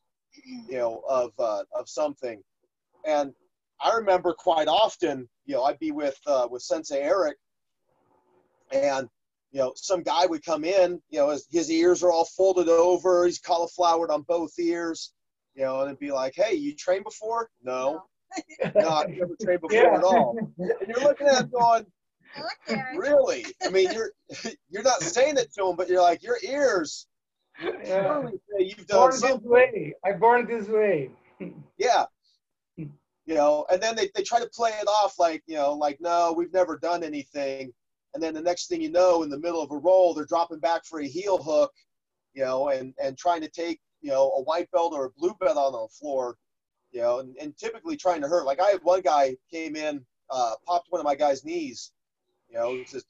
you 0.67 0.77
know 0.77 1.01
of 1.09 1.31
uh, 1.39 1.63
of 1.77 1.87
something 1.87 2.41
and 3.05 3.33
i 3.81 3.93
remember 3.95 4.33
quite 4.33 4.67
often 4.67 5.27
you 5.45 5.55
know 5.55 5.63
i'd 5.63 5.79
be 5.79 5.91
with 5.91 6.17
uh, 6.27 6.47
with 6.49 6.61
sensei 6.61 7.01
eric 7.01 7.37
and 8.71 9.07
you 9.51 9.59
know, 9.59 9.73
some 9.75 10.01
guy 10.01 10.25
would 10.25 10.43
come 10.45 10.63
in, 10.63 11.01
you 11.09 11.19
know, 11.19 11.29
his, 11.29 11.45
his 11.51 11.69
ears 11.69 12.03
are 12.03 12.11
all 12.11 12.25
folded 12.25 12.69
over, 12.69 13.25
he's 13.25 13.39
cauliflowered 13.39 14.09
on 14.09 14.21
both 14.21 14.57
ears, 14.57 15.13
you 15.55 15.63
know, 15.63 15.81
and 15.81 15.89
it'd 15.89 15.99
be 15.99 16.11
like, 16.11 16.33
hey, 16.35 16.53
you 16.55 16.73
trained 16.73 17.03
before? 17.03 17.49
No. 17.61 18.03
No, 18.75 18.89
I've 18.89 19.09
never 19.09 19.35
trained 19.41 19.59
before 19.67 19.83
Yeah. 19.83 19.97
at 19.97 20.03
all. 20.03 20.37
And 20.57 20.87
you're 20.87 21.03
looking 21.03 21.27
at 21.27 21.41
him 21.41 21.49
going, 21.49 21.85
I 22.35 22.41
look 22.41 22.57
there. 22.67 22.93
really? 22.97 23.45
I 23.63 23.69
mean, 23.69 23.91
you're 23.91 24.11
you're 24.69 24.83
not 24.83 25.01
saying 25.01 25.37
it 25.37 25.53
to 25.53 25.67
him, 25.67 25.75
but 25.75 25.89
you're 25.89 26.01
like, 26.01 26.23
your 26.23 26.37
ears 26.43 27.07
Yeah. 27.61 28.29
Say 28.29 28.65
you've 28.65 28.87
done 28.87 29.09
Born 29.09 29.11
this 29.11 29.41
way. 29.43 29.93
I 30.05 30.13
born 30.13 30.47
this 30.47 30.67
way. 30.67 31.11
Yeah. 31.77 32.05
You 32.77 33.35
know, 33.35 33.65
and 33.71 33.81
then 33.81 33.95
they, 33.95 34.09
they 34.15 34.23
try 34.23 34.39
to 34.39 34.49
play 34.53 34.71
it 34.71 34.87
off 34.87 35.17
like, 35.17 35.41
you 35.47 35.55
know, 35.55 35.73
like, 35.73 35.97
no, 35.99 36.33
we've 36.35 36.53
never 36.53 36.77
done 36.77 37.03
anything. 37.03 37.71
And 38.13 38.21
then 38.21 38.33
the 38.33 38.41
next 38.41 38.67
thing 38.67 38.81
you 38.81 38.91
know, 38.91 39.23
in 39.23 39.29
the 39.29 39.39
middle 39.39 39.61
of 39.61 39.71
a 39.71 39.77
roll, 39.77 40.13
they're 40.13 40.25
dropping 40.25 40.59
back 40.59 40.85
for 40.85 40.99
a 40.99 41.07
heel 41.07 41.41
hook, 41.41 41.71
you 42.33 42.43
know, 42.43 42.69
and, 42.69 42.93
and 43.01 43.17
trying 43.17 43.41
to 43.41 43.47
take, 43.47 43.79
you 44.01 44.11
know, 44.11 44.31
a 44.37 44.43
white 44.43 44.69
belt 44.71 44.93
or 44.93 45.05
a 45.05 45.09
blue 45.17 45.33
belt 45.39 45.57
on 45.57 45.71
the 45.71 45.87
floor, 45.99 46.35
you 46.91 47.01
know, 47.01 47.19
and, 47.19 47.35
and 47.39 47.57
typically 47.57 47.95
trying 47.95 48.21
to 48.21 48.27
hurt. 48.27 48.45
Like 48.45 48.59
I 48.59 48.69
had 48.69 48.81
one 48.83 49.01
guy 49.01 49.35
came 49.51 49.75
in, 49.75 50.03
uh, 50.29 50.53
popped 50.67 50.87
one 50.89 50.99
of 50.99 51.05
my 51.05 51.15
guy's 51.15 51.45
knees, 51.45 51.91
you 52.51 52.57
know, 52.57 52.75
he 52.75 52.85
says, 52.85 53.05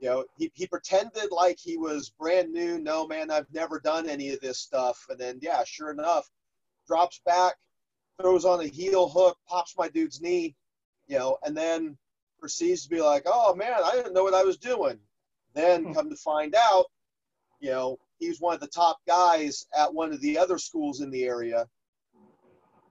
you 0.00 0.08
know, 0.08 0.24
he, 0.36 0.50
he 0.54 0.66
pretended 0.66 1.30
like 1.30 1.58
he 1.58 1.76
was 1.78 2.10
brand 2.10 2.52
new. 2.52 2.78
No, 2.78 3.06
man, 3.06 3.30
I've 3.30 3.50
never 3.52 3.80
done 3.80 4.08
any 4.08 4.30
of 4.30 4.40
this 4.40 4.58
stuff. 4.58 5.06
And 5.08 5.18
then, 5.18 5.38
yeah, 5.40 5.64
sure 5.64 5.90
enough, 5.90 6.28
drops 6.86 7.20
back, 7.24 7.54
throws 8.20 8.44
on 8.44 8.60
a 8.60 8.66
heel 8.66 9.08
hook, 9.08 9.38
pops 9.48 9.74
my 9.76 9.88
dude's 9.88 10.20
knee, 10.20 10.54
you 11.06 11.18
know, 11.18 11.38
and 11.44 11.56
then 11.56 11.96
proceeds 12.38 12.82
to 12.84 12.90
be 12.90 13.00
like, 13.00 13.22
oh 13.26 13.54
man, 13.54 13.72
I 13.82 13.92
didn't 13.92 14.12
know 14.12 14.24
what 14.24 14.34
I 14.34 14.44
was 14.44 14.58
doing. 14.58 14.98
Then 15.54 15.84
Hmm. 15.84 15.92
come 15.92 16.10
to 16.10 16.16
find 16.16 16.54
out, 16.54 16.86
you 17.60 17.70
know, 17.70 17.98
he 18.18 18.28
was 18.28 18.40
one 18.40 18.54
of 18.54 18.60
the 18.60 18.66
top 18.66 18.98
guys 19.06 19.66
at 19.76 19.92
one 19.92 20.12
of 20.12 20.20
the 20.20 20.38
other 20.38 20.58
schools 20.58 21.00
in 21.00 21.10
the 21.10 21.24
area. 21.24 21.66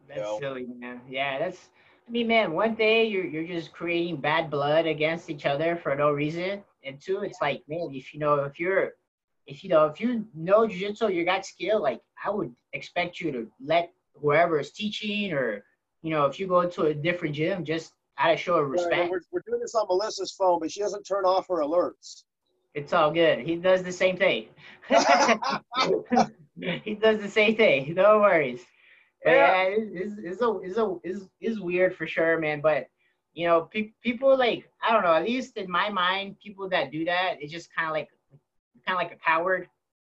That's 0.07 0.19
know? 0.19 0.39
silly, 0.39 0.65
man. 0.65 1.01
Yeah, 1.09 1.39
that's. 1.39 1.69
I 2.08 2.12
mean, 2.12 2.28
man, 2.28 2.53
one 2.53 2.76
day 2.76 3.06
you're 3.08 3.26
you're 3.26 3.47
just 3.47 3.72
creating 3.72 4.18
bad 4.18 4.49
blood 4.49 4.86
against 4.86 5.30
each 5.30 5.45
other 5.45 5.76
for 5.76 5.95
no 5.95 6.12
reason, 6.12 6.64
and 6.84 7.01
two, 7.01 7.22
it's 7.24 7.41
like, 7.41 7.64
man, 7.68 7.89
if 7.91 8.14
you 8.14 8.20
know, 8.20 8.36
if 8.43 8.60
you're, 8.60 8.93
if 9.47 9.64
you 9.64 9.70
know, 9.70 9.86
if 9.86 9.99
you 9.99 10.26
know 10.36 10.68
jujitsu, 10.68 11.14
you 11.14 11.26
got 11.26 11.45
skill, 11.45 11.82
like 11.82 12.01
I 12.24 12.30
would 12.30 12.53
expect 12.74 13.20
you 13.20 13.32
to 13.32 13.47
let 13.60 13.91
whoever 14.22 14.60
is 14.60 14.72
teaching, 14.72 15.34
or 15.34 15.64
you 16.03 16.12
know, 16.12 16.26
if 16.26 16.39
you 16.39 16.47
go 16.47 16.68
to 16.70 16.84
a 16.84 16.93
different 16.93 17.36
gym, 17.36 17.66
just 17.66 17.93
out 18.18 18.34
of 18.34 18.39
show 18.39 18.56
of 18.56 18.70
respect. 18.70 19.10
We're, 19.10 19.22
we're 19.32 19.43
doing 19.47 19.60
this 19.60 19.76
on 19.76 19.88
Melissa's 19.88 20.32
phone, 20.32 20.60
but 20.60 20.72
she 20.72 20.80
doesn't 20.80 21.03
turn 21.03 21.26
off 21.26 21.47
her 21.47 21.62
alerts. 21.62 22.24
It's 22.74 22.93
all 22.93 23.12
good. 23.12 23.39
He 23.39 23.56
does 23.56 23.84
the 23.84 23.91
same 23.91 24.18
thing. 24.18 24.47
he 26.84 26.95
does 26.95 27.20
the 27.22 27.30
same 27.30 27.56
thing. 27.56 27.93
No 27.93 28.20
worries. 28.20 28.62
Yeah. 29.26 29.67
yeah, 29.67 29.76
it's, 29.78 30.15
it's, 30.23 30.41
a, 30.41 30.59
it's, 30.59 30.78
a, 30.78 30.95
it's, 31.03 31.26
it's 31.41 31.59
weird 31.59 31.95
for 31.95 32.07
sure, 32.07 32.39
man. 32.39 32.61
But, 32.61 32.88
you 33.34 33.47
know, 33.47 33.63
pe- 33.63 33.93
people 34.01 34.38
like, 34.38 34.69
I 34.82 34.93
don't 34.93 35.03
know, 35.03 35.13
at 35.13 35.23
least 35.23 35.57
in 35.57 35.69
my 35.69 35.89
mind, 35.89 36.38
people 36.39 36.69
that 36.69 36.91
do 36.91 37.05
that, 37.05 37.38
it's 37.39 37.51
just 37.51 37.73
kind 37.76 37.88
of 37.88 37.93
like, 37.93 38.09
kind 38.86 38.97
of 38.97 39.03
like 39.03 39.11
a 39.11 39.23
coward. 39.23 39.67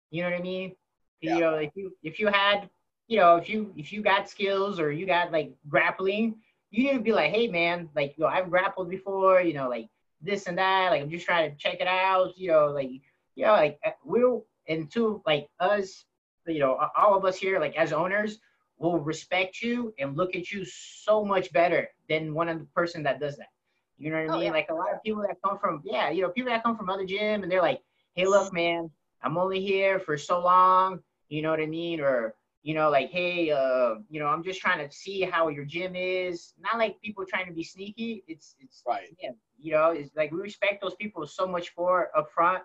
You 0.09 0.23
know 0.23 0.31
what 0.31 0.39
I 0.39 0.41
mean? 0.41 0.75
Yeah. 1.21 1.35
You 1.35 1.41
know, 1.41 1.55
if 1.55 1.71
you, 1.75 1.95
if 2.03 2.19
you 2.19 2.27
had, 2.27 2.69
you 3.07 3.17
know, 3.17 3.35
if 3.35 3.49
you, 3.49 3.73
if 3.75 3.91
you 3.91 4.01
got 4.01 4.29
skills 4.29 4.79
or 4.79 4.91
you 4.91 5.05
got 5.05 5.31
like 5.31 5.53
grappling, 5.67 6.35
you 6.71 6.83
need 6.85 6.93
to 6.93 7.03
be 7.03 7.11
like, 7.11 7.31
hey 7.31 7.47
man, 7.47 7.89
like, 7.95 8.15
yo, 8.17 8.27
I've 8.27 8.49
grappled 8.49 8.89
before, 8.89 9.41
you 9.41 9.53
know, 9.53 9.67
like, 9.67 9.89
this 10.21 10.47
and 10.47 10.57
that. 10.57 10.91
Like 10.91 11.01
I'm 11.01 11.09
just 11.09 11.25
trying 11.25 11.51
to 11.51 11.57
check 11.57 11.81
it 11.81 11.87
out. 11.87 12.37
You 12.37 12.51
know, 12.51 12.67
like 12.67 12.89
you 13.35 13.45
know, 13.45 13.53
like 13.53 13.79
uh, 13.85 13.91
we'll 14.03 14.45
and 14.67 14.91
two 14.91 15.21
like 15.25 15.49
us, 15.59 16.05
you 16.47 16.59
know, 16.59 16.77
all 16.95 17.17
of 17.17 17.25
us 17.25 17.37
here, 17.37 17.59
like 17.59 17.75
as 17.75 17.91
owners, 17.91 18.39
will 18.81 18.99
respect 18.99 19.61
you 19.61 19.93
and 19.99 20.17
look 20.17 20.35
at 20.35 20.51
you 20.51 20.65
so 20.65 21.23
much 21.23 21.51
better 21.53 21.87
than 22.09 22.33
one 22.33 22.49
of 22.49 22.59
the 22.59 22.65
person 22.75 23.03
that 23.03 23.19
does 23.19 23.37
that. 23.37 23.49
You 23.97 24.09
know 24.09 24.17
what 24.17 24.23
I 24.23 24.29
Oh, 24.29 24.39
mean? 24.39 24.43
yeah. 24.45 24.51
Like 24.51 24.69
a 24.69 24.73
lot 24.73 24.93
of 24.93 25.03
people 25.03 25.21
that 25.21 25.37
come 25.45 25.59
from, 25.59 25.81
yeah, 25.85 26.09
you 26.09 26.21
know, 26.23 26.29
people 26.29 26.51
that 26.51 26.63
come 26.63 26.75
from 26.75 26.89
other 26.89 27.05
gym 27.05 27.43
and 27.43 27.51
they're 27.51 27.61
like, 27.61 27.81
hey, 28.15 28.25
look, 28.25 28.51
man, 28.51 28.89
I'm 29.21 29.37
only 29.37 29.61
here 29.61 29.99
for 29.99 30.17
so 30.17 30.39
long. 30.41 30.99
You 31.29 31.41
know 31.43 31.51
what 31.51 31.59
I 31.61 31.67
mean? 31.67 32.01
Or, 32.01 32.33
you 32.63 32.73
know, 32.73 32.89
like, 32.89 33.09
hey, 33.11 33.51
uh, 33.51 33.95
you 34.09 34.19
know, 34.19 34.27
I'm 34.27 34.43
just 34.43 34.59
trying 34.59 34.85
to 34.87 34.93
see 34.93 35.21
how 35.21 35.49
your 35.49 35.65
gym 35.65 35.95
is. 35.95 36.53
Not 36.59 36.77
like 36.77 36.99
people 37.01 37.23
trying 37.25 37.45
to 37.45 37.53
be 37.53 37.63
sneaky. 37.63 38.23
It's, 38.27 38.55
it's, 38.59 38.83
Right. 38.87 39.15
yeah, 39.21 39.31
you 39.59 39.71
know, 39.71 39.91
it's 39.91 40.09
like 40.15 40.31
we 40.31 40.39
respect 40.39 40.81
those 40.81 40.95
people 40.95 41.25
so 41.27 41.47
much 41.47 41.71
more 41.77 42.09
up 42.17 42.31
front. 42.31 42.63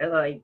And 0.00 0.10
like, 0.10 0.42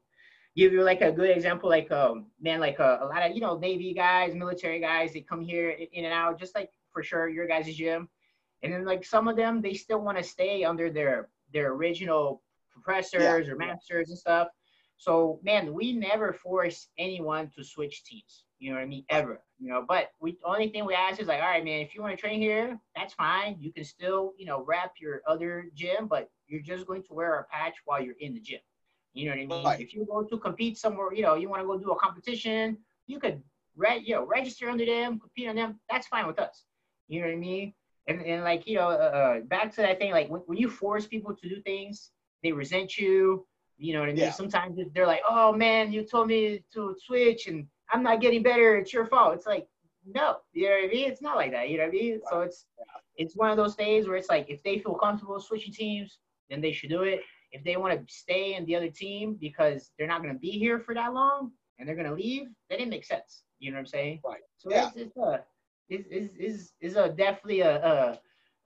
give 0.58 0.72
you 0.72 0.82
like 0.82 1.02
a 1.02 1.12
good 1.12 1.30
example, 1.30 1.68
like, 1.68 1.90
um, 1.92 2.26
man, 2.40 2.58
like 2.58 2.80
uh, 2.80 2.98
a 3.00 3.06
lot 3.06 3.22
of, 3.22 3.32
you 3.32 3.40
know, 3.40 3.56
Navy 3.56 3.94
guys, 3.94 4.34
military 4.34 4.80
guys, 4.80 5.12
they 5.12 5.20
come 5.20 5.40
here 5.40 5.70
in 5.70 6.04
and 6.04 6.12
out, 6.12 6.38
just 6.38 6.54
like 6.56 6.70
for 6.92 7.02
sure 7.02 7.28
your 7.28 7.46
guys' 7.46 7.76
gym. 7.76 8.08
And 8.62 8.72
then 8.72 8.84
like 8.84 9.04
some 9.04 9.28
of 9.28 9.36
them, 9.36 9.62
they 9.62 9.74
still 9.74 10.00
want 10.00 10.18
to 10.18 10.24
stay 10.24 10.64
under 10.64 10.90
their 10.90 11.28
their 11.52 11.72
original 11.72 12.42
professors 12.72 13.48
or 13.48 13.54
masters 13.54 14.10
and 14.10 14.18
stuff. 14.18 14.48
So 14.96 15.38
man, 15.44 15.72
we 15.72 15.92
never 15.92 16.32
force 16.32 16.88
anyone 16.98 17.50
to 17.56 17.62
switch 17.62 18.02
teams. 18.02 18.44
You 18.58 18.70
know 18.70 18.76
what 18.78 18.82
I 18.82 18.86
mean? 18.86 19.04
Ever. 19.10 19.40
You 19.60 19.68
know, 19.68 19.84
but 19.86 20.10
we 20.20 20.38
only 20.44 20.70
thing 20.70 20.84
we 20.84 20.94
ask 20.94 21.20
is 21.20 21.28
like, 21.28 21.40
all 21.40 21.48
right, 21.48 21.64
man, 21.64 21.80
if 21.80 21.94
you 21.94 22.02
want 22.02 22.16
to 22.16 22.20
train 22.20 22.40
here, 22.40 22.76
that's 22.96 23.14
fine. 23.14 23.56
You 23.60 23.72
can 23.72 23.84
still, 23.84 24.32
you 24.36 24.46
know, 24.46 24.64
wrap 24.64 24.94
your 25.00 25.22
other 25.28 25.70
gym, 25.74 26.08
but 26.08 26.28
you're 26.48 26.62
just 26.62 26.84
going 26.86 27.04
to 27.04 27.14
wear 27.14 27.38
a 27.38 27.44
patch 27.44 27.76
while 27.84 28.02
you're 28.02 28.16
in 28.18 28.34
the 28.34 28.40
gym. 28.40 28.60
You 29.14 29.26
know 29.26 29.36
what 29.36 29.42
I 29.42 29.46
mean? 29.46 29.64
Right. 29.64 29.80
If 29.80 29.94
you 29.94 30.06
go 30.06 30.22
to 30.22 30.38
compete 30.38 30.78
somewhere, 30.78 31.12
you 31.12 31.22
know, 31.22 31.34
you 31.34 31.48
want 31.48 31.62
to 31.62 31.66
go 31.66 31.78
do 31.78 31.90
a 31.90 31.98
competition, 31.98 32.78
you 33.06 33.18
could 33.18 33.42
re- 33.76 34.02
you 34.04 34.14
know, 34.14 34.24
register 34.26 34.68
under 34.68 34.84
them, 34.84 35.18
compete 35.18 35.48
on 35.48 35.56
them. 35.56 35.80
That's 35.90 36.06
fine 36.06 36.26
with 36.26 36.38
us. 36.38 36.64
You 37.08 37.20
know 37.20 37.26
what 37.28 37.32
I 37.34 37.36
mean? 37.36 37.74
And, 38.06 38.22
and 38.22 38.44
like, 38.44 38.66
you 38.66 38.76
know, 38.76 38.88
uh, 38.88 38.92
uh, 38.92 39.40
back 39.40 39.74
to 39.74 39.82
that 39.82 39.98
thing, 39.98 40.12
like 40.12 40.28
when, 40.28 40.42
when 40.46 40.58
you 40.58 40.68
force 40.68 41.06
people 41.06 41.34
to 41.34 41.48
do 41.48 41.60
things, 41.62 42.10
they 42.42 42.52
resent 42.52 42.96
you. 42.96 43.46
You 43.76 43.94
know 43.94 44.00
what 44.00 44.08
I 44.08 44.12
mean? 44.12 44.22
Yeah. 44.22 44.32
Sometimes 44.32 44.78
they're 44.94 45.06
like, 45.06 45.22
oh 45.28 45.52
man, 45.52 45.92
you 45.92 46.02
told 46.02 46.28
me 46.28 46.64
to 46.74 46.96
switch 47.04 47.46
and 47.46 47.66
I'm 47.90 48.02
not 48.02 48.20
getting 48.20 48.42
better. 48.42 48.76
It's 48.76 48.92
your 48.92 49.06
fault. 49.06 49.34
It's 49.34 49.46
like, 49.46 49.68
no, 50.06 50.36
you 50.52 50.68
know 50.68 50.74
what 50.74 50.84
I 50.84 50.88
mean? 50.88 51.10
It's 51.10 51.22
not 51.22 51.36
like 51.36 51.52
that. 51.52 51.68
You 51.68 51.78
know 51.78 51.84
what 51.84 51.90
I 51.90 51.92
mean? 51.92 52.20
So 52.30 52.40
it's, 52.40 52.66
it's 53.16 53.36
one 53.36 53.50
of 53.50 53.56
those 53.56 53.74
things 53.74 54.06
where 54.06 54.16
it's 54.16 54.28
like, 54.28 54.46
if 54.48 54.62
they 54.62 54.78
feel 54.78 54.94
comfortable 54.94 55.38
switching 55.40 55.72
teams, 55.72 56.18
then 56.48 56.60
they 56.60 56.72
should 56.72 56.90
do 56.90 57.02
it. 57.02 57.20
If 57.52 57.64
they 57.64 57.76
want 57.76 58.06
to 58.06 58.14
stay 58.14 58.54
in 58.54 58.64
the 58.66 58.76
other 58.76 58.90
team 58.90 59.36
because 59.40 59.90
they're 59.98 60.06
not 60.08 60.22
going 60.22 60.34
to 60.34 60.38
be 60.38 60.50
here 60.50 60.78
for 60.80 60.94
that 60.94 61.14
long 61.14 61.52
and 61.78 61.88
they're 61.88 61.96
going 61.96 62.08
to 62.08 62.14
leave, 62.14 62.44
that 62.68 62.78
then 62.78 62.80
it 62.80 62.88
makes 62.88 63.08
sense. 63.08 63.42
You 63.58 63.70
know 63.70 63.76
what 63.76 63.80
I'm 63.80 63.86
saying? 63.86 64.20
Right. 64.24 64.40
So 64.58 64.70
Yeah. 64.70 64.88
it's, 64.88 64.96
it's 64.96 65.16
a, 65.16 65.44
is 65.88 66.04
is 66.10 66.30
is 66.38 66.72
is 66.80 66.96
a 66.96 67.08
definitely 67.08 67.60
a, 67.60 67.76
a, 67.82 68.20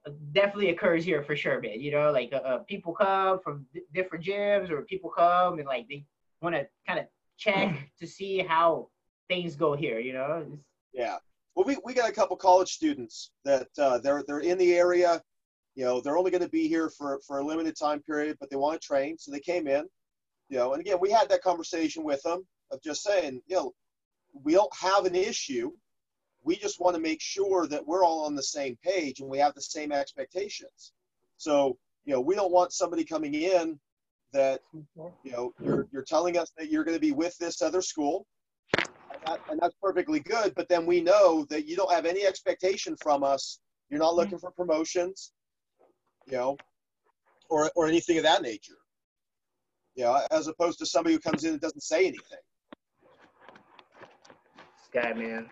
a 0.07 0.11
definitely 0.33 0.71
occurs 0.71 1.05
here 1.05 1.23
for 1.23 1.37
sure, 1.37 1.61
man. 1.61 1.81
You 1.81 1.93
know, 1.93 2.11
like 2.11 2.33
uh, 2.33 2.37
uh, 2.39 2.59
people 2.59 2.93
come 2.93 3.39
from 3.41 3.67
d- 3.73 3.83
different 3.95 4.25
gyms, 4.25 4.71
or 4.71 4.83
people 4.83 5.09
come 5.11 5.59
and 5.59 5.67
like 5.69 5.87
they 5.89 6.05
want 6.41 6.57
to 6.57 6.67
kind 6.87 6.99
of 6.99 7.07
check 7.39 7.89
to 8.01 8.07
see 8.07 8.39
how 8.41 8.89
things 9.29 9.55
go 9.55 9.75
here. 9.77 10.01
You 10.01 10.15
know, 10.15 10.41
It's- 10.41 10.59
Yeah. 10.93 11.19
Well, 11.55 11.67
we, 11.67 11.77
we 11.85 11.93
got 11.95 12.09
a 12.09 12.13
couple 12.13 12.35
college 12.37 12.73
students 12.73 13.31
that 13.45 13.69
uh, 13.79 13.99
they're 13.99 14.25
they're 14.27 14.41
in 14.41 14.59
the 14.59 14.75
area. 14.75 15.23
You 15.75 15.85
know, 15.85 16.01
they're 16.01 16.19
only 16.19 16.31
going 16.31 16.43
to 16.43 16.49
be 16.49 16.69
here 16.69 16.91
for 16.91 17.21
for 17.27 17.39
a 17.39 17.45
limited 17.45 17.77
time 17.77 18.03
period, 18.03 18.37
but 18.41 18.51
they 18.51 18.57
want 18.57 18.81
to 18.81 18.87
train, 18.87 19.17
so 19.19 19.31
they 19.31 19.41
came 19.41 19.67
in. 19.67 19.85
You 20.49 20.59
know, 20.59 20.73
and 20.73 20.81
again, 20.81 20.99
we 21.01 21.11
had 21.11 21.29
that 21.31 21.43
conversation 21.43 22.05
with 22.05 22.23
them 22.23 22.47
of 22.71 22.83
just 22.83 23.03
saying, 23.03 23.41
you 23.47 23.57
know, 23.57 23.73
we 24.43 24.53
don't 24.53 24.75
have 24.77 25.07
an 25.07 25.15
issue. 25.15 25.73
We 26.45 26.57
just 26.57 26.81
want 26.81 26.97
to 26.97 27.01
make 27.01 27.21
sure 27.23 27.67
that 27.69 27.87
we're 27.87 28.05
all 28.05 28.27
on 28.27 28.35
the 28.35 28.43
same 28.43 28.77
page 28.83 29.21
and 29.21 29.31
we 29.31 29.39
have 29.39 29.55
the 29.55 29.63
same 29.63 29.93
expectations. 29.93 30.93
So, 31.39 31.79
you 32.05 32.13
know, 32.13 32.21
we 32.21 32.35
don't 32.35 32.53
want 32.53 32.73
somebody 32.73 33.05
coming 33.05 33.35
in 33.35 33.79
that 34.33 34.61
you 34.73 35.33
know 35.33 35.53
you're, 35.63 35.87
you're 35.93 36.03
telling 36.03 36.39
us 36.39 36.53
that 36.57 36.71
you're 36.71 36.85
going 36.85 36.97
to 36.97 37.01
be 37.01 37.13
with 37.13 37.37
this 37.39 37.63
other 37.63 37.83
school 37.83 38.27
and, 38.79 38.89
that, 39.27 39.41
and 39.51 39.61
that's 39.61 39.75
perfectly 39.83 40.21
good 40.21 40.55
but 40.55 40.69
then 40.69 40.87
we 40.87 41.01
know 41.01 41.45
that 41.51 41.67
you 41.67 41.77
don't 41.77 41.93
have 41.93 42.07
any 42.07 42.25
expectation 42.25 42.97
from 43.03 43.23
us 43.23 43.61
you're 43.91 44.01
not 44.01 44.11
mm-hmm. 44.11 44.19
looking 44.19 44.39
for 44.39 44.51
promotions 44.51 45.33
you 46.27 46.33
know 46.33 46.57
or, 47.51 47.71
or 47.77 47.87
anything 47.87 48.17
of 48.17 48.23
that 48.23 48.43
nature 48.43 48.79
you 49.95 50.05
know 50.05 50.21
as 50.31 50.47
opposed 50.47 50.79
to 50.79 50.87
somebody 50.87 51.15
who 51.15 51.21
comes 51.21 51.45
in 51.45 51.53
and 51.53 51.61
doesn't 51.61 51.83
say 51.83 52.07
anything 52.07 52.39
guy, 54.93 55.13
man. 55.15 55.49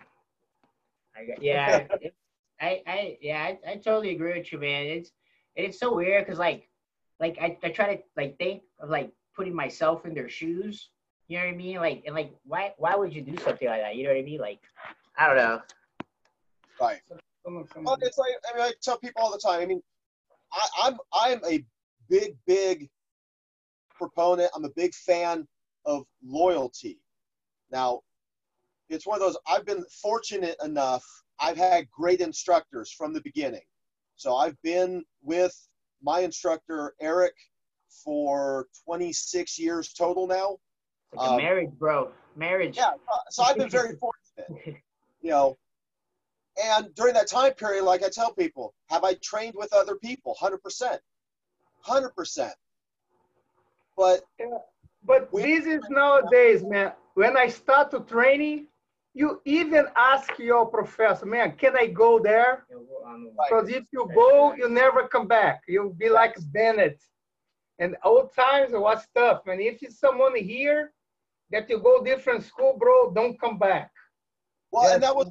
I 1.15 1.25
got, 1.25 1.43
yeah, 1.43 1.87
it, 2.01 2.15
I, 2.59 2.81
I, 2.87 3.17
yeah, 3.21 3.41
I, 3.41 3.71
I 3.71 3.75
totally 3.75 4.11
agree 4.11 4.37
with 4.37 4.51
you, 4.51 4.59
man. 4.59 4.85
It's, 4.85 5.11
it's 5.55 5.79
so 5.79 5.95
weird 5.95 6.25
because 6.25 6.39
like, 6.39 6.69
like 7.19 7.37
I, 7.41 7.57
I 7.63 7.69
try 7.69 7.95
to 7.95 8.03
like 8.15 8.37
think 8.37 8.63
of 8.79 8.89
like 8.89 9.11
putting 9.35 9.55
myself 9.55 10.05
in 10.05 10.13
their 10.13 10.29
shoes. 10.29 10.89
You 11.27 11.39
know 11.39 11.45
what 11.45 11.53
I 11.53 11.57
mean? 11.57 11.77
Like, 11.77 12.03
and 12.05 12.15
like, 12.15 12.33
why, 12.45 12.73
why 12.77 12.95
would 12.95 13.13
you 13.13 13.21
do 13.21 13.37
something 13.43 13.67
like 13.67 13.81
that? 13.81 13.95
You 13.95 14.03
know 14.03 14.11
what 14.11 14.19
I 14.19 14.23
mean? 14.23 14.39
Like, 14.39 14.59
I 15.17 15.27
don't 15.27 15.37
know. 15.37 15.61
right 16.79 17.01
Well, 17.83 17.97
it's 18.01 18.17
like 18.17 18.31
I 18.53 18.57
mean, 18.57 18.65
I 18.67 18.71
tell 18.81 18.97
people 18.97 19.21
all 19.21 19.31
the 19.31 19.37
time. 19.37 19.61
I 19.61 19.65
mean, 19.65 19.81
I, 20.53 20.67
I'm 20.83 20.97
I'm 21.13 21.41
a 21.45 21.63
big 22.09 22.35
big 22.45 22.89
proponent. 23.95 24.51
I'm 24.55 24.65
a 24.65 24.71
big 24.75 24.93
fan 24.93 25.47
of 25.85 26.05
loyalty. 26.23 26.99
Now, 27.71 28.01
it's 28.89 29.07
one 29.07 29.21
of 29.21 29.21
those. 29.21 29.37
I've 29.47 29.65
been 29.65 29.83
fortunate 30.01 30.57
enough. 30.63 31.03
I've 31.39 31.57
had 31.57 31.89
great 31.91 32.19
instructors 32.19 32.91
from 32.91 33.13
the 33.13 33.21
beginning. 33.21 33.61
So 34.15 34.35
I've 34.35 34.61
been 34.61 35.03
with 35.23 35.55
my 36.03 36.19
instructor 36.19 36.93
Eric 36.99 37.33
for 38.03 38.67
26 38.85 39.57
years 39.59 39.93
total 39.93 40.27
now. 40.27 40.57
It's 41.13 41.21
like 41.21 41.29
a 41.29 41.31
Um, 41.33 41.37
marriage, 41.37 41.71
bro. 41.79 42.11
Marriage. 42.35 42.77
Yeah, 42.77 42.91
so 43.29 43.43
I've 43.43 43.57
been 43.57 43.69
very 43.69 43.95
fortunate, 43.97 44.81
you 45.21 45.31
know. 45.31 45.57
And 46.61 46.93
during 46.95 47.13
that 47.13 47.27
time 47.27 47.53
period, 47.53 47.83
like 47.83 48.03
I 48.03 48.09
tell 48.09 48.33
people, 48.33 48.73
have 48.89 49.03
I 49.03 49.13
trained 49.15 49.55
with 49.55 49.71
other 49.73 49.95
people? 49.95 50.35
Hundred 50.39 50.61
percent, 50.63 51.01
hundred 51.81 52.15
percent. 52.15 52.53
But 53.97 54.21
But 55.03 55.31
We- 55.33 55.41
this 55.41 55.65
is 55.65 55.81
nowadays, 55.89 56.63
man. 56.63 56.93
When 57.15 57.35
I 57.35 57.47
start 57.47 57.89
to 57.91 58.01
training, 58.01 58.67
you 59.13 59.41
even 59.45 59.87
ask 59.95 60.37
your 60.37 60.65
professor, 60.67 61.25
man, 61.25 61.57
can 61.57 61.75
I 61.75 61.87
go 61.87 62.19
there? 62.19 62.65
Because 62.69 63.67
if 63.69 63.83
you 63.91 64.09
go, 64.13 64.53
you 64.53 64.69
never 64.69 65.07
come 65.07 65.27
back. 65.27 65.63
You'll 65.67 65.89
be 65.93 66.09
like 66.09 66.35
Bennett. 66.53 67.01
And 67.79 67.97
old 68.03 68.33
times 68.33 68.73
it 68.73 68.79
was 68.79 69.05
tough. 69.15 69.47
And 69.47 69.59
if 69.59 69.81
it's 69.81 69.99
someone 69.99 70.35
here 70.35 70.93
that 71.49 71.69
you 71.69 71.79
go 71.79 72.03
different 72.03 72.43
school, 72.43 72.73
bro, 72.77 73.11
don't 73.11 73.39
come 73.39 73.57
back. 73.57 73.91
well, 74.71 74.93
and 74.93 75.03
that 75.03 75.15
was 75.15 75.29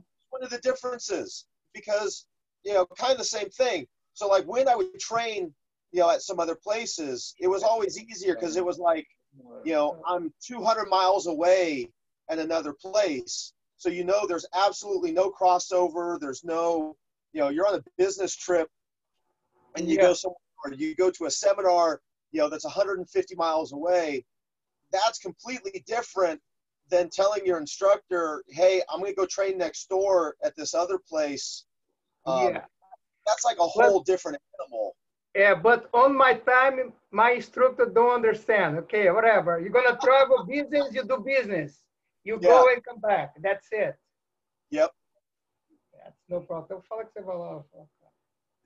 the 0.48 0.58
differences 0.58 1.46
because 1.74 2.26
you 2.64 2.74
know, 2.74 2.86
kind 2.98 3.12
of 3.12 3.18
the 3.18 3.24
same 3.24 3.48
thing. 3.50 3.86
So 4.12 4.28
like 4.28 4.44
when 4.44 4.68
I 4.68 4.76
would 4.76 4.98
train, 4.98 5.54
you 5.92 6.00
know, 6.00 6.10
at 6.10 6.22
some 6.22 6.40
other 6.40 6.54
places, 6.54 7.34
it 7.40 7.48
was 7.48 7.62
always 7.62 7.98
easier 7.98 8.34
because 8.34 8.56
it 8.56 8.64
was 8.64 8.78
like 8.78 9.06
you 9.62 9.72
know, 9.72 9.96
I'm 10.06 10.32
200 10.46 10.86
miles 10.88 11.26
away 11.26 11.90
at 12.30 12.38
another 12.38 12.72
place. 12.72 13.52
So, 13.76 13.88
you 13.88 14.04
know, 14.04 14.26
there's 14.26 14.46
absolutely 14.54 15.12
no 15.12 15.30
crossover. 15.30 16.18
There's 16.20 16.44
no, 16.44 16.96
you 17.32 17.40
know, 17.40 17.48
you're 17.48 17.66
on 17.66 17.74
a 17.76 17.84
business 17.98 18.36
trip 18.36 18.68
and 19.76 19.88
you 19.88 19.96
Yeah. 19.96 20.02
go 20.08 20.14
somewhere, 20.14 20.36
or 20.64 20.72
you 20.74 20.94
go 20.94 21.10
to 21.10 21.26
a 21.26 21.30
seminar, 21.30 22.00
you 22.32 22.40
know, 22.40 22.48
that's 22.48 22.64
150 22.64 23.34
miles 23.36 23.72
away. 23.72 24.24
That's 24.92 25.18
completely 25.18 25.82
different 25.86 26.40
than 26.90 27.08
telling 27.08 27.46
your 27.46 27.58
instructor, 27.58 28.44
hey, 28.48 28.82
I'm 28.88 29.00
going 29.00 29.12
to 29.12 29.16
go 29.16 29.26
train 29.26 29.58
next 29.58 29.88
door 29.88 30.36
at 30.44 30.56
this 30.56 30.74
other 30.74 30.98
place. 30.98 31.64
Um, 32.26 32.54
yeah. 32.54 32.64
That's 33.26 33.44
like 33.44 33.58
a 33.58 33.66
whole 33.66 34.00
different 34.00 34.38
animal. 34.60 34.96
Yeah, 35.34 35.54
but 35.54 35.88
on 35.94 36.16
my 36.16 36.34
time, 36.34 36.92
my 37.12 37.32
instructor 37.32 37.86
don't 37.86 38.14
understand. 38.14 38.78
Okay, 38.78 39.10
whatever. 39.10 39.60
You're 39.60 39.70
gonna 39.70 39.96
travel 40.02 40.44
business, 40.44 40.92
you 40.92 41.04
do 41.04 41.18
business. 41.24 41.82
You 42.24 42.40
go 42.40 42.66
and 42.72 42.84
come 42.84 42.98
back. 43.00 43.34
That's 43.40 43.68
it. 43.70 43.94
Yep. 44.70 44.90
That's 46.02 46.16
no 46.28 46.40
problem. 46.40 46.82
Fala 46.82 47.04
que 47.04 47.12
você 47.12 47.22
vai 47.22 47.36
lá. 47.36 47.64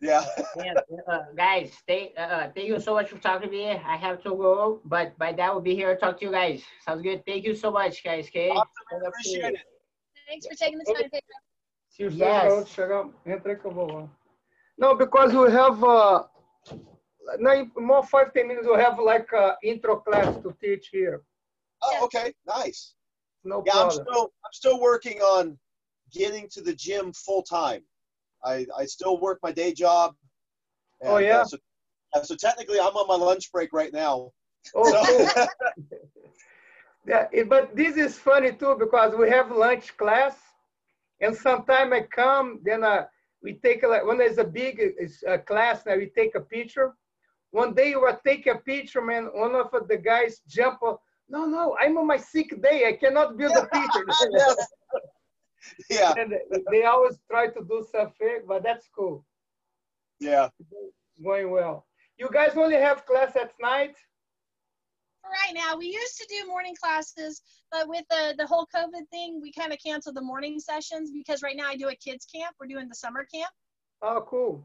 Yeah. 0.04 0.24
Yeah, 0.56 0.74
uh, 1.08 1.24
guys, 1.36 1.72
stay, 1.82 2.12
uh, 2.16 2.20
uh, 2.20 2.52
thank 2.54 2.68
you 2.68 2.78
so 2.78 2.94
much 2.94 3.08
for 3.10 3.18
talking 3.18 3.48
to 3.48 3.52
me. 3.56 3.70
I 3.70 3.96
have 3.96 4.22
to 4.22 4.30
go, 4.30 4.80
but 4.84 5.18
by 5.18 5.32
that, 5.32 5.52
we'll 5.52 5.60
be 5.62 5.74
here 5.74 5.92
to 5.92 6.00
talk 6.00 6.20
to 6.20 6.24
you 6.26 6.30
guys. 6.30 6.62
Sounds 6.86 7.02
good. 7.02 7.24
Thank 7.26 7.44
you 7.44 7.56
so 7.56 7.72
much, 7.72 8.04
guys. 8.04 8.28
Okay. 8.28 8.50
Awesome. 8.50 9.02
Appreciate 9.04 9.54
it. 9.54 9.60
Thanks 10.28 10.46
for 10.46 10.54
taking 10.54 10.78
the 10.78 10.84
time, 10.84 11.10
Pedro. 11.10 11.36
Se 11.88 12.04
os 12.04 12.14
Yes. 12.14 12.42
dois 12.42 12.42
garotos 12.44 12.70
chegar, 12.72 13.08
entra 13.26 13.56
que 13.56 13.64
eu 13.66 13.72
vou 13.72 13.86
lá. 13.92 14.08
No, 14.78 14.94
because 14.96 15.32
we 15.34 15.50
have 15.50 15.82
uh, 15.82 16.24
now 17.38 17.66
more 17.76 18.04
five 18.04 18.32
ten 18.32 18.46
minutes. 18.46 18.66
We'll 18.66 18.78
have 18.78 18.98
like 19.00 19.32
a 19.32 19.56
intro 19.62 19.96
class 19.96 20.36
to 20.42 20.52
teach 20.60 20.88
here. 20.92 21.22
Oh, 21.82 22.04
okay, 22.04 22.32
nice. 22.46 22.94
No 23.44 23.62
Yeah, 23.66 23.72
I'm 23.74 23.88
problem. 23.90 24.06
still 24.06 24.24
I'm 24.44 24.52
still 24.52 24.80
working 24.80 25.20
on 25.20 25.58
getting 26.12 26.48
to 26.50 26.60
the 26.62 26.74
gym 26.74 27.12
full 27.12 27.42
time. 27.42 27.82
I 28.44 28.66
I 28.76 28.84
still 28.86 29.18
work 29.20 29.38
my 29.42 29.52
day 29.52 29.72
job. 29.72 30.14
Oh, 31.02 31.16
and, 31.16 31.26
uh, 31.26 31.28
yeah? 31.28 31.44
so, 31.44 31.58
uh, 32.14 32.22
so 32.22 32.34
technically, 32.36 32.80
I'm 32.80 32.96
on 32.96 33.06
my 33.08 33.24
lunch 33.24 33.50
break 33.52 33.72
right 33.72 33.92
now. 33.92 34.32
Oh. 34.74 35.04
So, 35.04 35.46
Yeah, 37.06 37.26
but 37.46 37.76
this 37.76 37.96
is 37.96 38.18
funny 38.18 38.52
too 38.52 38.76
because 38.78 39.14
we 39.14 39.28
have 39.28 39.50
lunch 39.50 39.96
class, 39.96 40.36
and 41.20 41.36
sometime 41.36 41.92
I 41.92 42.02
come, 42.02 42.60
then 42.64 42.82
uh, 42.82 43.04
we 43.42 43.54
take 43.54 43.82
a, 43.82 43.88
like 43.88 44.06
when 44.06 44.16
there's 44.16 44.38
a 44.38 44.44
big 44.44 44.80
uh, 45.28 45.38
class 45.38 45.84
now 45.84 45.96
we 45.96 46.06
take 46.16 46.34
a 46.34 46.40
picture. 46.40 46.94
One 47.50 47.74
day 47.74 47.90
we 47.90 47.96
were 47.96 48.18
take 48.26 48.46
a 48.46 48.56
picture, 48.56 49.02
man. 49.02 49.26
One 49.34 49.54
of 49.54 49.70
the 49.86 49.98
guys 49.98 50.40
jump. 50.48 50.82
up, 50.82 51.00
No, 51.28 51.44
no, 51.44 51.76
I'm 51.78 51.98
on 51.98 52.06
my 52.06 52.16
sick 52.16 52.50
day. 52.62 52.88
I 52.88 52.92
cannot 52.92 53.36
build 53.36 53.56
a 53.56 53.66
picture. 53.66 54.04
Yes. 54.32 54.56
yeah, 55.90 56.14
and 56.18 56.32
they- 56.32 56.62
they 56.70 56.84
always 56.84 57.18
try 57.30 57.48
to 57.48 57.60
do 57.64 57.84
something, 57.90 58.42
but 58.46 58.62
that's 58.62 58.88
cool. 58.96 59.24
yeah. 60.20 60.48
It's 60.60 60.92
Going 61.22 61.50
well. 61.50 61.86
You 62.18 62.28
guys 62.32 62.56
only 62.56 62.74
have 62.76 63.06
class 63.06 63.36
at 63.36 63.52
night. 63.60 63.94
For 65.22 65.30
right 65.30 65.54
now, 65.54 65.76
we 65.76 65.86
used 65.86 66.16
to 66.18 66.26
do 66.28 66.46
morning 66.48 66.74
classes, 66.80 67.40
but 67.70 67.88
with 67.88 68.04
the, 68.10 68.34
the 68.36 68.46
whole 68.46 68.66
COVID 68.74 69.08
thing, 69.10 69.40
we 69.40 69.52
kind 69.52 69.72
of 69.72 69.78
canceled 69.84 70.16
the 70.16 70.20
morning 70.22 70.58
sessions 70.60 71.10
because 71.12 71.40
right 71.42 71.56
now 71.56 71.68
I 71.68 71.76
do 71.76 71.88
a 71.88 71.94
kids 71.94 72.26
camp. 72.26 72.54
We're 72.60 72.66
doing 72.66 72.88
the 72.88 72.94
summer 72.96 73.24
camp. 73.32 73.50
Oh, 74.02 74.24
cool. 74.28 74.64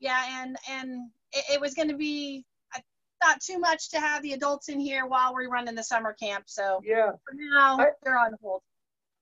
Yeah, 0.00 0.24
and 0.42 0.56
and 0.70 1.10
it, 1.32 1.44
it 1.54 1.60
was 1.60 1.74
going 1.74 1.88
to 1.88 1.96
be 1.96 2.44
uh, 2.74 2.80
I 2.80 3.26
thought 3.26 3.40
too 3.40 3.58
much 3.58 3.90
to 3.90 4.00
have 4.00 4.22
the 4.22 4.32
adults 4.32 4.68
in 4.68 4.80
here 4.80 5.06
while 5.06 5.32
we're 5.34 5.48
running 5.50 5.74
the 5.74 5.84
summer 5.84 6.12
camp. 6.14 6.44
So 6.48 6.80
Yeah. 6.84 7.10
for 7.24 7.34
now, 7.34 7.78
I- 7.78 7.90
they're 8.02 8.18
on 8.18 8.32
hold. 8.42 8.62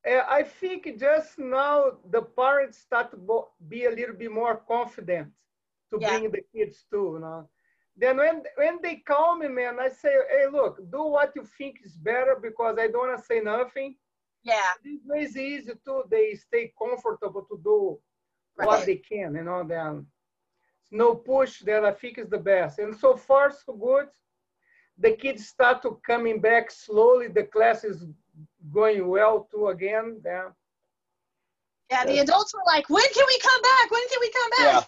Uh, 0.09 0.23
I 0.29 0.43
think 0.43 0.99
just 0.99 1.39
now 1.39 1.99
the 2.11 2.23
parents 2.23 2.79
start 2.79 3.11
to 3.13 3.19
be 3.69 3.85
a 3.85 3.91
little 3.91 4.15
bit 4.17 4.31
more 4.33 4.57
confident 4.57 5.29
to 5.91 5.99
Yeah. 5.99 6.09
bring 6.09 6.31
the 6.31 6.43
kids 6.55 6.85
too, 6.91 7.13
you 7.15 7.21
know. 7.21 7.49
Then 7.97 8.17
when 8.19 8.43
when 8.57 8.81
they 8.83 8.97
call 8.97 9.37
me, 9.37 9.49
man, 9.49 9.79
I 9.81 9.89
say, 9.89 10.15
hey, 10.31 10.47
look, 10.51 10.79
do 10.91 11.03
what 11.05 11.33
you 11.37 11.45
think 11.45 11.77
is 11.85 11.97
better 11.97 12.37
because 12.41 12.77
I 12.79 12.89
don't 12.89 13.09
want 13.09 13.19
to 13.19 13.25
say 13.25 13.41
nothing. 13.41 13.97
Yeah, 14.43 14.75
This 14.83 15.01
way 15.05 15.23
is 15.25 15.37
easy 15.37 15.73
too. 15.85 16.03
They 16.11 16.35
stay 16.35 16.73
comfortable 16.79 17.45
to 17.51 17.61
do 17.63 17.99
what 18.57 18.85
they 18.87 18.97
can, 18.97 19.35
you 19.35 19.45
know. 19.45 19.65
Then 19.67 20.07
no 20.91 21.15
push 21.17 21.61
that 21.63 21.85
I 21.85 21.93
think 21.93 22.19
is 22.19 22.29
the 22.29 22.39
best. 22.39 22.79
And 22.79 22.95
so 22.95 23.17
far 23.17 23.51
so 23.51 23.73
good. 23.75 24.09
The 24.99 25.13
kids 25.17 25.47
start 25.47 25.83
to 25.83 26.01
coming 26.07 26.41
back 26.41 26.71
slowly. 26.71 27.29
The 27.29 27.45
class 27.45 27.85
is 27.85 28.05
going 28.73 29.07
well 29.09 29.49
too 29.51 29.69
again. 29.69 30.21
Then 30.23 30.47
yeah. 31.91 32.05
The 32.07 32.19
adults 32.21 32.55
were 32.55 32.63
like, 32.67 32.89
"When 32.89 33.05
can 33.15 33.25
we 33.27 33.39
come 33.39 33.63
back? 33.63 33.91
When 33.91 34.09
can 34.09 34.19
we 34.21 34.31
come 34.31 34.51
back?" 34.51 34.75
Yeah. 34.75 34.85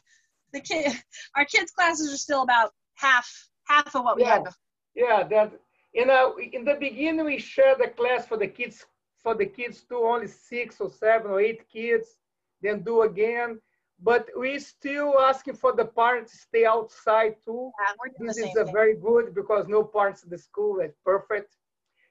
The 0.53 0.61
kid, 0.61 0.93
our 1.37 1.45
kids' 1.45 1.70
classes 1.72 2.12
are 2.12 2.16
still 2.16 2.43
about 2.43 2.72
half 2.95 3.29
half 3.64 3.95
of 3.95 4.05
what 4.05 4.16
we 4.16 4.22
Yeah. 4.22 4.35
had 4.35 4.45
before. 4.45 4.59
Yeah, 4.95 5.22
that 5.25 5.53
you 5.93 6.07
know, 6.07 6.37
in 6.39 6.64
the 6.64 6.75
beginning 6.75 7.25
we 7.25 7.39
shared 7.39 7.79
the 7.79 7.89
class 7.89 8.27
for 8.27 8.37
the 8.37 8.49
kids 8.49 8.85
for 9.22 9.35
the 9.35 9.47
kids 9.47 9.83
to 9.89 9.97
only 9.97 10.29
six 10.29 10.81
or 10.81 10.91
seven 10.91 11.31
or 11.31 11.41
eight 11.41 11.68
kids, 11.68 12.18
then 12.62 12.83
do 12.83 13.03
again. 13.03 13.61
But 14.01 14.29
we 14.37 14.59
still 14.59 15.18
asking 15.20 15.55
for 15.57 15.72
the 15.72 15.85
parents 15.87 16.33
to 16.33 16.39
stay 16.39 16.64
outside 16.66 17.37
too. 17.45 17.70
Yeah, 17.81 17.93
we're 17.99 18.12
doing 18.18 18.27
This 18.29 18.37
the 18.37 18.49
is 18.49 18.57
a 18.57 18.64
thing. 18.64 18.75
very 18.75 18.95
good 18.97 19.35
because 19.35 19.66
no 19.68 19.83
parents 19.85 20.25
in 20.25 20.31
the 20.31 20.39
school. 20.39 20.81
It's 20.81 20.99
perfect. 21.05 21.57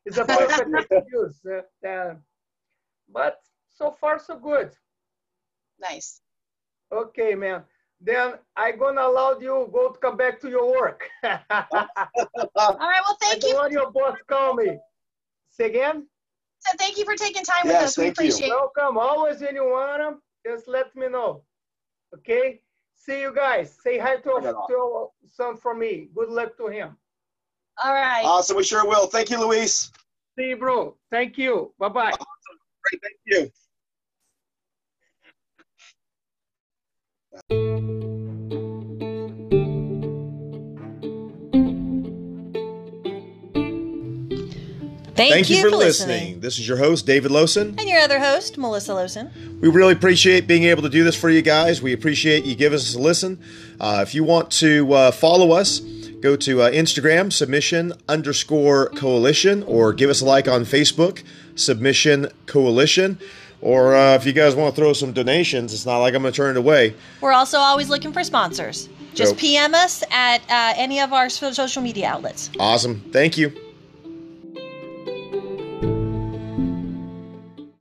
It's 0.05 0.17
a 0.17 0.25
perfect 0.25 0.69
excuse. 0.91 1.39
uh, 1.45 1.87
uh, 1.87 2.15
but 3.09 3.39
so 3.69 3.91
far 3.91 4.19
so 4.19 4.37
good. 4.37 4.71
Nice. 5.79 6.21
Okay, 6.91 7.35
man. 7.35 7.63
Then 8.01 8.33
I'm 8.57 8.77
gonna 8.77 9.01
allow 9.01 9.39
you 9.39 9.69
go 9.71 9.91
to 9.91 9.99
come 9.99 10.17
back 10.17 10.41
to 10.41 10.49
your 10.49 10.69
work. 10.71 11.07
All 11.23 11.31
right. 11.33 13.01
Well, 13.05 13.17
thank 13.21 13.37
I 13.37 13.39
thank 13.39 13.41
don't 13.41 13.49
you. 13.49 13.55
want 13.55 13.71
your 13.71 13.91
boss 13.91 14.17
call 14.27 14.53
me. 14.55 14.77
Say 15.49 15.67
again. 15.67 16.07
So 16.59 16.77
thank 16.77 16.97
you 16.97 17.05
for 17.05 17.15
taking 17.15 17.43
time 17.43 17.65
with 17.67 17.75
us. 17.75 17.97
We 17.97 18.05
thank 18.05 18.17
you. 18.19 18.25
appreciate 18.25 18.47
it. 18.47 18.51
Welcome. 18.51 18.97
Always 18.97 19.41
when 19.41 19.55
you 19.55 19.65
want 19.65 19.99
them, 20.01 20.21
just 20.45 20.67
let 20.67 20.95
me 20.95 21.07
know. 21.09 21.43
Okay? 22.15 22.61
See 22.95 23.21
you 23.21 23.33
guys. 23.33 23.77
Say 23.83 23.97
hi 23.97 24.17
to, 24.17 24.39
Yeah. 24.41 24.51
to 24.51 24.65
your 24.69 25.11
son 25.31 25.57
for 25.57 25.73
me. 25.75 26.09
Good 26.15 26.29
luck 26.29 26.55
to 26.57 26.67
him. 26.67 26.97
All 27.81 27.93
right. 27.93 28.23
Awesome. 28.23 28.57
We 28.57 28.63
sure 28.63 28.85
will. 28.85 29.07
Thank 29.07 29.29
you, 29.29 29.39
Luis. 29.39 29.91
See 30.37 30.49
you, 30.49 30.57
bro. 30.57 30.95
Thank 31.11 31.37
you. 31.37 31.73
Bye 31.79 31.89
bye. 31.89 32.11
Awesome. 32.11 32.25
Great. 32.83 33.01
Thank 33.01 33.17
you. 33.25 33.51
Thank, 45.15 45.49
you, 45.49 45.61
for 45.61 45.69
listening. 45.69 46.39
This 46.39 46.57
is 46.59 46.67
your 46.67 46.77
host, 46.77 47.05
David 47.05 47.31
Lowson. 47.31 47.79
And 47.79 47.87
your 47.87 47.99
other 47.99 48.19
host, 48.19 48.57
Melissa 48.57 48.91
Lowson. 48.91 49.31
We 49.61 49.69
really 49.69 49.93
appreciate 49.93 50.47
being 50.47 50.63
able 50.63 50.81
to 50.81 50.89
do 50.89 51.03
this 51.03 51.15
for 51.15 51.29
you 51.29 51.41
guys. 51.41 51.81
We 51.81 51.93
appreciate 51.93 52.45
you 52.45 52.55
giving 52.55 52.75
us 52.75 52.95
a 52.95 52.99
listen. 52.99 53.39
Uh, 53.79 54.03
if 54.05 54.15
you 54.15 54.23
want 54.23 54.51
to 54.51 54.91
uh, 54.91 55.11
follow 55.11 55.51
us, 55.51 55.81
go 56.23 56.37
to 56.37 56.61
uh, 56.61 56.71
Instagram, 56.71 57.31
submission 57.31 57.93
underscore 58.07 58.89
coalition, 58.91 59.61
or 59.63 59.91
give 59.91 60.09
us 60.09 60.21
a 60.21 60.25
like 60.25 60.47
on 60.47 60.63
Facebook, 60.63 61.21
submission 61.55 62.29
coalition. 62.45 63.19
Or 63.61 63.93
uh, 63.93 64.15
if 64.15 64.25
you 64.25 64.31
guys 64.31 64.55
want 64.55 64.73
to 64.73 64.81
throw 64.81 64.93
some 64.93 65.11
donations, 65.11 65.73
it's 65.73 65.85
not 65.85 65.99
like 65.99 66.15
I'm 66.15 66.21
going 66.21 66.33
to 66.33 66.35
turn 66.35 66.55
it 66.55 66.59
away. 66.59 66.95
We're 67.21 67.33
also 67.33 67.59
always 67.59 67.89
looking 67.89 68.13
for 68.13 68.23
sponsors. 68.23 68.89
Just 69.13 69.33
Dope. 69.33 69.39
PM 69.39 69.75
us 69.75 70.03
at 70.09 70.41
uh, 70.49 70.73
any 70.75 71.01
of 71.01 71.13
our 71.13 71.29
social 71.29 71.83
media 71.83 72.07
outlets. 72.07 72.49
Awesome. 72.59 73.01
Thank 73.11 73.37
you. 73.37 73.53